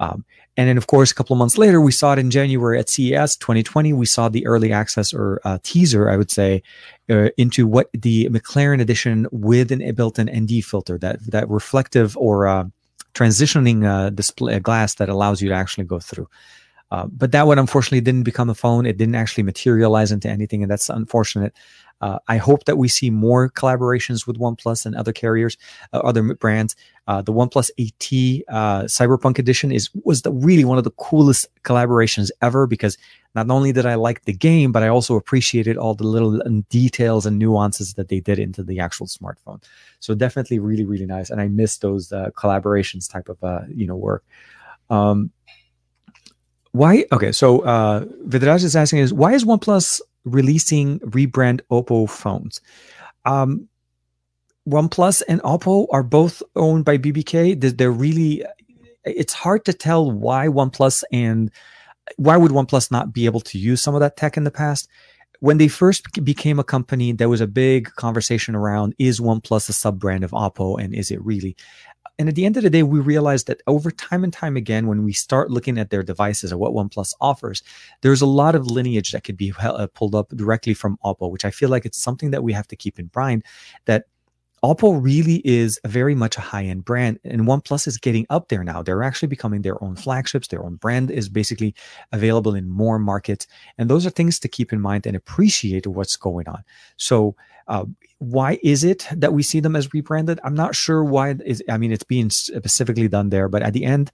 [0.00, 0.24] Um,
[0.56, 2.88] and then, of course, a couple of months later, we saw it in January at
[2.88, 3.92] CES 2020.
[3.92, 6.62] We saw the early access or uh, teaser, I would say,
[7.08, 12.48] uh, into what the McLaren edition with an built-in ND filter, that that reflective or
[12.48, 12.64] uh,
[13.14, 16.28] transitioning uh, display glass that allows you to actually go through.
[16.90, 18.84] Uh, but that one unfortunately didn't become a phone.
[18.84, 21.54] It didn't actually materialize into anything, and that's unfortunate.
[22.00, 25.56] Uh, I hope that we see more collaborations with OnePlus and other carriers,
[25.92, 26.76] uh, other brands.
[27.06, 31.46] Uh, the OnePlus 8T uh, Cyberpunk Edition is was the, really one of the coolest
[31.64, 32.96] collaborations ever because
[33.34, 37.26] not only did I like the game, but I also appreciated all the little details
[37.26, 39.62] and nuances that they did into the actual smartphone.
[39.98, 43.86] So definitely really really nice, and I miss those uh, collaborations type of uh, you
[43.86, 44.24] know work.
[44.88, 45.30] Um,
[46.72, 47.04] why?
[47.10, 52.60] Okay, so uh, Vidraj is asking is why is OnePlus releasing rebrand Oppo phones?
[53.24, 53.68] Um,
[54.68, 57.76] OnePlus and Oppo are both owned by BBK.
[57.76, 58.44] They're really.
[59.04, 61.50] It's hard to tell why OnePlus and
[62.16, 64.88] why would OnePlus not be able to use some of that tech in the past.
[65.40, 69.72] When they first became a company, there was a big conversation around is OnePlus a
[69.72, 71.56] sub brand of Oppo and is it really?
[72.20, 74.88] And at the end of the day, we realize that over time and time again,
[74.88, 77.62] when we start looking at their devices and what OnePlus offers,
[78.02, 81.46] there's a lot of lineage that could be uh, pulled up directly from Oppo, which
[81.46, 83.42] I feel like it's something that we have to keep in mind
[83.86, 84.04] that
[84.62, 88.62] Oppo really is very much a high end brand, and OnePlus is getting up there
[88.62, 88.82] now.
[88.82, 90.48] They're actually becoming their own flagships.
[90.48, 91.74] Their own brand is basically
[92.12, 93.46] available in more markets.
[93.78, 96.64] And those are things to keep in mind and appreciate what's going on.
[96.98, 97.34] So,
[97.70, 97.84] uh,
[98.18, 100.40] why is it that we see them as rebranded?
[100.44, 101.36] I'm not sure why.
[101.44, 104.10] Is, I mean, it's being specifically done there, but at the end,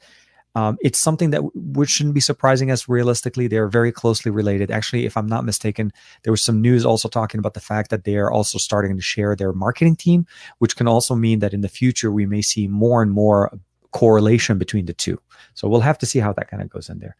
[0.54, 3.48] um, it's something that which shouldn't be surprising us realistically.
[3.48, 4.70] They're very closely related.
[4.70, 5.90] Actually, if I'm not mistaken,
[6.22, 9.02] there was some news also talking about the fact that they are also starting to
[9.02, 10.26] share their marketing team,
[10.58, 13.58] which can also mean that in the future we may see more and more
[13.92, 15.18] correlation between the two.
[15.54, 17.16] So we'll have to see how that kind of goes in there.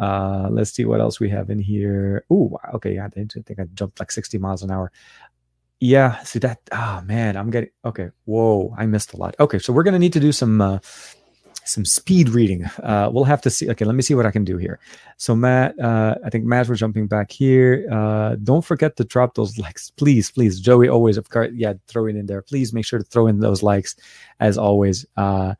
[0.00, 2.24] Uh, let's see what else we have in here.
[2.30, 2.94] Oh, okay.
[2.94, 4.92] Yeah, I think I jumped like 60 miles an hour.
[5.80, 6.58] Yeah, see that.
[6.72, 8.10] Oh man, I'm getting okay.
[8.24, 9.36] Whoa, I missed a lot.
[9.38, 10.78] Okay, so we're gonna need to do some uh,
[11.64, 12.64] some speed reading.
[12.82, 13.70] Uh, we'll have to see.
[13.70, 14.80] Okay, let me see what I can do here.
[15.18, 17.86] So Matt, uh, I think Matt, we're jumping back here.
[17.92, 20.58] Uh, don't forget to drop those likes, please, please.
[20.58, 22.42] Joey always, of course, yeah, throw it in there.
[22.42, 23.94] Please make sure to throw in those likes,
[24.40, 25.06] as always.
[25.16, 25.54] Uh,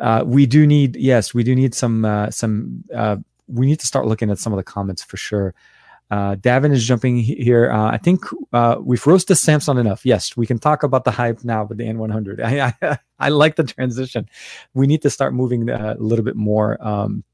[0.00, 2.84] uh, we do need, yes, we do need some uh, some.
[2.94, 5.54] Uh, we need to start looking at some of the comments for sure.
[6.10, 7.70] Uh, Davin is jumping here.
[7.70, 10.04] Uh, I think uh, we've roasted Samsung enough.
[10.04, 12.40] Yes, we can talk about the hype now with the N100.
[12.44, 14.28] I, I, I like the transition.
[14.74, 16.76] We need to start moving uh, a little bit more.
[16.86, 17.24] Um,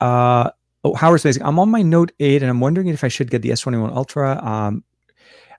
[0.00, 0.50] uh,
[0.84, 1.24] oh, Howard's.
[1.38, 4.42] I'm on my Note 8 and I'm wondering if I should get the S21 Ultra.
[4.42, 4.84] Um,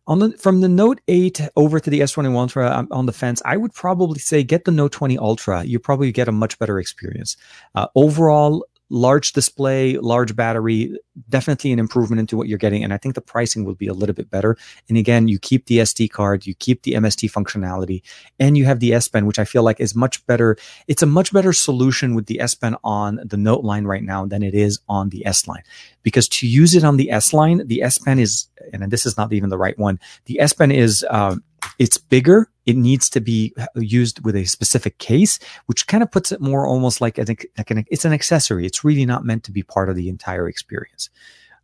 [0.07, 3.41] on the, from the Note 8 over to the S21 Ultra I'm on the fence,
[3.45, 5.63] I would probably say get the Note 20 Ultra.
[5.63, 7.37] You probably get a much better experience.
[7.75, 10.97] Uh, overall, large display, large battery,
[11.29, 12.83] definitely an improvement into what you're getting.
[12.83, 14.57] And I think the pricing will be a little bit better.
[14.87, 18.01] And again, you keep the SD card, you keep the MST functionality,
[18.39, 20.57] and you have the S Pen, which I feel like is much better.
[20.87, 24.25] It's a much better solution with the S Pen on the Note line right now
[24.25, 25.63] than it is on the S line.
[26.01, 29.17] Because to use it on the S line, the S Pen is, and this is
[29.17, 31.43] not even the right one, the S Pen is, um,
[31.77, 32.49] it's bigger.
[32.65, 36.67] It needs to be used with a specific case, which kind of puts it more
[36.67, 38.65] almost like, I think, like an, it's an accessory.
[38.65, 41.09] It's really not meant to be part of the entire experience.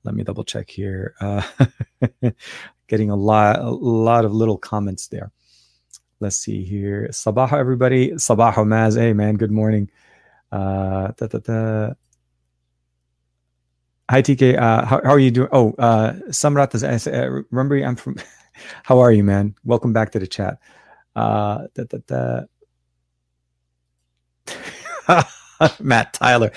[0.03, 1.13] let me double check here.
[1.21, 1.43] Uh,
[2.87, 5.31] getting a lot, a lot of little comments there.
[6.19, 7.09] Let's see here.
[7.11, 8.11] Sabaha, everybody.
[8.11, 8.97] Sabaha Maz.
[8.97, 9.35] Hey, man.
[9.35, 9.89] Good morning.
[10.51, 11.93] Uh, da, da, da.
[14.09, 14.57] Hi, TK.
[14.57, 15.49] Uh, how, how, are you doing?
[15.51, 18.17] Oh, uh, Samrat uh, remember, I'm from,
[18.83, 19.55] how are you, man?
[19.63, 20.59] Welcome back to the chat.
[21.15, 22.43] Uh, da, da,
[25.07, 25.23] da.
[25.79, 26.51] Matt Tyler.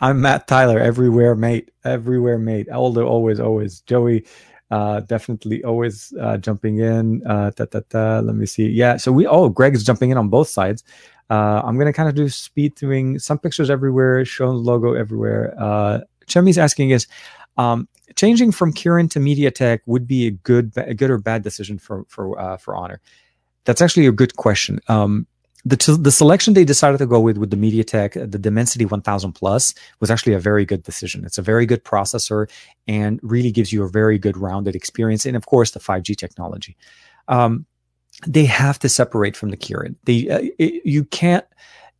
[0.00, 0.78] I'm Matt Tyler.
[0.78, 1.70] Everywhere, mate.
[1.84, 2.68] Everywhere, mate.
[2.68, 3.80] Aldo, always, always.
[3.80, 4.26] Joey,
[4.70, 7.26] uh, definitely always uh, jumping in.
[7.26, 8.20] Uh, da, da, da.
[8.20, 8.68] Let me see.
[8.68, 8.96] Yeah.
[8.96, 10.84] So we, oh, Greg is jumping in on both sides.
[11.30, 15.54] Uh, I'm going to kind of do speed doing some pictures everywhere, showing logo everywhere.
[15.58, 17.06] Uh, Chemi's asking is,
[17.56, 21.78] um, changing from Kirin to MediaTek would be a good, a good or bad decision
[21.78, 23.00] for for uh, for Honor.
[23.64, 24.80] That's actually a good question.
[24.88, 25.26] Um,
[25.64, 29.32] the t- the selection they decided to go with with the MediaTek, the Dimensity 1000
[29.32, 31.24] Plus, was actually a very good decision.
[31.24, 32.50] It's a very good processor
[32.86, 35.24] and really gives you a very good rounded experience.
[35.24, 36.76] And of course, the 5G technology.
[37.28, 37.66] Um,
[38.26, 39.96] they have to separate from the Kirin.
[40.04, 41.46] They uh, it, you can't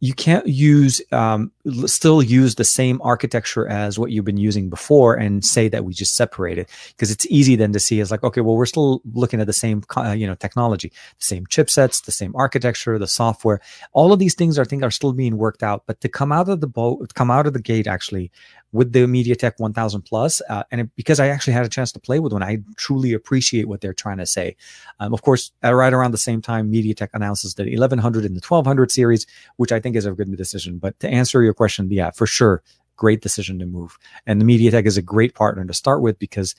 [0.00, 1.50] you can't use um,
[1.86, 5.94] still use the same architecture as what you've been using before and say that we
[5.94, 9.00] just separate it because it's easy then to see as like okay well we're still
[9.12, 13.06] looking at the same uh, you know technology the same chipsets the same architecture the
[13.06, 13.60] software.
[13.92, 16.48] All of these things i think are still being worked out but to come out
[16.48, 18.30] of the boat come out of the gate actually
[18.74, 22.00] with the MediaTek 1000 Plus, uh, and it, because I actually had a chance to
[22.00, 24.56] play with one, I truly appreciate what they're trying to say.
[24.98, 28.90] Um, of course, right around the same time, MediaTek announces the 1100 and the 1200
[28.90, 29.26] series,
[29.58, 30.78] which I think is a good decision.
[30.78, 32.64] But to answer your question, yeah, for sure,
[32.96, 33.96] great decision to move.
[34.26, 36.56] And the MediaTek is a great partner to start with because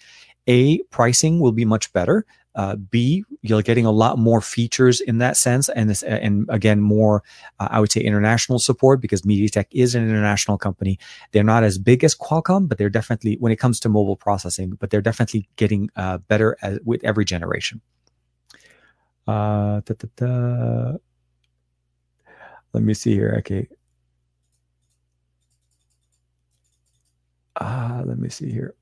[0.47, 2.25] a pricing will be much better.
[2.56, 6.82] Uh, B, you're getting a lot more features in that sense, and this, and again
[6.82, 7.22] more,
[7.60, 10.98] uh, I would say international support because MediaTek is an international company.
[11.32, 14.72] They're not as big as Qualcomm, but they're definitely when it comes to mobile processing,
[14.80, 17.82] but they're definitely getting uh, better as, with every generation.
[19.27, 19.82] Uh.
[22.76, 23.36] Let me see here.
[23.40, 23.69] Okay.
[27.56, 28.76] Ah, let me see here.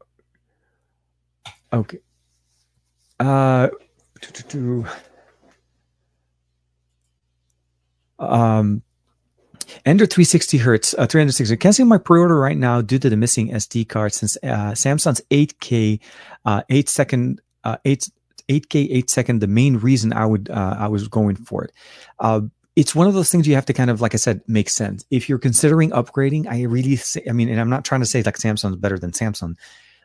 [1.71, 1.99] Okay.
[3.19, 3.69] Uh,
[8.19, 8.81] um,
[9.85, 11.57] Ender 360 hertz, uh, 360.
[11.57, 15.99] Canceling my pre-order right now due to the missing SD card since uh, Samsung's 8K,
[16.45, 18.09] uh, 8 second, uh, 8
[18.49, 19.39] 8K 8 second.
[19.39, 21.71] The main reason I would uh, I was going for it.
[22.19, 22.41] Uh,
[22.75, 25.05] it's one of those things you have to kind of, like I said, make sense.
[25.11, 28.23] If you're considering upgrading, I really say, I mean, and I'm not trying to say
[28.23, 29.55] like Samsung's better than Samsung,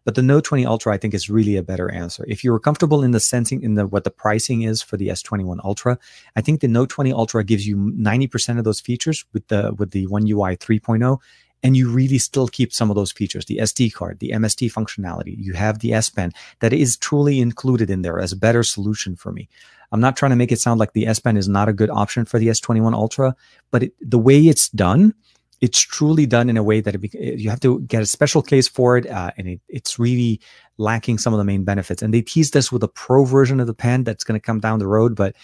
[0.09, 2.25] but the Note 20 Ultra, I think, is really a better answer.
[2.27, 5.63] If you're comfortable in the sensing, in the what the pricing is for the S21
[5.63, 5.99] Ultra,
[6.35, 9.91] I think the Note 20 Ultra gives you 90% of those features with the with
[9.91, 11.19] the One UI 3.0,
[11.63, 15.37] and you really still keep some of those features the SD card, the MST functionality.
[15.37, 19.15] You have the S Pen that is truly included in there as a better solution
[19.15, 19.47] for me.
[19.93, 21.91] I'm not trying to make it sound like the S Pen is not a good
[21.91, 23.37] option for the S21 Ultra,
[23.71, 25.13] but it, the way it's done,
[25.61, 28.69] it's truly done in a way that it, you have to get a special case
[28.69, 30.41] for it, uh, and it, it's really
[30.77, 32.03] lacking some of the main benefits.
[32.03, 34.61] And they teased us with a pro version of the pen that's going to come
[34.61, 35.35] down the road, but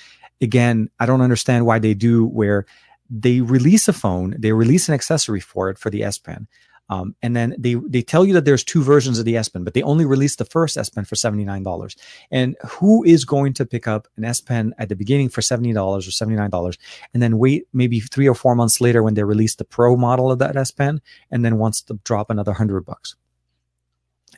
[0.41, 2.66] again, I don't understand why they do where
[3.11, 6.47] they release a phone, they release an accessory for it for the S Pen,
[6.89, 9.65] um, and then they they tell you that there's two versions of the S Pen,
[9.65, 11.97] but they only released the first S Pen for seventy nine dollars.
[12.31, 15.73] And who is going to pick up an S Pen at the beginning for seventy
[15.73, 16.77] dollars or seventy nine dollars,
[17.15, 20.31] and then wait maybe three or four months later when they release the Pro model
[20.31, 21.01] of that S Pen,
[21.31, 23.16] and then wants to drop another hundred bucks?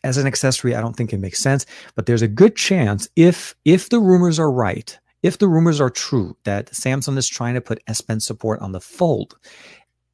[0.04, 1.66] As an accessory, I don't think it makes sense.
[1.96, 5.90] But there's a good chance if if the rumors are right, if the rumors are
[5.90, 9.36] true that Samsung is trying to put S Pen support on the Fold,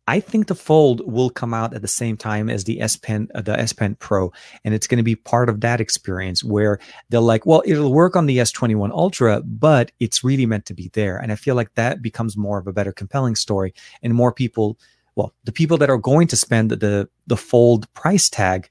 [0.08, 3.28] I think the Fold will come out at the same time as the S Pen,
[3.34, 4.32] uh, the S Pen Pro,
[4.64, 8.16] and it's going to be part of that experience where they're like, well, it'll work
[8.16, 11.18] on the S21 Ultra, but it's really meant to be there.
[11.18, 14.76] And I feel like that becomes more of a better, compelling story, and more people,
[15.14, 18.68] well, the people that are going to spend the the Fold price tag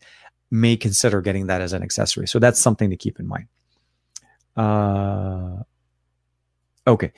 [0.51, 2.27] may consider getting that as an accessory.
[2.27, 3.47] So that's something to keep in mind.
[4.57, 5.63] Uh,
[6.87, 7.11] Okay.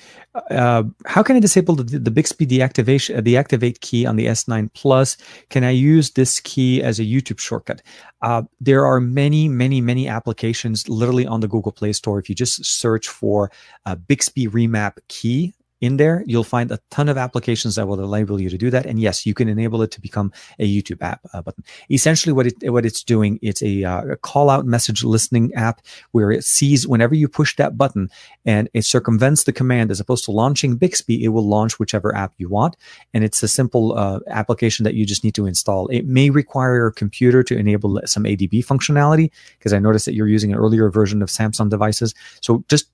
[0.52, 4.26] Uh, how can I disable the, the Bixby deactivation, uh, the activate key on the
[4.26, 5.16] S9 Plus?
[5.50, 7.82] Can I use this key as a YouTube shortcut?
[8.22, 12.20] Uh, there are many, many, many applications literally on the Google Play Store.
[12.20, 13.52] If you just search for
[13.86, 15.54] uh, Bixby Remap key,
[15.84, 18.86] in there, you'll find a ton of applications that will enable you to do that.
[18.86, 21.62] And yes, you can enable it to become a YouTube app uh, button.
[21.92, 25.82] Essentially, what it what it's doing, it's a, uh, a call out message listening app
[26.12, 28.10] where it sees whenever you push that button
[28.46, 32.32] and it circumvents the command as opposed to launching Bixby, it will launch whichever app
[32.38, 32.78] you want.
[33.14, 35.90] And it's a simple uh, application that you just need to install.
[35.90, 40.30] It may require a computer to enable some ADB functionality because I noticed that you're
[40.30, 42.16] using an earlier version of Samsung devices.
[42.40, 42.88] So just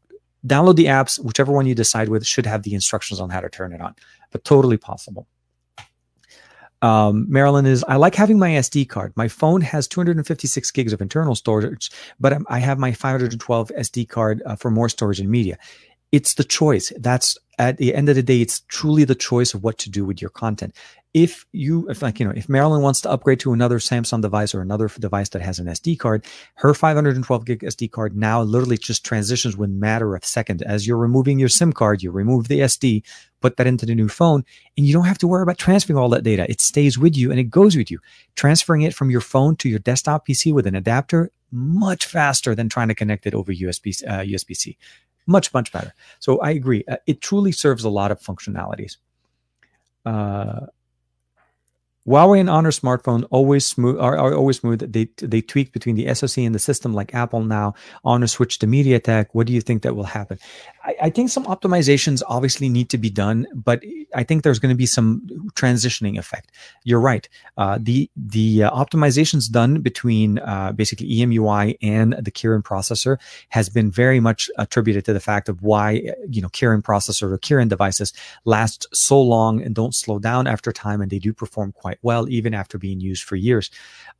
[0.46, 3.50] download the apps, whichever one you decide with should have the instructions on how to
[3.50, 3.96] turn it on,
[4.32, 5.28] but totally possible.
[6.82, 9.12] Um, Marilyn is, I like having my SD card.
[9.18, 14.42] My phone has 256 gigs of internal storage, but I have my 512 SD card
[14.46, 15.58] uh, for more storage and media.
[16.12, 16.94] It's the choice.
[16.98, 20.06] That's at the end of the day, it's truly the choice of what to do
[20.06, 20.74] with your content
[21.14, 24.54] if you if like you know if marilyn wants to upgrade to another samsung device
[24.54, 26.24] or another device that has an sd card
[26.56, 30.62] her 512 gig sd card now literally just transitions within matter of second.
[30.62, 33.04] As you're removing your sim card you remove the sd
[33.42, 34.46] put that into the new phone
[34.78, 36.46] and you don't have to worry about transferring all that data.
[36.50, 38.00] It stays with you and it goes with you.
[38.36, 42.70] Transferring it from your phone to your desktop pc with an adapter much faster than
[42.70, 44.78] trying to connect it over usb uh, usb-c
[45.26, 45.96] much much better.
[46.20, 46.84] So i agree.
[46.88, 48.98] Uh, it truly serves a lot of functionalities.
[50.06, 50.68] Uh,
[52.08, 54.92] Huawei and Honor smartphone always smooth are, are, always smooth.
[54.92, 57.76] They they tweak between the SoC and the system like Apple now.
[58.04, 59.28] Honor switch to MediaTek.
[59.34, 60.40] What do you think that will happen?
[60.84, 63.84] I, I think some optimizations obviously need to be done, but
[64.16, 66.52] I think there's going to be some transitioning effect.
[66.84, 67.28] You're right.
[67.58, 73.18] Uh, the the uh, optimizations done between uh, basically EMUI and the Kirin processor
[73.50, 77.38] has been very much attributed to the fact of why you know Kirin processor or
[77.38, 78.14] Kirin devices
[78.46, 82.00] last so long and don't slow down after time, and they do perform quite quite
[82.04, 83.72] well, even after being used for years.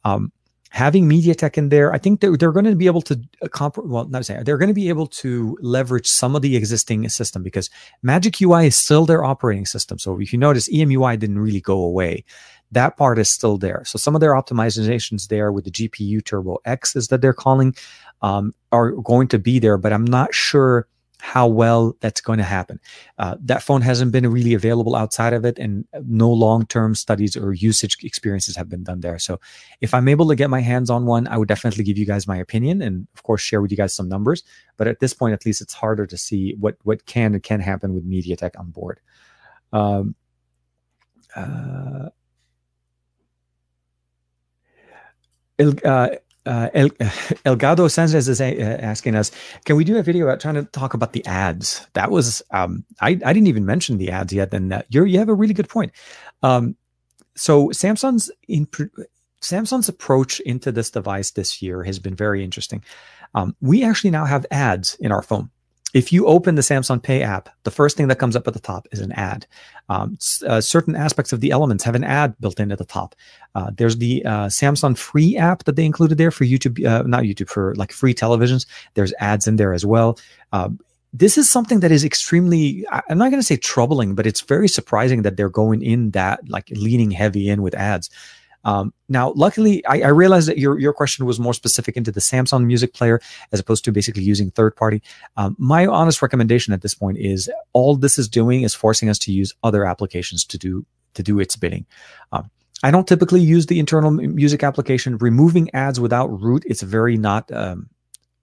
[0.04, 0.32] Um,
[0.72, 3.78] having MediaTek in there, I think they're, they're going to be able to uh, comp-
[3.78, 7.44] well, not saying they're going to be able to leverage some of the existing system
[7.44, 7.70] because
[8.02, 10.00] Magic UI is still their operating system.
[10.00, 12.24] So if you notice, EMUI didn't really go away.
[12.72, 13.84] That part is still there.
[13.86, 17.76] So some of their optimizations there with the GPU Turbo X is that they're calling
[18.22, 20.88] um, are going to be there, but I'm not sure
[21.22, 22.80] how well that's going to happen.
[23.18, 27.36] Uh, that phone hasn't been really available outside of it, and no long term studies
[27.36, 29.20] or usage experiences have been done there.
[29.20, 29.40] So,
[29.82, 32.28] if I'm able to get my hands on one, I would definitely give you guys
[32.28, 34.44] my opinion and, of course, share with you guys some numbers.
[34.78, 37.60] But at this point, at least, it's harder to see what what can and can
[37.60, 39.00] happen with MediaTek on board.
[39.74, 40.16] Um,
[41.36, 42.10] uh,
[45.84, 46.10] uh,
[46.46, 46.90] uh, El,
[47.46, 49.32] Elgado Sanchez is asking us,
[49.66, 51.86] can we do a video about trying to talk about the ads?
[51.94, 54.54] That was, um, I, I didn't even mention the ads yet.
[54.54, 55.92] And uh, you you have a really good point.
[56.44, 56.76] Um,
[57.36, 58.68] so Samsung's in,
[59.42, 62.84] Samsung's approach into this device this year has been very interesting.
[63.34, 65.50] Um, we actually now have ads in our phone
[65.94, 68.60] if you open the Samsung Pay app, the first thing that comes up at the
[68.60, 69.48] top is an ad.
[69.90, 73.16] Um, uh, certain aspects of the elements have an ad built in at the top.
[73.56, 77.24] Uh, there's the uh, Samsung Free app that they included there for YouTube, uh, not
[77.24, 78.68] YouTube, for like free televisions.
[78.94, 80.20] There's ads in there as well.
[80.52, 80.80] Um,
[81.12, 84.68] this is something that is extremely, I'm not going to say troubling, but it's very
[84.68, 88.12] surprising that they're going in that, like leaning heavy in with ads.
[88.64, 92.20] Um, now, luckily, I, I realized that your, your question was more specific into the
[92.20, 93.22] Samsung Music Player
[93.52, 95.02] as opposed to basically using third party.
[95.38, 99.20] Um, my honest recommendation at this point is all this is doing is forcing us
[99.20, 101.86] to use other applications to do to do its bidding.
[102.32, 102.52] Um,
[102.84, 105.18] I don't typically use the internal music application.
[105.18, 107.90] Removing ads without root, it's very not um,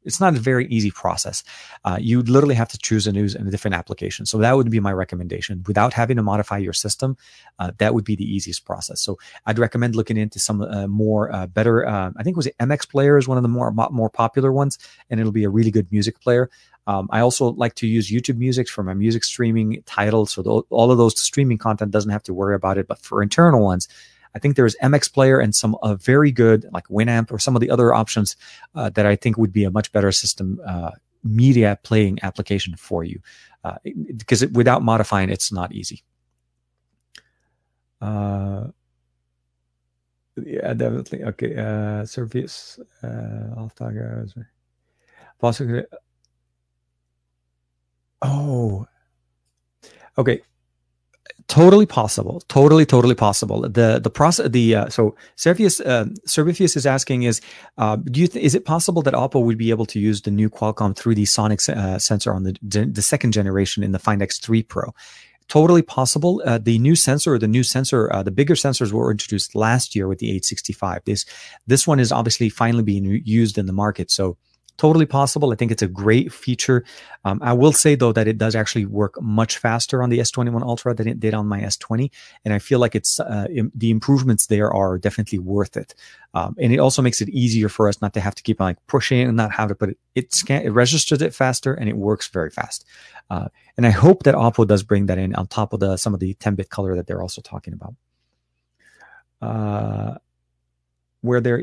[0.07, 1.45] it's not a very easy process.
[1.85, 4.24] Uh, you literally have to choose a news and a different application.
[4.24, 5.62] So that would be my recommendation.
[5.66, 7.16] Without having to modify your system,
[7.59, 9.01] uh, that would be the easiest process.
[9.01, 11.87] So I'd recommend looking into some uh, more uh, better.
[11.87, 14.78] Uh, I think it was MX Player is one of the more more popular ones,
[15.11, 16.49] and it'll be a really good music player.
[16.87, 20.65] Um, I also like to use YouTube Music for my music streaming titles, so th-
[20.70, 22.87] all of those streaming content doesn't have to worry about it.
[22.87, 23.89] But for internal ones,
[24.36, 27.60] I think there's MX Player and some uh, very good like Winamp or some of
[27.60, 28.36] the other options
[28.74, 30.90] uh, that I think would be a much better system uh,
[31.24, 33.18] media playing application for you
[33.64, 33.78] uh,
[34.14, 36.04] because it, without modifying it's not easy.
[38.02, 38.66] Uh,
[40.44, 41.24] yeah, definitely.
[41.24, 41.56] Okay.
[41.56, 42.78] Uh, service.
[43.74, 44.34] Target.
[45.40, 45.84] Possibly.
[48.20, 48.86] Oh.
[50.18, 50.42] Okay
[51.48, 52.43] totally possible.
[52.48, 53.62] Totally totally possible.
[53.62, 57.40] The the process the uh, so Servius uh, Servius is asking is
[57.78, 60.31] uh, do you th- is it possible that Oppo would be able to use the
[60.31, 64.66] new Qualcomm 3D Sonic uh, sensor on the the second generation in the Find X3
[64.66, 64.94] Pro?
[65.48, 66.43] Totally possible.
[66.44, 70.09] Uh, the new sensor the new sensor uh, the bigger sensors were introduced last year
[70.09, 71.24] with the 865 this
[71.66, 74.10] this one is obviously finally being used in the market.
[74.10, 74.36] So
[74.77, 75.53] totally possible.
[75.53, 76.85] I think it's a great feature.
[77.24, 80.62] Um, I will say though that it does actually work much faster on the S21
[80.62, 82.11] Ultra than it did on my S20,
[82.44, 85.94] and I feel like it's uh, Im- the improvements there are definitely worth it.
[86.35, 88.66] Um, and it also makes it easier for us not to have to keep on
[88.66, 91.89] like pushing and not have it, but it it, scan- it registers it faster and
[91.89, 92.85] it works very fast.
[93.31, 96.15] Uh, and I hope that Oppo does bring that in on top of the some
[96.15, 97.94] of the 10-bit color that they're also talking about.
[99.43, 100.19] Uh,
[101.20, 101.62] where they're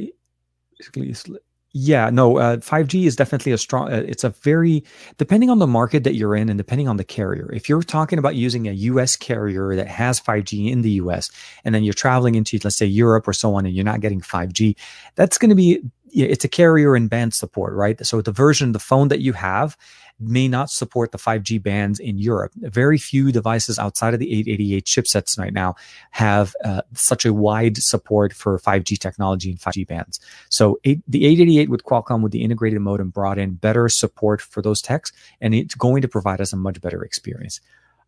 [1.74, 4.84] yeah, no, uh, 5G is definitely a strong, uh, it's a very,
[5.18, 7.52] depending on the market that you're in and depending on the carrier.
[7.52, 11.32] If you're talking about using a US carrier that has 5G in the US,
[11.66, 14.22] and then you're traveling into, let's say, Europe or so on, and you're not getting
[14.22, 14.76] 5G,
[15.16, 15.82] that's going to be,
[16.14, 18.04] it's a carrier and band support, right?
[18.06, 19.78] So the version, of the phone that you have
[20.20, 22.52] may not support the 5G bands in Europe.
[22.56, 25.76] Very few devices outside of the 888 chipsets right now
[26.12, 30.20] have uh, such a wide support for 5G technology and 5G bands.
[30.50, 34.62] So eight, the 888 with Qualcomm with the integrated modem brought in better support for
[34.62, 35.12] those techs,
[35.42, 37.60] and it's going to provide us a much better experience.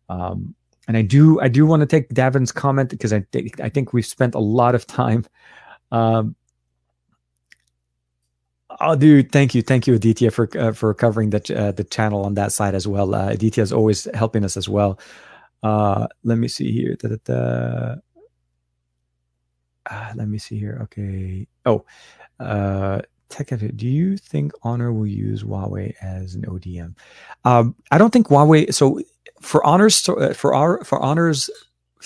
[0.08, 0.54] Um,
[0.88, 3.92] and I do I do want to take Davin's comment because I th- I think
[3.92, 5.24] we've spent a lot of time
[5.90, 6.36] um,
[8.80, 12.24] Oh, dude, thank you, thank you, Aditya, for uh, for covering the uh, the channel
[12.24, 13.14] on that side as well.
[13.14, 14.98] Uh, Aditya is always helping us as well.
[15.62, 16.96] Uh, let me see here.
[16.96, 17.94] Da, da, da.
[19.90, 20.78] Uh, let me see here.
[20.84, 21.46] Okay.
[21.64, 21.84] Oh,
[22.40, 26.94] uh, Tech do you think Honor will use Huawei as an ODM?
[27.44, 28.72] Um, I don't think Huawei.
[28.72, 29.00] So
[29.40, 31.50] for Honor's uh, for our for Honor's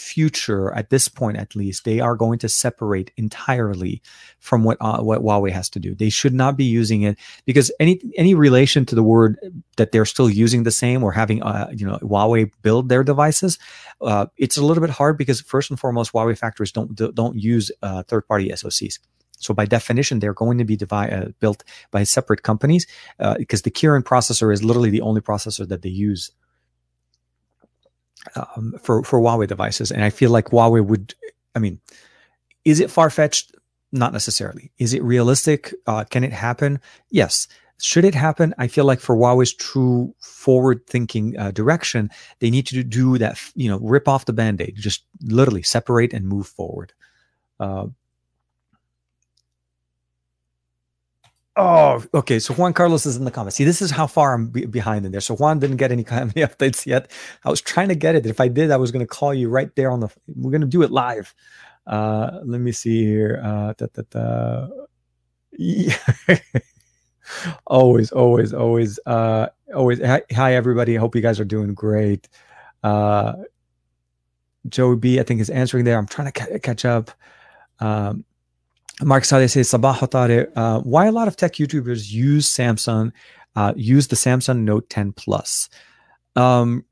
[0.00, 4.02] future at this point at least they are going to separate entirely
[4.38, 5.94] from what uh, what Huawei has to do.
[5.94, 9.38] They should not be using it because any any relation to the word
[9.76, 13.58] that they're still using the same or having uh, you know Huawei build their devices
[14.00, 17.70] uh, it's a little bit hard because first and foremost Huawei factories don't don't use
[17.82, 18.98] uh, third party SoCs
[19.40, 22.86] so by definition, they're going to be divi- uh, built by separate companies
[23.18, 26.30] uh, because the Kirin processor is literally the only processor that they use
[28.36, 31.14] um, for for Huawei devices, and I feel like Huawei would.
[31.54, 31.80] I mean,
[32.64, 33.54] is it far fetched?
[33.92, 34.70] Not necessarily.
[34.78, 35.74] Is it realistic?
[35.86, 36.80] Uh, can it happen?
[37.10, 37.48] Yes.
[37.82, 38.54] Should it happen?
[38.58, 43.40] I feel like for Huawei's true forward thinking uh, direction, they need to do that.
[43.54, 46.92] You know, rip off the band aid, just literally separate and move forward.
[47.58, 47.86] Uh,
[51.62, 52.38] Oh, okay.
[52.38, 53.56] So Juan Carlos is in the comments.
[53.56, 55.20] See, this is how far I'm be- behind in there.
[55.20, 57.10] So Juan didn't get any of updates yet.
[57.44, 58.26] I was trying to get it.
[58.26, 60.08] If I did, I was going to call you right there on the.
[60.28, 61.34] We're going to do it live.
[61.86, 63.40] Uh, let me see here.
[63.44, 64.68] Uh, da, da, da.
[65.52, 65.96] Yeah.
[67.66, 70.00] always, always, always, uh, always.
[70.00, 70.96] Hi, hi, everybody.
[70.96, 72.28] I hope you guys are doing great.
[72.82, 73.34] Uh,
[74.68, 75.98] Joey B, I think is answering there.
[75.98, 77.10] I'm trying to ca- catch up.
[77.80, 78.24] Um,
[79.02, 83.12] Mark Saleh says, Sabah uh, why a lot of tech YouTubers use Samsung,
[83.56, 85.68] uh, use the Samsung Note 10 Plus?
[86.36, 86.84] Um,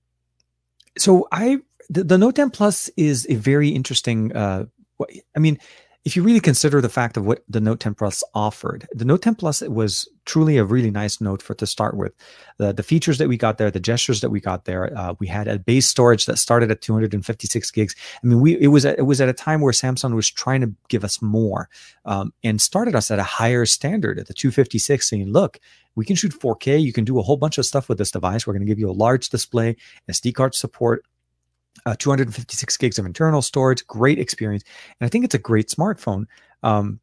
[0.97, 1.59] so I,
[1.91, 4.67] the, the, Note 10 Plus is a very interesting, uh,
[5.37, 5.59] I mean,
[6.09, 9.21] if you really consider the fact of what the Note 10 Plus offered, the Note
[9.21, 12.15] 10 Plus was truly a really nice note for to start with.
[12.57, 15.27] The, the features that we got there, the gestures that we got there, uh, we
[15.27, 17.95] had a base storage that started at 256 gigs.
[18.25, 20.63] I mean, we it was a, it was at a time where Samsung was trying
[20.63, 21.69] to give us more
[22.07, 25.61] um, and started us at a higher standard at the 256, saying, "Look,
[25.95, 26.81] we can shoot 4K.
[26.81, 28.47] You can do a whole bunch of stuff with this device.
[28.47, 29.77] We're going to give you a large display,
[30.11, 31.05] SD card support,
[31.87, 34.65] uh, 256 gigs of internal storage, great experience.
[35.01, 36.27] And I think it's a great smartphone.
[36.63, 37.01] Um,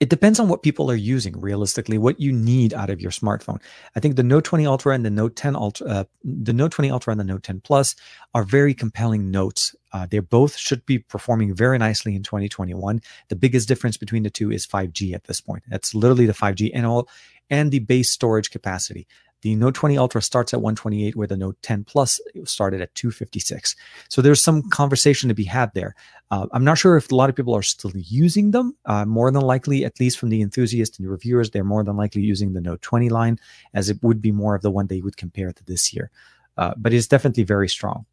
[0.00, 3.60] it depends on what people are using realistically what you need out of your smartphone.
[3.96, 6.90] I think the note 20 ultra and the note 10 ultra uh, the note 20
[6.90, 7.94] ultra and the note 10 plus
[8.34, 9.74] are very compelling notes.
[9.92, 14.30] Uh, they both should be performing very nicely in 2021 the biggest difference between the
[14.30, 15.62] two is 5g at this point.
[15.68, 17.08] That's literally the 5g and all
[17.50, 19.06] and the base storage capacity
[19.44, 23.76] the Note 20 Ultra starts at 128, where the Note 10 Plus started at 256.
[24.08, 25.94] So there's some conversation to be had there.
[26.30, 28.74] Uh, I'm not sure if a lot of people are still using them.
[28.86, 32.22] Uh, more than likely, at least from the enthusiasts and reviewers, they're more than likely
[32.22, 33.38] using the Note 20 line,
[33.74, 36.10] as it would be more of the one they would compare to this year.
[36.56, 38.06] Uh, but it's definitely very strong.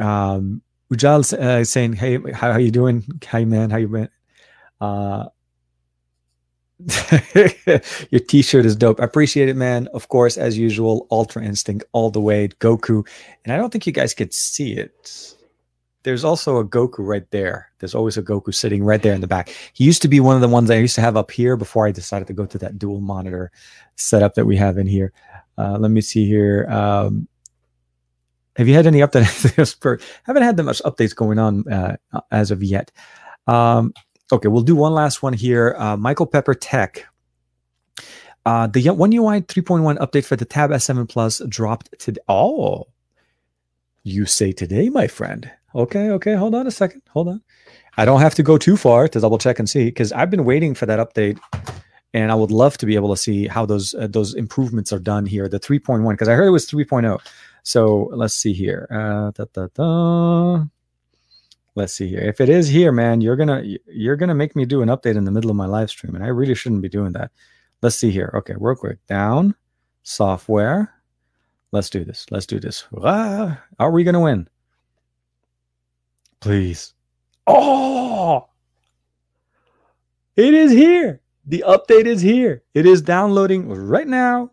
[0.00, 3.04] Um, Ujal uh, saying, "Hey, how, how you doing?
[3.26, 3.68] Hi, man.
[3.68, 4.08] How you been?"
[4.80, 5.26] Uh,
[8.10, 9.00] Your t-shirt is dope.
[9.00, 9.88] I appreciate it, man.
[9.94, 13.06] Of course, as usual, Ultra Instinct all the way, Goku.
[13.44, 15.34] And I don't think you guys could see it.
[16.02, 17.70] There's also a Goku right there.
[17.78, 19.52] There's always a Goku sitting right there in the back.
[19.72, 21.86] He used to be one of the ones I used to have up here before
[21.86, 23.50] I decided to go to that dual monitor
[23.96, 25.12] setup that we have in here.
[25.58, 26.66] Uh, let me see here.
[26.70, 27.26] Um,
[28.56, 30.00] have you had any updates?
[30.24, 31.96] haven't had that much updates going on uh,
[32.30, 32.92] as of yet.
[33.46, 33.92] Um,
[34.32, 35.76] Okay, we'll do one last one here.
[35.78, 37.06] Uh, Michael Pepper Tech.
[38.44, 42.20] Uh, the One UI 3.1 update for the Tab S7 Plus dropped today.
[42.28, 42.86] Oh,
[44.04, 45.50] you say today, my friend.
[45.74, 46.34] Okay, okay.
[46.34, 47.02] Hold on a second.
[47.10, 47.42] Hold on.
[47.96, 50.44] I don't have to go too far to double check and see because I've been
[50.44, 51.38] waiting for that update,
[52.14, 55.00] and I would love to be able to see how those uh, those improvements are
[55.00, 55.48] done here.
[55.48, 57.18] The 3.1 because I heard it was 3.0.
[57.64, 58.86] So let's see here.
[58.90, 60.64] Uh, da, da, da.
[61.76, 62.20] Let's see here.
[62.20, 65.24] If it is here, man, you're gonna you're gonna make me do an update in
[65.24, 67.30] the middle of my live stream, and I really shouldn't be doing that.
[67.82, 68.32] Let's see here.
[68.34, 68.98] Okay, real quick.
[69.06, 69.54] Down,
[70.02, 70.94] software.
[71.72, 72.24] Let's do this.
[72.30, 72.86] Let's do this.
[73.02, 74.48] Ah, are we gonna win?
[76.40, 76.94] Please.
[77.46, 78.48] Oh,
[80.34, 81.20] it is here.
[81.44, 82.62] The update is here.
[82.72, 84.50] It is downloading right now.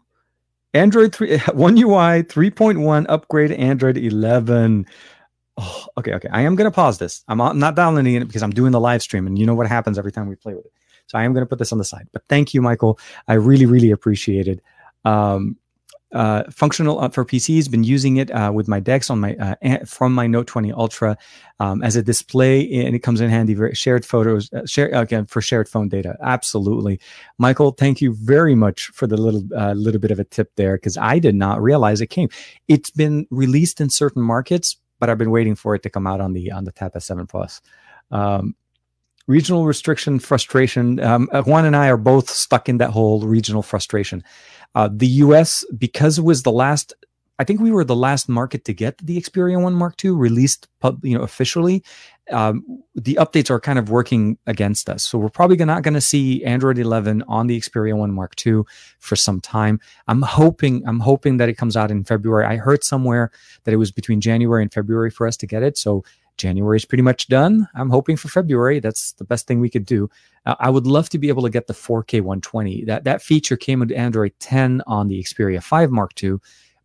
[0.73, 4.85] Android 3 One UI 3.1 upgrade Android 11.
[5.57, 6.29] Oh, okay, okay.
[6.31, 7.23] I am going to pause this.
[7.27, 9.99] I'm not downloading it because I'm doing the live stream and you know what happens
[9.99, 10.73] every time we play with it.
[11.07, 12.07] So I am going to put this on the side.
[12.11, 12.99] But thank you, Michael.
[13.27, 14.61] I really, really appreciate it.
[15.05, 15.57] Um,
[16.13, 17.69] uh, functional uh, for PCs.
[17.69, 21.17] Been using it uh, with my DeX on my uh, from my Note 20 Ultra
[21.59, 25.25] um, as a display, and it comes in handy for shared photos, uh, share again
[25.25, 26.15] for shared phone data.
[26.21, 26.99] Absolutely,
[27.39, 27.71] Michael.
[27.71, 29.41] Thank you very much for the little
[29.75, 32.29] little bit of a tip there because I did not realize it came.
[32.67, 36.21] It's been released in certain markets, but I've been waiting for it to come out
[36.21, 37.59] on the on the Tab S7 Plus.
[38.09, 38.55] Um,
[39.27, 41.01] regional restriction frustration.
[41.01, 44.23] Um, Juan and I are both stuck in that whole regional frustration.
[44.75, 46.93] Uh, the US, because it was the last,
[47.43, 50.69] I think we were the last market to get the Xperia 1 Mark II released,
[50.79, 51.83] pub, you know, officially.
[52.31, 55.03] Um, the updates are kind of working against us.
[55.03, 58.61] So we're probably not going to see Android 11 on the Xperia 1 Mark II
[58.99, 59.81] for some time.
[60.07, 62.45] I'm hoping, I'm hoping that it comes out in February.
[62.45, 63.29] I heard somewhere
[63.65, 65.77] that it was between January and February for us to get it.
[65.77, 66.05] So
[66.37, 67.67] January is pretty much done.
[67.75, 68.79] I'm hoping for February.
[68.79, 70.09] That's the best thing we could do.
[70.45, 72.85] Uh, I would love to be able to get the 4K 120.
[72.85, 76.37] That that feature came with Android 10 on the Xperia 5 Mark II,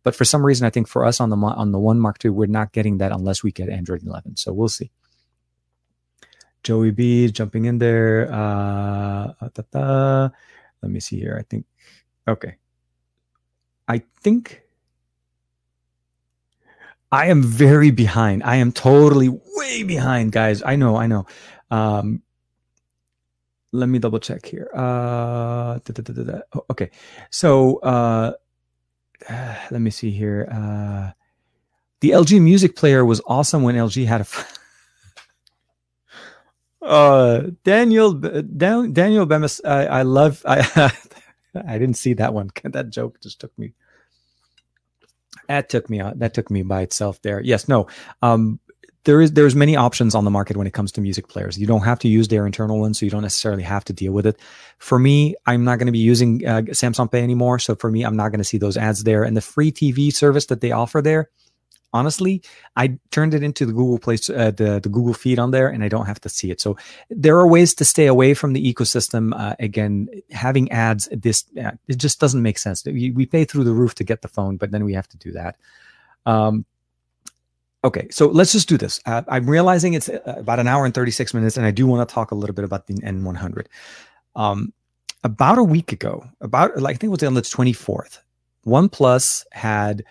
[0.09, 2.31] but for some reason, I think for us on the on the one Mark II,
[2.31, 4.37] we're not getting that unless we get Android 11.
[4.37, 4.89] So we'll see.
[6.63, 8.27] Joey B jumping in there.
[8.33, 10.29] Uh, da, da.
[10.81, 11.37] Let me see here.
[11.39, 11.67] I think
[12.27, 12.55] okay.
[13.87, 14.63] I think
[17.11, 18.41] I am very behind.
[18.41, 20.63] I am totally way behind, guys.
[20.65, 21.27] I know, I know.
[21.69, 22.23] Um,
[23.71, 24.71] let me double check here.
[24.73, 26.39] Uh, da, da, da,
[26.71, 26.89] okay,
[27.29, 28.33] so uh,
[29.27, 30.47] uh, let me see here.
[30.51, 31.11] Uh,
[32.01, 34.23] the LG Music Player was awesome when LG had a.
[34.23, 34.57] F-
[36.81, 40.43] uh, Daniel, Dan, Daniel Bemis, I, I love.
[40.47, 40.91] I
[41.67, 42.51] I didn't see that one.
[42.63, 43.73] That joke just took me
[45.47, 47.41] that took me that took me by itself there.
[47.41, 47.87] Yes, no.
[48.21, 48.59] Um,
[49.05, 51.57] there is there's many options on the market when it comes to music players.
[51.57, 54.11] You don't have to use their internal ones, so you don't necessarily have to deal
[54.11, 54.39] with it.
[54.77, 58.03] For me, I'm not going to be using uh, Samsung Pay anymore, so for me,
[58.03, 59.23] I'm not going to see those ads there.
[59.23, 61.29] And the free TV service that they offer there,
[61.93, 62.41] honestly,
[62.75, 65.81] I turned it into the Google Place, uh, the the Google feed on there, and
[65.81, 66.59] I don't have to see it.
[66.59, 66.75] So
[67.09, 69.31] there are ways to stay away from the ecosystem.
[69.33, 72.83] Uh, again, having ads, this uh, it just doesn't make sense.
[72.83, 75.17] We, we pay through the roof to get the phone, but then we have to
[75.17, 75.55] do that.
[76.25, 76.65] Um,
[77.83, 78.99] okay, so let's just do this.
[79.05, 82.07] Uh, I'm realizing it's uh, about an hour and 36 minutes, and I do want
[82.07, 83.67] to talk a little bit about the N100.
[84.35, 84.73] Um,
[85.23, 88.19] about a week ago, about like I think it was on the 24th,
[88.65, 90.03] OnePlus had.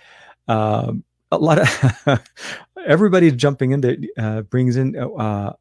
[0.47, 0.93] Uh,
[1.31, 2.21] a lot of
[2.87, 5.53] everybody jumping in that uh, brings in uh, uh,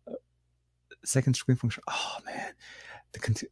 [1.03, 1.83] second screen function.
[1.87, 2.53] Oh man,
[3.13, 3.47] the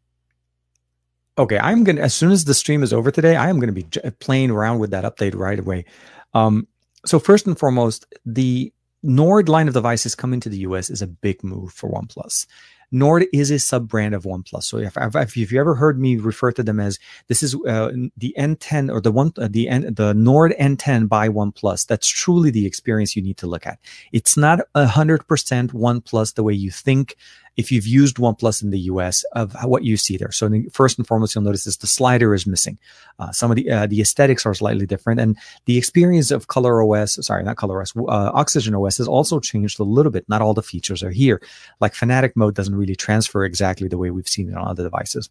[1.37, 1.59] okay.
[1.59, 4.11] I'm gonna as soon as the stream is over today, I am gonna be j-
[4.19, 5.85] playing around with that update right away.
[6.33, 6.67] Um,
[7.05, 8.71] so first and foremost, the
[9.03, 12.47] Nord line of devices coming to the US is a big move for OnePlus.
[12.91, 14.63] Nord is a sub brand of OnePlus.
[14.63, 17.91] So if, if, if you ever heard me refer to them as this is uh,
[18.17, 22.51] the N10 or the one uh, the N, the Nord N10 by OnePlus, that's truly
[22.51, 23.79] the experience you need to look at.
[24.11, 27.17] It's not a hundred percent OnePlus the way you think
[27.57, 30.31] if you've used OnePlus in the US of what you see there.
[30.31, 32.77] So first and foremost, you'll notice is the slider is missing.
[33.19, 36.83] Uh, some of the uh, the aesthetics are slightly different, and the experience of Color
[36.83, 40.27] OS, sorry, not Color OS, uh, Oxygen OS has also changed a little bit.
[40.27, 41.41] Not all the features are here.
[41.79, 45.29] Like Fnatic mode doesn't really transfer exactly the way we've seen it on other devices.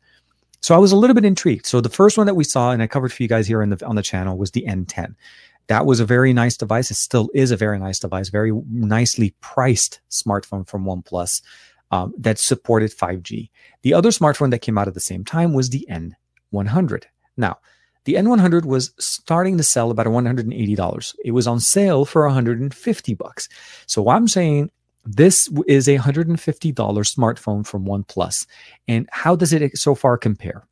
[0.61, 1.67] So I was a little bit intrigued.
[1.67, 3.69] So the first one that we saw, and I covered for you guys here in
[3.69, 5.15] the, on the channel, was the N10
[5.67, 6.91] that was a very nice device.
[6.91, 11.41] It still is a very nice device, very nicely priced smartphone from OnePlus
[11.95, 13.51] um, that supported 5G.
[13.83, 17.05] The other smartphone that came out at the same time was the N100.
[17.37, 17.59] Now,
[18.05, 21.15] the N100 was starting to sell about $180.
[21.25, 23.49] It was on sale for 150 bucks.
[23.87, 24.73] So I'm saying
[25.05, 26.37] this is a $150
[26.75, 28.47] smartphone from OnePlus.
[28.89, 30.66] And how does it so far compare?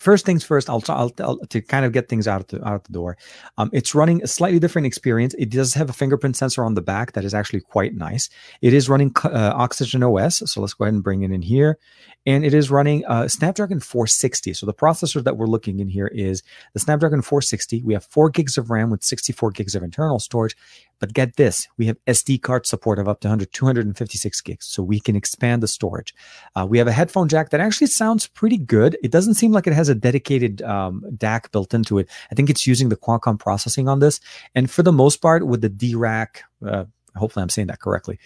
[0.00, 2.92] First things first, I'll, I'll, I'll, to kind of get things out the, out the
[2.92, 3.16] door.
[3.58, 5.34] Um, it's running a slightly different experience.
[5.38, 8.28] It does have a fingerprint sensor on the back that is actually quite nice.
[8.62, 11.78] It is running uh, Oxygen OS, so let's go ahead and bring it in here.
[12.26, 14.54] And it is running uh, Snapdragon 460.
[14.54, 17.82] So the processor that we're looking in here is the Snapdragon 460.
[17.82, 20.56] We have four gigs of RAM with 64 gigs of internal storage.
[21.00, 24.82] But get this, we have SD card support of up to 100, 256 gigs, so
[24.82, 26.14] we can expand the storage.
[26.54, 28.98] Uh, we have a headphone jack that actually sounds pretty good.
[29.02, 32.08] It doesn't seem like it has a dedicated um, DAC built into it.
[32.30, 34.20] I think it's using the Qualcomm processing on this.
[34.54, 36.84] And for the most part, with the Dirac, uh,
[37.16, 38.18] hopefully I'm saying that correctly,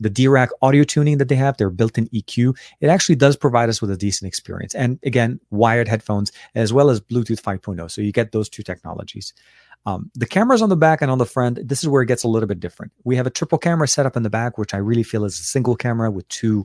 [0.00, 3.80] the Dirac audio tuning that they have, their built-in EQ, it actually does provide us
[3.80, 4.74] with a decent experience.
[4.74, 7.90] And again, wired headphones as well as Bluetooth 5.0.
[7.90, 9.34] So you get those two technologies.
[9.86, 12.24] Um, the cameras on the back and on the front, this is where it gets
[12.24, 12.92] a little bit different.
[13.04, 15.42] We have a triple camera setup in the back, which I really feel is a
[15.42, 16.64] single camera with two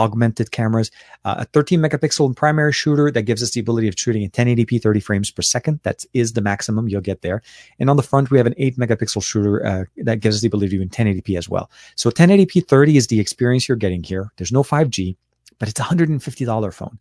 [0.00, 0.90] augmented cameras,
[1.24, 4.82] uh, a 13 megapixel primary shooter that gives us the ability of shooting in 1080p
[4.82, 5.80] 30 frames per second.
[5.82, 7.42] That is the maximum you'll get there.
[7.78, 10.48] And on the front, we have an 8 megapixel shooter uh, that gives us the
[10.48, 11.70] ability to do in 1080p as well.
[11.96, 14.32] So 1080p 30 is the experience you're getting here.
[14.36, 15.16] There's no 5G,
[15.58, 16.98] but it's a $150 phone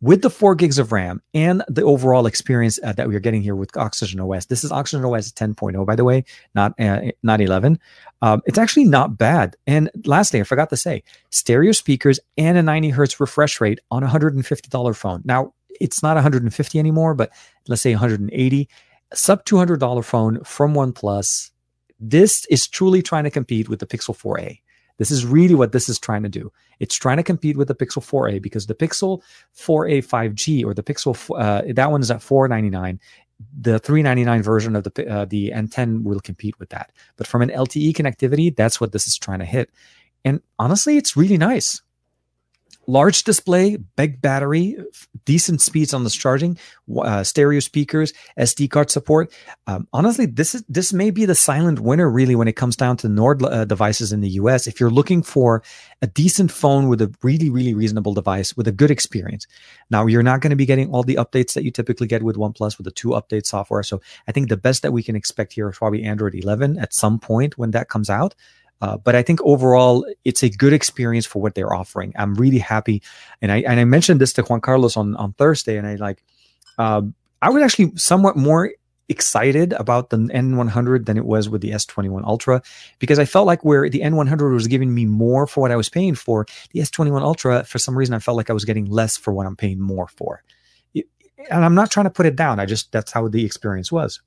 [0.00, 3.42] with the four gigs of RAM and the overall experience uh, that we are getting
[3.42, 4.46] here with Oxygen OS.
[4.46, 6.24] This is Oxygen OS 10.0, by the way,
[6.54, 7.78] not uh, not 11.
[8.22, 9.56] Um, it's actually not bad.
[9.66, 14.02] And lastly, I forgot to say, stereo speakers and a 90 hertz refresh rate on
[14.02, 15.22] a $150 phone.
[15.24, 17.30] Now, it's not 150 anymore, but
[17.68, 18.68] let's say 180.
[19.12, 21.50] Sub $200 phone from OnePlus.
[21.98, 24.60] This is truly trying to compete with the Pixel 4a.
[25.00, 26.52] This is really what this is trying to do.
[26.78, 29.22] It's trying to compete with the Pixel 4a because the Pixel
[29.56, 33.00] 4a 5G or the Pixel uh, that one is at 499.
[33.58, 36.92] The 399 version of the uh, the N10 will compete with that.
[37.16, 39.70] But from an LTE connectivity, that's what this is trying to hit.
[40.22, 41.80] And honestly, it's really nice
[42.90, 44.76] large display, big battery,
[45.24, 46.58] decent speeds on the charging,
[46.98, 49.32] uh, stereo speakers, SD card support.
[49.66, 52.96] Um, honestly, this is this may be the silent winner really when it comes down
[52.98, 54.66] to Nord uh, devices in the US.
[54.66, 55.62] If you're looking for
[56.02, 59.46] a decent phone with a really really reasonable device with a good experience,
[59.90, 62.36] now you're not going to be getting all the updates that you typically get with
[62.36, 63.82] OnePlus with the two update software.
[63.82, 66.92] So I think the best that we can expect here is probably Android 11 at
[66.92, 68.34] some point when that comes out.
[68.80, 72.12] Uh, but I think overall, it's a good experience for what they're offering.
[72.16, 73.02] I'm really happy,
[73.42, 76.22] and I and I mentioned this to Juan Carlos on on Thursday, and I like,
[76.78, 77.02] uh,
[77.42, 78.72] I was actually somewhat more
[79.10, 82.62] excited about the N100 than it was with the S21 Ultra
[83.00, 85.88] because I felt like where the N100 was giving me more for what I was
[85.88, 89.16] paying for, the S21 Ultra, for some reason, I felt like I was getting less
[89.16, 90.42] for what I'm paying more for.
[90.94, 92.60] And I'm not trying to put it down.
[92.60, 94.20] I just that's how the experience was.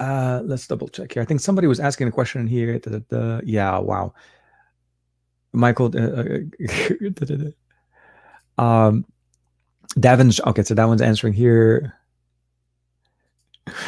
[0.00, 1.22] Uh, let's double check here.
[1.22, 2.78] I think somebody was asking a question here.
[2.78, 3.40] Da, da, da.
[3.44, 4.14] Yeah, wow.
[5.52, 6.24] Michael, uh,
[8.58, 9.04] uh um,
[9.98, 10.62] Davin's okay.
[10.62, 11.97] So that one's answering here.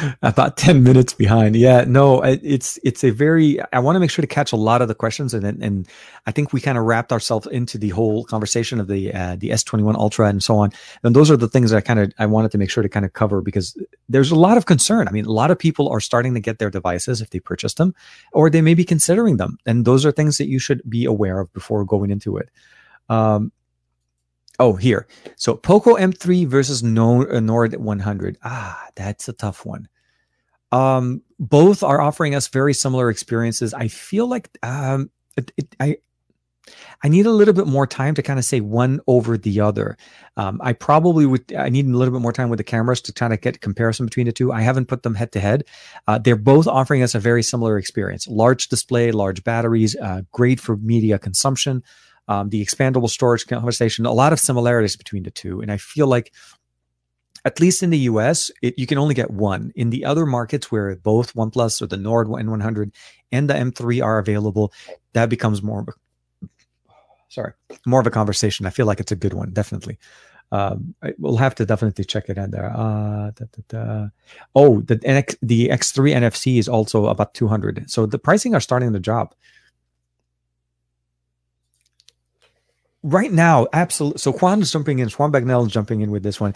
[0.21, 1.55] about 10 minutes behind.
[1.55, 4.81] Yeah no it's it's a very i want to make sure to catch a lot
[4.81, 5.87] of the questions and and
[6.25, 9.49] i think we kind of wrapped ourselves into the whole conversation of the uh, the
[9.49, 10.71] s21 ultra and so on.
[11.03, 12.89] And those are the things that i kind of i wanted to make sure to
[12.89, 13.77] kind of cover because
[14.09, 15.07] there's a lot of concern.
[15.07, 17.73] I mean a lot of people are starting to get their devices if they purchase
[17.75, 17.93] them
[18.33, 19.57] or they may be considering them.
[19.65, 22.49] And those are things that you should be aware of before going into it.
[23.09, 23.51] Um,
[24.61, 25.07] Oh, here.
[25.37, 28.37] So Poco M3 versus Nord, uh, 100.
[28.43, 29.87] Ah, that's a tough one.
[30.71, 33.73] Um, both are offering us very similar experiences.
[33.73, 35.97] I feel like um, it, it, I
[37.03, 39.97] I need a little bit more time to kind of say one over the other.
[40.37, 41.51] Um, I probably would.
[41.53, 44.05] I need a little bit more time with the cameras to kind of get comparison
[44.05, 44.51] between the two.
[44.51, 45.63] I haven't put them head to head.
[46.07, 50.59] Uh, they're both offering us a very similar experience: large display, large batteries, uh, great
[50.59, 51.81] for media consumption
[52.27, 55.61] um, the expandable storage conversation, a lot of similarities between the two.
[55.61, 56.33] And I feel like,
[57.43, 59.71] at least in the US, it, you can only get one.
[59.75, 62.93] In the other markets where both OnePlus or the Nord N100
[63.31, 64.71] and the M3 are available,
[65.13, 66.47] that becomes more of a,
[67.29, 67.53] sorry,
[67.85, 68.65] more of a conversation.
[68.65, 69.97] I feel like it's a good one, definitely.
[70.51, 72.71] Um, we'll have to definitely check it out there.
[72.75, 74.07] Uh, da, da, da.
[74.53, 74.95] Oh, the
[75.41, 77.89] the X3 NFC is also about 200.
[77.89, 79.33] So the pricing are starting to drop.
[83.03, 84.19] Right now, absolutely.
[84.19, 85.09] So Juan is jumping in.
[85.09, 86.53] Juan Bagnell is jumping in with this one.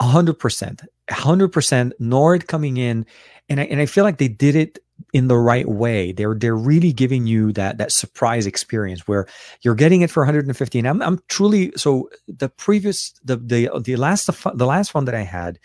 [0.00, 0.86] 100%.
[1.08, 3.04] 100% Nord coming in.
[3.48, 4.78] And I, and I feel like they did it
[5.12, 6.12] in the right way.
[6.12, 9.26] They're they're really giving you that that surprise experience where
[9.62, 10.78] you're getting it for 150.
[10.78, 15.14] And I'm, I'm truly so the previous the the the last the last one that
[15.14, 15.58] I had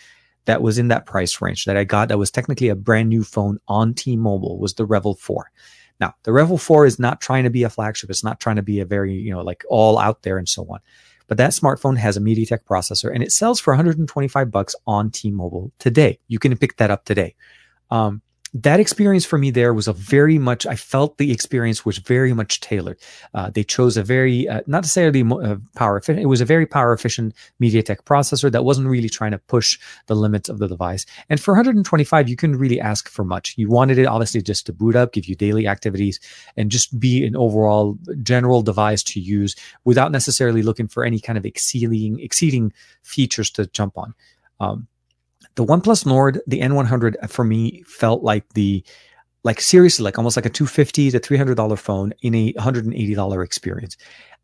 [0.46, 3.24] that was in that price range that I got that was technically a brand new
[3.24, 5.52] phone on T-Mobile was the REVVL 4.
[6.00, 8.10] Now, the REVVL 4 is not trying to be a flagship.
[8.10, 10.64] It's not trying to be a very, you know, like all out there and so
[10.70, 10.80] on.
[11.28, 15.72] But that smartphone has a MediaTek processor and it sells for 125 bucks on T-Mobile
[15.80, 16.20] today.
[16.28, 17.36] You can pick that up today.
[17.90, 18.22] Um,
[18.56, 22.32] that experience for me there was a very much i felt the experience was very
[22.34, 22.98] much tailored.
[23.34, 26.66] Uh, they chose a very uh, not necessarily uh, power efficient it was a very
[26.66, 29.78] power efficient mediatek processor that wasn't really trying to push
[30.08, 31.06] the limits of the device.
[31.30, 33.56] And for 125 you couldn't really ask for much.
[33.58, 36.22] You wanted it obviously just to boot up give you daily activities
[36.56, 41.38] and just be an overall general device to use without necessarily looking for any kind
[41.38, 42.72] of exceeding exceeding
[43.04, 44.14] features to jump on.
[44.62, 44.88] Um,
[45.56, 48.84] the OnePlus Nord, the N100 uh, for me felt like the
[49.44, 53.44] like seriously like almost like a 250 to 300 dollar phone in a 180 dollar
[53.44, 53.96] experience.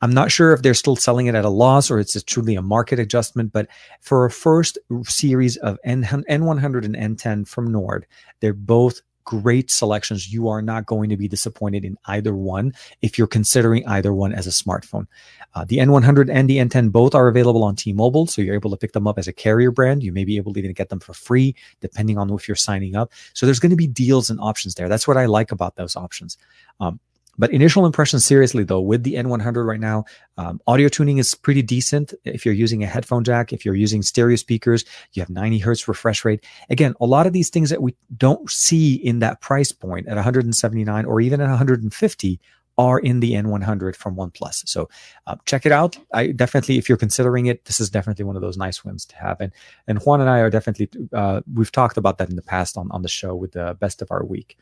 [0.03, 2.55] I'm not sure if they're still selling it at a loss or it's a truly
[2.55, 3.67] a market adjustment but
[3.99, 8.07] for a first series of N- n100 and n10 from nord
[8.39, 10.31] they're both great selections.
[10.31, 14.34] You are not going to be disappointed in either one if you're considering either one
[14.34, 15.07] as a smartphone.
[15.53, 18.77] Uh, the N100 and the N10 both are available on T-Mobile, so you're able to
[18.77, 20.03] pick them up as a carrier brand.
[20.03, 22.95] You may be able to even get them for free, depending on if you're signing
[22.95, 23.11] up.
[23.34, 24.88] So there's going to be deals and options there.
[24.88, 26.38] That's what I like about those options.
[26.80, 26.99] Um,
[27.41, 30.05] but initial impressions, seriously though, with the N100 right now,
[30.38, 32.13] um, audio tuning is pretty decent.
[32.23, 35.88] If you're using a headphone jack, if you're using stereo speakers, you have 90 hertz
[35.88, 36.45] refresh rate.
[36.69, 40.18] Again, a lot of these things that we don't see in that price point at
[40.18, 42.39] 179 or even at 150
[42.77, 44.69] are in the N100 from OnePlus.
[44.69, 44.88] So
[45.26, 45.97] uh, check it out.
[46.13, 49.15] I definitely, if you're considering it, this is definitely one of those nice ones to
[49.15, 49.41] have.
[49.41, 49.51] And
[49.88, 52.91] and Juan and I are definitely uh, we've talked about that in the past on
[52.91, 54.59] on the show with the best of our week.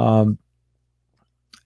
[0.00, 0.38] Um,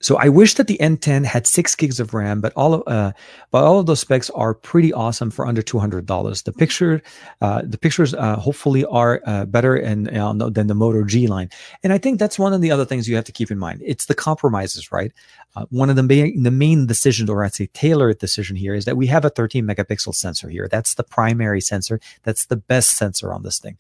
[0.03, 3.12] so I wish that the N10 had six gigs of RAM, but all of uh,
[3.53, 6.43] but all of those specs are pretty awesome for under two hundred dollars.
[6.43, 7.01] The picture,
[7.41, 11.51] uh, the pictures uh, hopefully are uh, better and uh, than the Moto G line,
[11.85, 13.81] and I think that's one of the other things you have to keep in mind.
[13.85, 15.12] It's the compromises, right?
[15.55, 18.85] Uh, one of the main the main decisions, or I'd say tailored decision here, is
[18.87, 20.66] that we have a 13 megapixel sensor here.
[20.69, 22.01] That's the primary sensor.
[22.24, 23.77] That's the best sensor on this thing.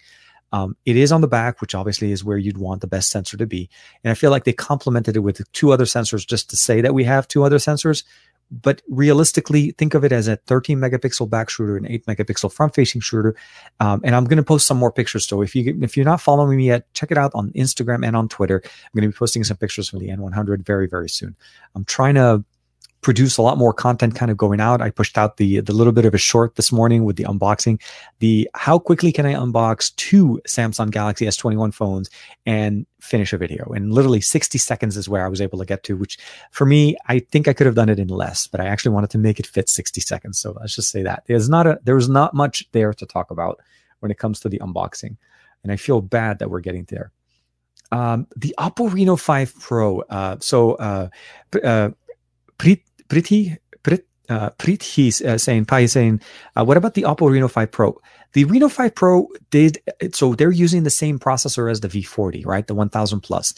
[0.52, 3.36] Um, it is on the back, which obviously is where you'd want the best sensor
[3.38, 3.70] to be.
[4.04, 6.94] And I feel like they complemented it with two other sensors just to say that
[6.94, 8.04] we have two other sensors.
[8.50, 12.74] But realistically, think of it as a 13 megapixel back shooter and 8 megapixel front
[12.74, 13.34] facing shooter.
[13.80, 15.26] Um, and I'm going to post some more pictures.
[15.26, 18.14] So if you if you're not following me yet, check it out on Instagram and
[18.14, 18.60] on Twitter.
[18.62, 21.34] I'm going to be posting some pictures from the N100 very very soon.
[21.74, 22.44] I'm trying to
[23.02, 24.80] produce a lot more content kind of going out.
[24.80, 27.82] I pushed out the the little bit of a short this morning with the unboxing.
[28.20, 32.08] The how quickly can I unbox two Samsung Galaxy S21 phones
[32.46, 33.64] and finish a video?
[33.72, 36.16] And literally 60 seconds is where I was able to get to, which
[36.52, 39.10] for me, I think I could have done it in less, but I actually wanted
[39.10, 40.40] to make it fit 60 seconds.
[40.40, 43.30] So let's just say that there's not a there was not much there to talk
[43.30, 43.60] about
[43.98, 45.16] when it comes to the unboxing.
[45.64, 47.12] And I feel bad that we're getting there.
[47.90, 50.00] Um, the Oppo Reno 5 Pro.
[50.00, 51.08] Uh, so uh,
[51.62, 51.90] uh,
[54.28, 56.20] uh, Prit he's uh, saying Pi is saying,
[56.56, 57.98] uh, what about the Oppo Reno 5 Pro?
[58.32, 59.78] The Reno 5 Pro did
[60.12, 62.66] so they're using the same processor as the V40, right?
[62.66, 63.54] The 1000 plus.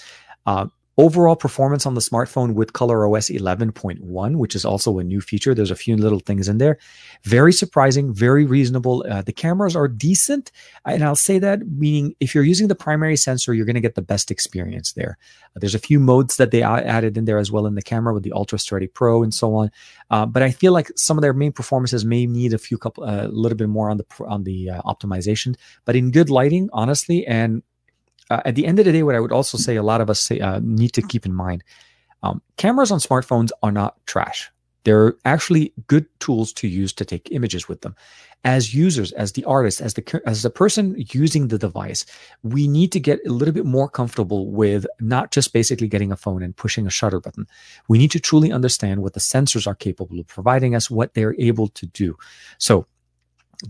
[0.47, 0.67] Uh,
[0.97, 5.53] Overall performance on the smartphone with ColorOS 11.1, which is also a new feature.
[5.53, 6.79] There's a few little things in there.
[7.25, 9.05] Very surprising, very reasonable.
[9.11, 10.53] Uh, the cameras are decent.
[10.85, 13.97] And I'll say that meaning if you're using the primary sensor, you're going to get
[13.97, 15.19] the best experience there.
[15.57, 18.15] Uh, there's a few modes that they added in there as well in the camera
[18.15, 19.73] with the Ultra Steady Pro and so on.
[20.11, 23.03] Uh, but I feel like some of their main performances may need a few couple,
[23.03, 25.57] a uh, little bit more on the on the uh, optimization.
[25.85, 27.65] But in good lighting, honestly, and
[28.31, 30.11] uh, at the end of the day, what I would also say a lot of
[30.11, 31.63] us say, uh, need to keep in mind
[32.25, 34.51] um, cameras on smartphones are not trash.
[34.85, 37.95] They're actually good tools to use to take images with them.
[38.45, 42.05] As users, as the artist, as the as the person using the device,
[42.43, 46.17] we need to get a little bit more comfortable with not just basically getting a
[46.17, 47.47] phone and pushing a shutter button.
[47.89, 51.35] We need to truly understand what the sensors are capable of providing us, what they're
[51.39, 52.17] able to do.
[52.59, 52.87] So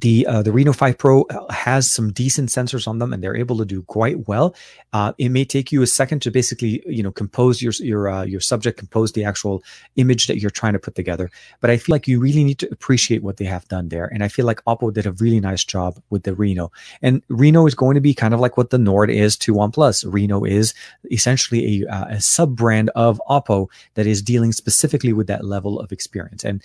[0.01, 3.37] the uh, the Reno 5 Pro uh, has some decent sensors on them, and they're
[3.37, 4.55] able to do quite well.
[4.93, 8.25] Uh, it may take you a second to basically, you know, compose your your uh,
[8.25, 9.63] your subject, compose the actual
[9.97, 11.31] image that you're trying to put together.
[11.61, 14.25] But I feel like you really need to appreciate what they have done there, and
[14.25, 16.73] I feel like Oppo did a really nice job with the Reno.
[17.03, 20.05] And Reno is going to be kind of like what the Nord is to OnePlus.
[20.07, 20.75] Reno is
[21.11, 25.79] essentially a, uh, a sub brand of Oppo that is dealing specifically with that level
[25.79, 26.45] of experience.
[26.45, 26.63] And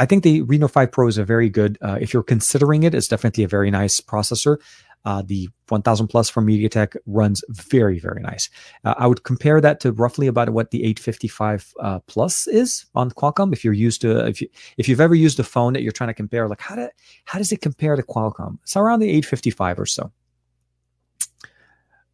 [0.00, 2.94] I think the Reno 5 Pro is a very good, uh, if you're considering it,
[2.94, 4.56] it's definitely a very nice processor.
[5.04, 8.48] Uh, the 1000 plus from MediaTek runs very, very nice.
[8.82, 13.10] Uh, I would compare that to roughly about what the 855 uh, plus is on
[13.10, 13.52] Qualcomm.
[13.52, 14.48] If you're used to, if you
[14.78, 16.88] if you've ever used a phone that you're trying to compare, like how do
[17.26, 18.58] how does it compare to Qualcomm?
[18.62, 20.12] It's around the 855 or so.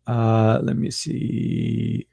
[0.06, 2.06] Uh, let me see.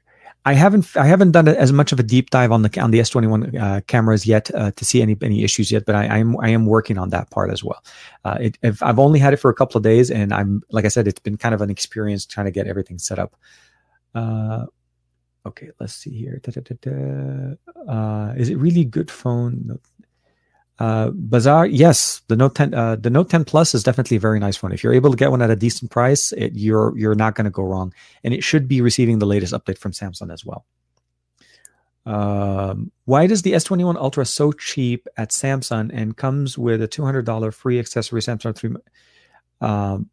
[0.46, 2.98] I haven't I haven't done as much of a deep dive on the on the
[2.98, 6.38] S21 uh, cameras yet uh, to see any any issues yet, but I, I, am
[6.40, 7.82] I am working on that part as well.
[8.24, 10.88] Uh, it, I've only had it for a couple of days, and I'm like I
[10.88, 13.34] said, it's been kind of an experience trying to get everything set up.
[14.14, 14.66] Uh,
[15.46, 16.40] okay, let's see here.
[16.42, 19.78] Da, da, da, uh, is it really good phone?
[20.78, 24.40] Uh, Bazaar, yes, the Note 10, uh, the Note 10 Plus is definitely a very
[24.40, 24.72] nice one.
[24.72, 27.44] If you're able to get one at a decent price, it, you're you're not going
[27.44, 27.94] to go wrong,
[28.24, 30.64] and it should be receiving the latest update from Samsung as well.
[32.06, 37.54] Um, why does the S21 Ultra so cheap at Samsung and comes with a $200
[37.54, 38.74] free accessory Samsung 3?
[39.60, 40.10] Um,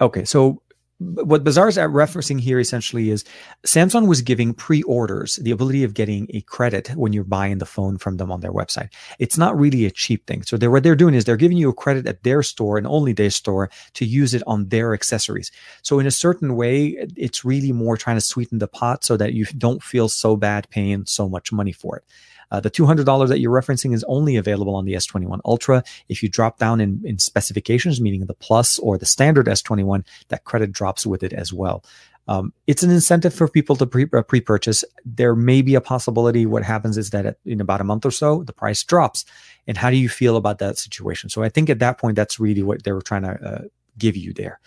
[0.00, 0.62] okay, so
[0.98, 3.24] what Bazaar is referencing here essentially is
[3.64, 7.98] Samsung was giving pre-orders the ability of getting a credit when you're buying the phone
[7.98, 8.92] from them on their website.
[9.20, 10.42] It's not really a cheap thing.
[10.42, 12.86] So they're, what they're doing is they're giving you a credit at their store and
[12.86, 15.52] only their store to use it on their accessories.
[15.82, 19.34] So in a certain way, it's really more trying to sweeten the pot so that
[19.34, 22.04] you don't feel so bad paying so much money for it.
[22.50, 25.82] Uh, the $200 that you're referencing is only available on the S21 Ultra.
[26.08, 30.44] If you drop down in, in specifications, meaning the Plus or the standard S21, that
[30.44, 31.84] credit drops with it as well.
[32.28, 34.84] Um, it's an incentive for people to pre, uh, pre-purchase.
[35.04, 36.44] There may be a possibility.
[36.44, 39.24] What happens is that at, in about a month or so, the price drops.
[39.66, 41.30] And how do you feel about that situation?
[41.30, 43.62] So I think at that point, that's really what they were trying to uh,
[43.96, 44.60] give you there.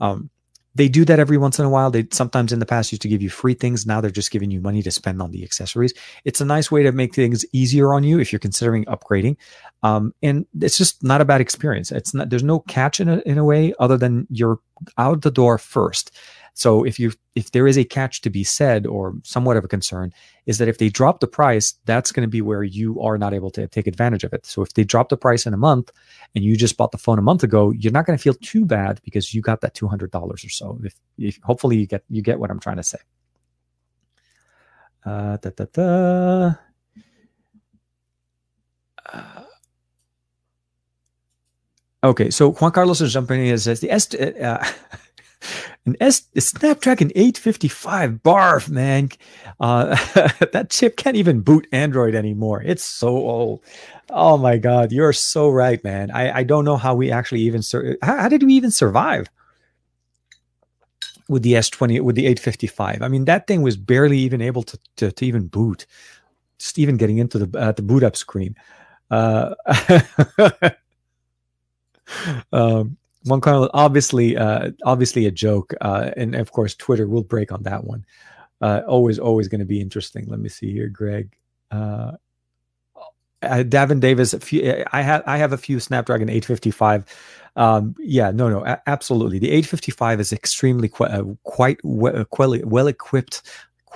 [0.00, 0.30] Um,
[0.74, 1.90] they do that every once in a while.
[1.90, 3.86] They sometimes in the past used to give you free things.
[3.86, 5.94] Now they're just giving you money to spend on the accessories.
[6.24, 9.36] It's a nice way to make things easier on you if you're considering upgrading.
[9.82, 11.92] Um, and it's just not a bad experience.
[11.92, 14.58] It's not, there's no catch in a, in a way other than you're
[14.98, 16.10] out the door first.
[16.54, 19.68] So if you if there is a catch to be said or somewhat of a
[19.68, 20.12] concern
[20.46, 23.34] is that if they drop the price, that's going to be where you are not
[23.34, 24.46] able to take advantage of it.
[24.46, 25.90] So if they drop the price in a month
[26.34, 28.64] and you just bought the phone a month ago, you're not going to feel too
[28.64, 30.78] bad because you got that two hundred dollars or so.
[30.84, 32.98] If, if, hopefully you get you get what I'm trying to say.
[35.04, 36.54] Uh, da, da, da.
[39.12, 39.44] Uh,
[42.04, 44.64] okay, so Juan Carlos is jumping in and says the est- uh,
[45.86, 49.10] an S Snapdragon 855 barf, man.
[49.60, 49.96] Uh,
[50.52, 52.62] that chip can't even boot Android anymore.
[52.62, 53.62] It's so old.
[54.10, 56.10] Oh my God, you're so right, man.
[56.10, 59.28] I, I don't know how we actually even sur- how, how did we even survive
[61.28, 63.02] with the S20 with the 855?
[63.02, 65.86] I mean, that thing was barely even able to to, to even boot.
[66.58, 68.54] Just even getting into the uh, the boot up screen.
[69.10, 69.54] Uh,
[72.52, 72.96] um,
[73.40, 77.84] Carlos, obviously, uh, obviously a joke, uh, and of course, Twitter will break on that
[77.84, 78.04] one.
[78.60, 80.26] Uh, always, always going to be interesting.
[80.26, 81.34] Let me see here, Greg.
[81.70, 82.12] Uh,
[83.42, 87.04] uh, Davin Davis, few, I have I have a few Snapdragon 855.
[87.56, 89.38] Um, yeah, no, no, a- absolutely.
[89.38, 92.24] The 855 is extremely qu- uh, quite well,
[92.64, 93.42] well equipped.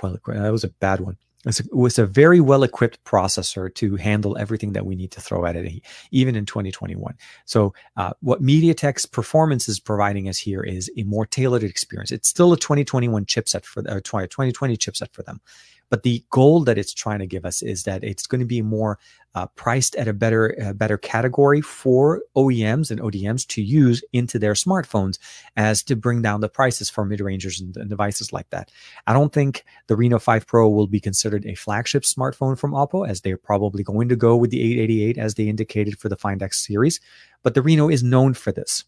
[0.01, 4.37] Well, that was a bad one it was a very well equipped processor to handle
[4.37, 7.15] everything that we need to throw at it, even in 2021.
[7.45, 12.11] So, uh, what MediaTek's performance is providing us here is a more tailored experience.
[12.11, 15.39] It's still a 2021 chipset for the 2020 chipset for them.
[15.89, 18.61] But the goal that it's trying to give us is that it's going to be
[18.61, 18.99] more
[19.35, 24.53] uh, priced at a better better category for OEMs and ODMs to use into their
[24.53, 25.19] smartphones
[25.55, 28.71] as to bring down the prices for mid-rangers and, and devices like that.
[29.05, 33.07] I don't think the Reno 5 Pro will be considered a flagship smartphone from Oppo
[33.07, 36.41] as they're probably going to go with the 888 as they indicated for the Find
[36.41, 36.99] X series,
[37.43, 38.83] but the Reno is known for this.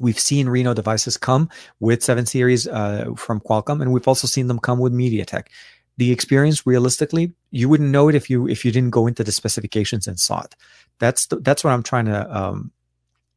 [0.00, 4.46] We've seen Reno devices come with 7 Series uh, from Qualcomm, and we've also seen
[4.46, 5.48] them come with MediaTek
[5.96, 9.32] the experience realistically you wouldn't know it if you if you didn't go into the
[9.32, 10.54] specifications and saw it.
[10.98, 12.72] That's the, that's what i'm trying to um,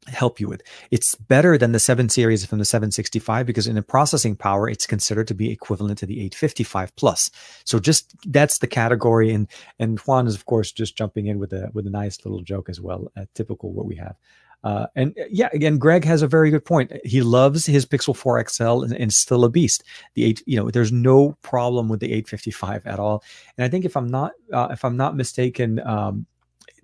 [0.08, 0.62] help you with.
[0.92, 4.86] It's better than the 7 series from the 765 because in the processing power it's
[4.86, 7.32] considered to be equivalent to the 855 plus.
[7.64, 9.32] So just that's the category.
[9.32, 9.48] And
[9.80, 12.70] and juan is of course just jumping in with a with a nice little joke
[12.70, 14.16] as well uh, typical what we have
[14.66, 16.92] uh, and uh, yeah, again, Greg has a very good point.
[17.06, 19.84] He loves his Pixel 4 XL and, and, still a beast.
[20.16, 23.24] The eight, you know, there's no problem with the 855 at all.
[23.58, 26.26] And I think if I'm not, uh, if I'm not mistaken, um,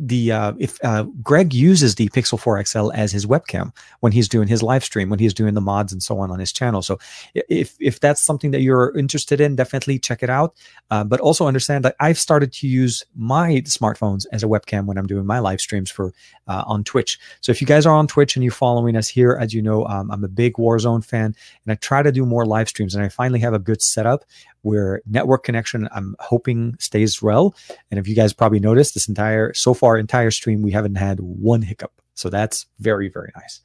[0.02, 4.28] the uh, if uh, Greg uses the Pixel 4 XL as his webcam when he's
[4.28, 6.82] doing his live stream, when he's doing the mods and so on on his channel.
[6.82, 6.98] So
[7.36, 10.56] if if that's something that you're interested in, definitely check it out.
[10.90, 14.98] Uh, but also understand that I've started to use my smartphones as a webcam when
[14.98, 16.14] I'm doing my live streams for
[16.48, 17.20] uh, on Twitch.
[17.42, 19.86] So if you guys are on Twitch and you're following us here, as you know,
[19.86, 23.04] um, I'm a big Warzone fan, and I try to do more live streams, and
[23.04, 24.26] I finally have a good setup
[24.62, 27.56] where network connection I'm hoping stays well.
[27.90, 31.20] And if you guys probably noticed this entire so far entire stream, we haven't had
[31.20, 31.94] one hiccup.
[32.14, 33.62] So that's very, very nice.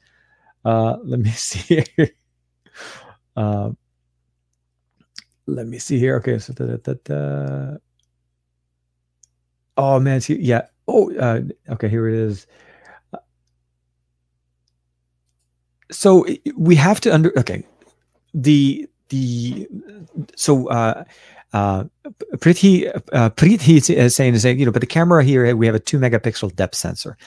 [0.65, 1.83] Uh, let me see.
[3.35, 3.71] uh,
[5.45, 6.17] let me see here.
[6.17, 7.77] Okay, so da, da,
[9.77, 10.67] oh man, see, yeah.
[10.87, 11.41] Oh, uh,
[11.71, 12.47] okay, here it is.
[15.89, 16.25] So
[16.55, 17.63] we have to under okay
[18.33, 19.67] the the
[20.35, 21.03] so uh
[21.53, 21.85] uh
[22.39, 25.79] pretty uh pretty saying is saying you know but the camera here we have a
[25.79, 27.17] two megapixel depth sensor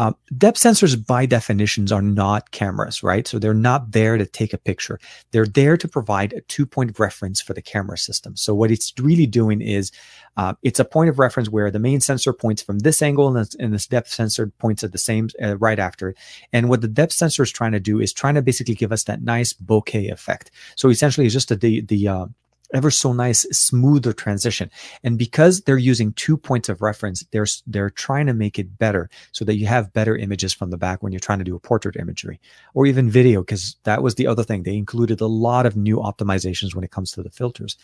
[0.00, 3.28] um, depth sensors, by definitions, are not cameras, right?
[3.28, 4.98] So they're not there to take a picture.
[5.30, 8.34] They're there to provide a two point reference for the camera system.
[8.34, 9.92] So what it's really doing is
[10.38, 13.36] uh, it's a point of reference where the main sensor points from this angle and
[13.36, 16.14] this, and this depth sensor points at the same uh, right after.
[16.50, 19.04] And what the depth sensor is trying to do is trying to basically give us
[19.04, 20.50] that nice bokeh effect.
[20.76, 22.26] So essentially, it's just a, the the uh,
[22.72, 24.70] ever so nice, smoother transition.
[25.02, 29.10] And because they're using two points of reference, they're, they're trying to make it better
[29.32, 31.60] so that you have better images from the back when you're trying to do a
[31.60, 32.40] portrait imagery
[32.74, 34.62] or even video, because that was the other thing.
[34.62, 37.76] They included a lot of new optimizations when it comes to the filters.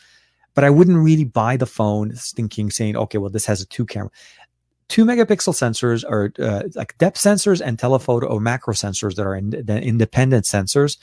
[0.54, 3.84] But I wouldn't really buy the phone thinking, saying, okay, well, this has a two
[3.84, 4.10] camera
[4.88, 9.34] two megapixel sensors are uh, like depth sensors and telephoto or macro sensors that are
[9.34, 10.96] in, independent sensors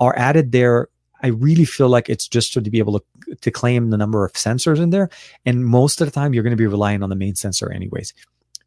[0.00, 0.88] are added there
[1.22, 4.32] I really feel like it's just to be able to, to claim the number of
[4.34, 5.08] sensors in there.
[5.44, 8.12] And most of the time, you're going to be relying on the main sensor anyways.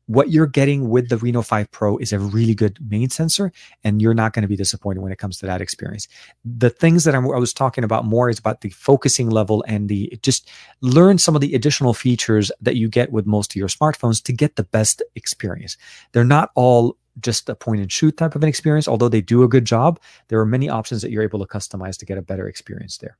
[0.07, 3.51] What you're getting with the Reno 5 Pro is a really good main sensor,
[3.83, 6.07] and you're not going to be disappointed when it comes to that experience.
[6.43, 9.87] The things that I'm, i was talking about more is about the focusing level and
[9.87, 10.49] the just
[10.81, 14.33] learn some of the additional features that you get with most of your smartphones to
[14.33, 15.77] get the best experience.
[16.11, 18.87] They're not all just a point and shoot type of an experience.
[18.87, 21.97] Although they do a good job, there are many options that you're able to customize
[21.97, 23.17] to get a better experience there.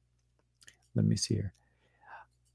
[0.95, 1.53] Let me see here.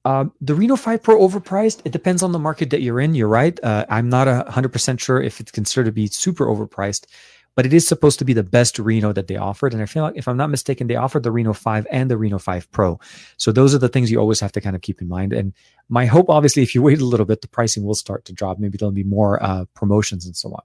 [0.05, 1.81] Um, the Reno 5 Pro overpriced.
[1.85, 3.15] It depends on the market that you're in.
[3.15, 3.59] You're right.
[3.62, 7.07] Uh, I'm not a 100% sure if it's considered to be super overpriced,
[7.55, 9.73] but it is supposed to be the best Reno that they offered.
[9.73, 12.19] And I feel like, if I'm not mistaken, they offered the Reno 5 and the
[12.19, 13.01] Reno 5 Pro.
[13.39, 15.33] So those are the things you always have to kind of keep in mind.
[15.33, 15.55] And
[15.89, 18.59] my hope, obviously, if you wait a little bit, the pricing will start to drop.
[18.59, 20.62] Maybe there'll be more uh, promotions and so on.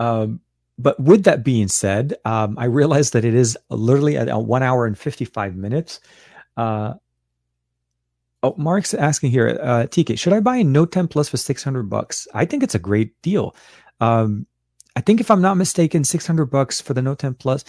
[0.00, 0.40] Um,
[0.78, 4.86] but with that being said, um, I realized that it is literally at one hour
[4.86, 6.00] and 55 minutes.
[6.56, 6.94] Uh,
[8.42, 11.82] oh, Mark's asking here, uh, TK, should I buy a Note 10 Plus for 600
[11.84, 12.26] bucks?
[12.32, 13.54] I think it's a great deal.
[14.00, 14.46] Um,
[14.96, 17.62] I think if I'm not mistaken, 600 bucks for the Note 10 Plus.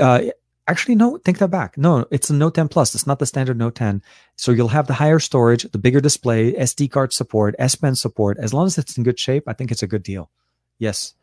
[0.00, 0.22] Uh,
[0.66, 1.78] actually, no, take that back.
[1.78, 2.96] No, it's a Note 10 Plus.
[2.96, 4.02] It's not the standard Note 10.
[4.34, 8.38] So you'll have the higher storage, the bigger display, SD card support, S Pen support.
[8.38, 10.30] As long as it's in good shape, I think it's a good deal.
[10.80, 11.14] Yes.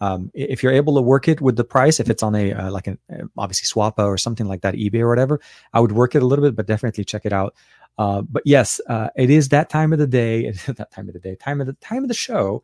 [0.00, 2.70] Um, if you're able to work it with the price, if it's on a uh,
[2.70, 5.40] like an uh, obviously Swappa or something like that, eBay or whatever,
[5.72, 7.54] I would work it a little bit, but definitely check it out.
[7.96, 11.20] Uh, but yes, uh, it is that time of the day, that time of the
[11.20, 12.62] day, time of the time of the show,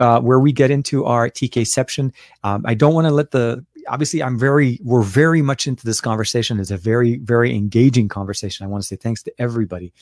[0.00, 2.12] uh, where we get into our TKception.
[2.44, 6.00] Um, I don't want to let the obviously I'm very we're very much into this
[6.00, 6.60] conversation.
[6.60, 8.64] It's a very very engaging conversation.
[8.64, 9.92] I want to say thanks to everybody.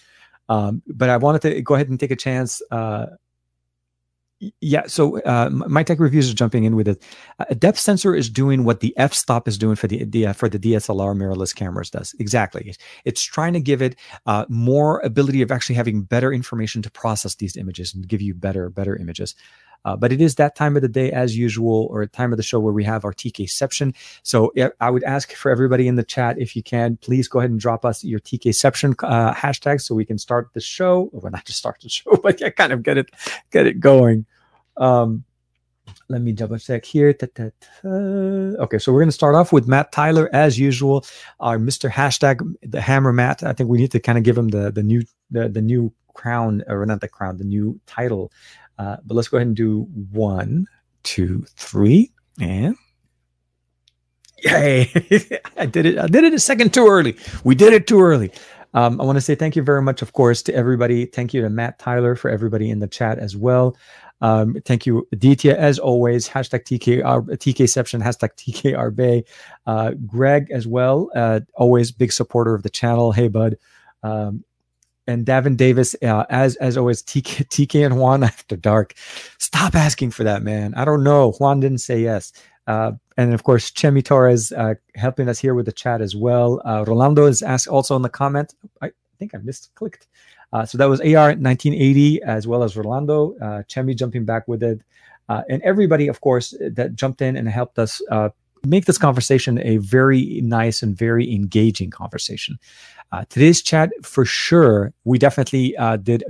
[0.48, 3.06] Um, but I wanted to go ahead and take a chance uh,
[4.60, 7.02] yeah, so uh, my tech reviews are jumping in with it.
[7.48, 10.58] A depth sensor is doing what the f-stop is doing for the, the for the
[10.58, 12.14] DSLR mirrorless cameras does.
[12.18, 13.96] Exactly, it's trying to give it
[14.26, 18.34] uh, more ability of actually having better information to process these images and give you
[18.34, 19.34] better better images.
[19.84, 22.42] Uh, but it is that time of the day, as usual, or time of the
[22.42, 23.94] show where we have our TKception.
[24.22, 27.50] So I would ask for everybody in the chat, if you can, please go ahead
[27.50, 31.08] and drop us your TKception uh, hashtag so we can start the show.
[31.12, 33.10] Well, not just start the show, but yeah, kind of get it
[33.50, 34.26] get it going.
[34.76, 35.24] Um,
[36.08, 37.12] let me double check here.
[37.12, 37.88] Ta, ta, ta.
[37.88, 41.04] Okay, so we're going to start off with Matt Tyler as usual.
[41.40, 41.90] Our Mr.
[41.90, 43.42] Hashtag the Hammer Matt.
[43.42, 45.92] I think we need to kind of give him the the new the the new
[46.14, 48.32] crown or not the crown, the new title
[48.78, 49.82] uh, but let's go ahead and do
[50.12, 50.66] one,
[51.02, 52.76] two, three, and
[54.42, 54.90] yay!
[55.56, 55.98] I did it.
[55.98, 57.16] I did it a second too early.
[57.44, 58.32] We did it too early.
[58.74, 61.06] Um, I want to say thank you very much, of course, to everybody.
[61.06, 63.76] Thank you to Matt Tyler for everybody in the chat as well.
[64.20, 66.28] Um, thank you, Aditya, as always.
[66.28, 69.24] Hashtag TKR, TKception, hashtag TKRBay.
[69.66, 73.12] Uh, Greg as well, uh, always big supporter of the channel.
[73.12, 73.56] Hey, bud.
[74.02, 74.44] Um,
[75.06, 78.94] and Davin Davis, uh, as as always, TK, TK and Juan after dark.
[79.38, 80.74] Stop asking for that, man.
[80.74, 81.32] I don't know.
[81.32, 82.32] Juan didn't say yes.
[82.66, 86.60] Uh, and of course, Chemi Torres uh, helping us here with the chat as well.
[86.64, 88.54] Uh, Rolando is asked also in the comment.
[88.82, 90.06] I think I misclicked.
[90.52, 93.36] Uh, so that was AR 1980 as well as Rolando.
[93.36, 94.80] Uh, Chemi jumping back with it.
[95.28, 98.00] And everybody, of course, that jumped in and helped us
[98.64, 102.58] make this conversation a very nice and very engaging conversation.
[103.12, 106.24] Uh, today's chat, for sure, we definitely uh, did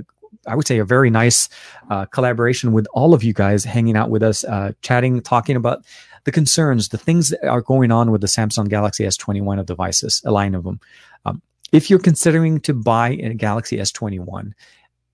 [0.47, 1.49] I would say, a very nice
[1.89, 5.83] uh, collaboration with all of you guys hanging out with us, uh, chatting, talking about
[6.23, 10.21] the concerns, the things that are going on with the Samsung Galaxy S21 of devices,
[10.25, 10.79] a line of them.
[11.25, 11.41] Um,
[11.71, 14.53] if you're considering to buy a Galaxy S21,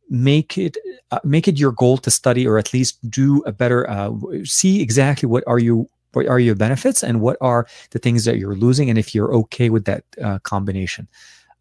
[0.09, 0.77] make it
[1.11, 4.11] uh, make it your goal to study or at least do a better uh,
[4.43, 8.37] see exactly what are you what are your benefits and what are the things that
[8.37, 11.07] you're losing and if you're okay with that uh, combination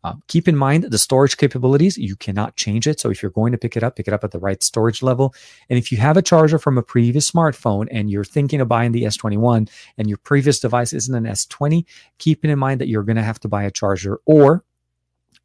[0.05, 3.01] um, keep in mind the storage capabilities you cannot change it.
[3.01, 5.03] So if you're going to pick it up pick it up at the right storage
[5.03, 5.35] level.
[5.69, 8.93] And if you have a charger from a previous smartphone and you're thinking of buying
[8.93, 11.85] the s21 and your previous device isn't an s20
[12.19, 14.65] keep in mind that you're going to have to buy a charger or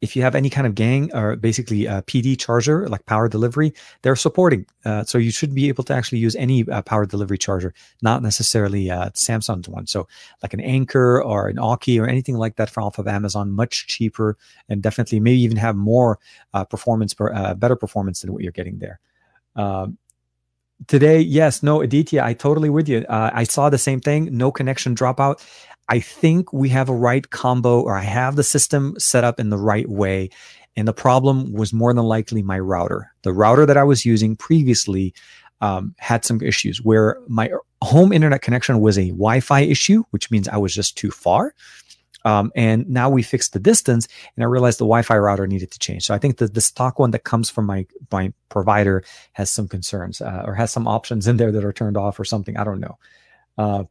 [0.00, 3.72] if you have any kind of GaN or basically a PD charger, like power delivery,
[4.02, 4.66] they're supporting.
[4.84, 8.22] Uh, so you should be able to actually use any uh, power delivery charger, not
[8.22, 9.86] necessarily uh, Samsung's one.
[9.86, 10.06] So
[10.42, 13.88] like an Anker or an Aukey or anything like that from off of Amazon, much
[13.88, 14.36] cheaper
[14.68, 16.18] and definitely maybe even have more
[16.54, 19.00] uh, performance, uh, better performance than what you're getting there.
[19.56, 19.98] Um,
[20.86, 24.52] today yes no aditya i totally with you uh, i saw the same thing no
[24.52, 25.44] connection dropout
[25.88, 29.50] I think we have a right combo or I have the system set up in
[29.50, 30.30] the right way.
[30.76, 33.12] And the problem was more than likely my router.
[33.22, 35.14] The router that I was using previously
[35.60, 37.50] um, had some issues where my
[37.82, 41.54] home internet connection was a Wi Fi issue, which means I was just too far.
[42.24, 45.78] Um, and now we fixed the distance, and I realized the Wi-Fi router needed to
[45.78, 46.04] change.
[46.04, 49.68] So I think that the stock one that comes from my my provider has some
[49.68, 52.56] concerns uh, or has some options in there that are turned off or something.
[52.56, 52.98] I don't know.
[53.56, 53.84] Uh,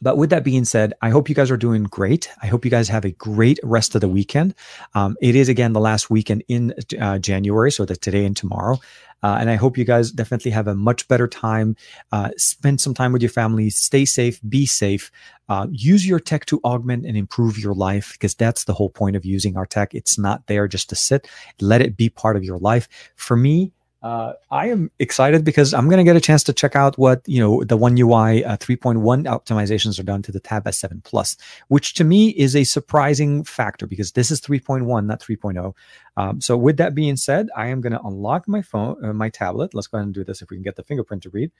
[0.00, 2.30] but with that being said, I hope you guys are doing great.
[2.42, 4.54] I hope you guys have a great rest of the weekend.
[4.94, 8.78] Um, it is again the last weekend in uh, January, so that today and tomorrow.
[9.22, 11.76] Uh, and I hope you guys definitely have a much better time.
[12.12, 13.70] Uh, spend some time with your family.
[13.70, 14.40] Stay safe.
[14.48, 15.10] Be safe.
[15.48, 19.16] Uh, use your tech to augment and improve your life because that's the whole point
[19.16, 19.94] of using our tech.
[19.94, 21.26] It's not there just to sit.
[21.60, 22.88] Let it be part of your life.
[23.16, 26.76] For me, uh, I am excited because I'm going to get a chance to check
[26.76, 30.64] out what you know the One UI uh, 3.1 optimizations are done to the Tab
[30.64, 35.74] S7 Plus, which to me is a surprising factor because this is 3.1, not 3.0.
[36.16, 39.30] Um, so with that being said, I am going to unlock my phone, uh, my
[39.30, 39.74] tablet.
[39.74, 41.50] Let's go ahead and do this if we can get the fingerprint to read,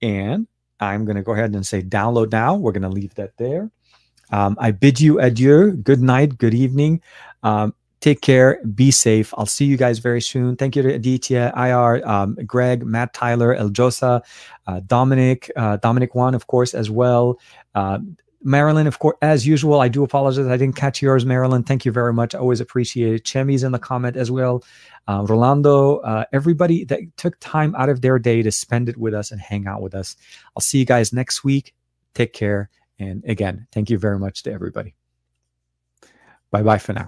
[0.00, 0.46] and
[0.80, 2.54] I'm going to go ahead and say download now.
[2.54, 3.70] We're going to leave that there.
[4.30, 5.72] Um, I bid you adieu.
[5.72, 6.38] Good night.
[6.38, 7.02] Good evening.
[7.42, 7.74] Um,
[8.04, 8.60] Take care.
[8.74, 9.32] Be safe.
[9.38, 10.56] I'll see you guys very soon.
[10.56, 14.20] Thank you to Aditya, IR, um, Greg, Matt Tyler, Eljosa,
[14.66, 17.40] uh, Dominic, uh, Dominic One, of course, as well.
[17.74, 18.00] Uh,
[18.42, 20.46] Marilyn, of course, as usual, I do apologize.
[20.46, 21.62] I didn't catch yours, Marilyn.
[21.62, 22.34] Thank you very much.
[22.34, 23.24] I always appreciate it.
[23.24, 24.62] Chemi's in the comment as well.
[25.08, 29.14] Uh, Rolando, uh, everybody that took time out of their day to spend it with
[29.14, 30.14] us and hang out with us.
[30.54, 31.72] I'll see you guys next week.
[32.12, 32.68] Take care.
[32.98, 34.94] And again, thank you very much to everybody.
[36.50, 37.02] Bye bye for now.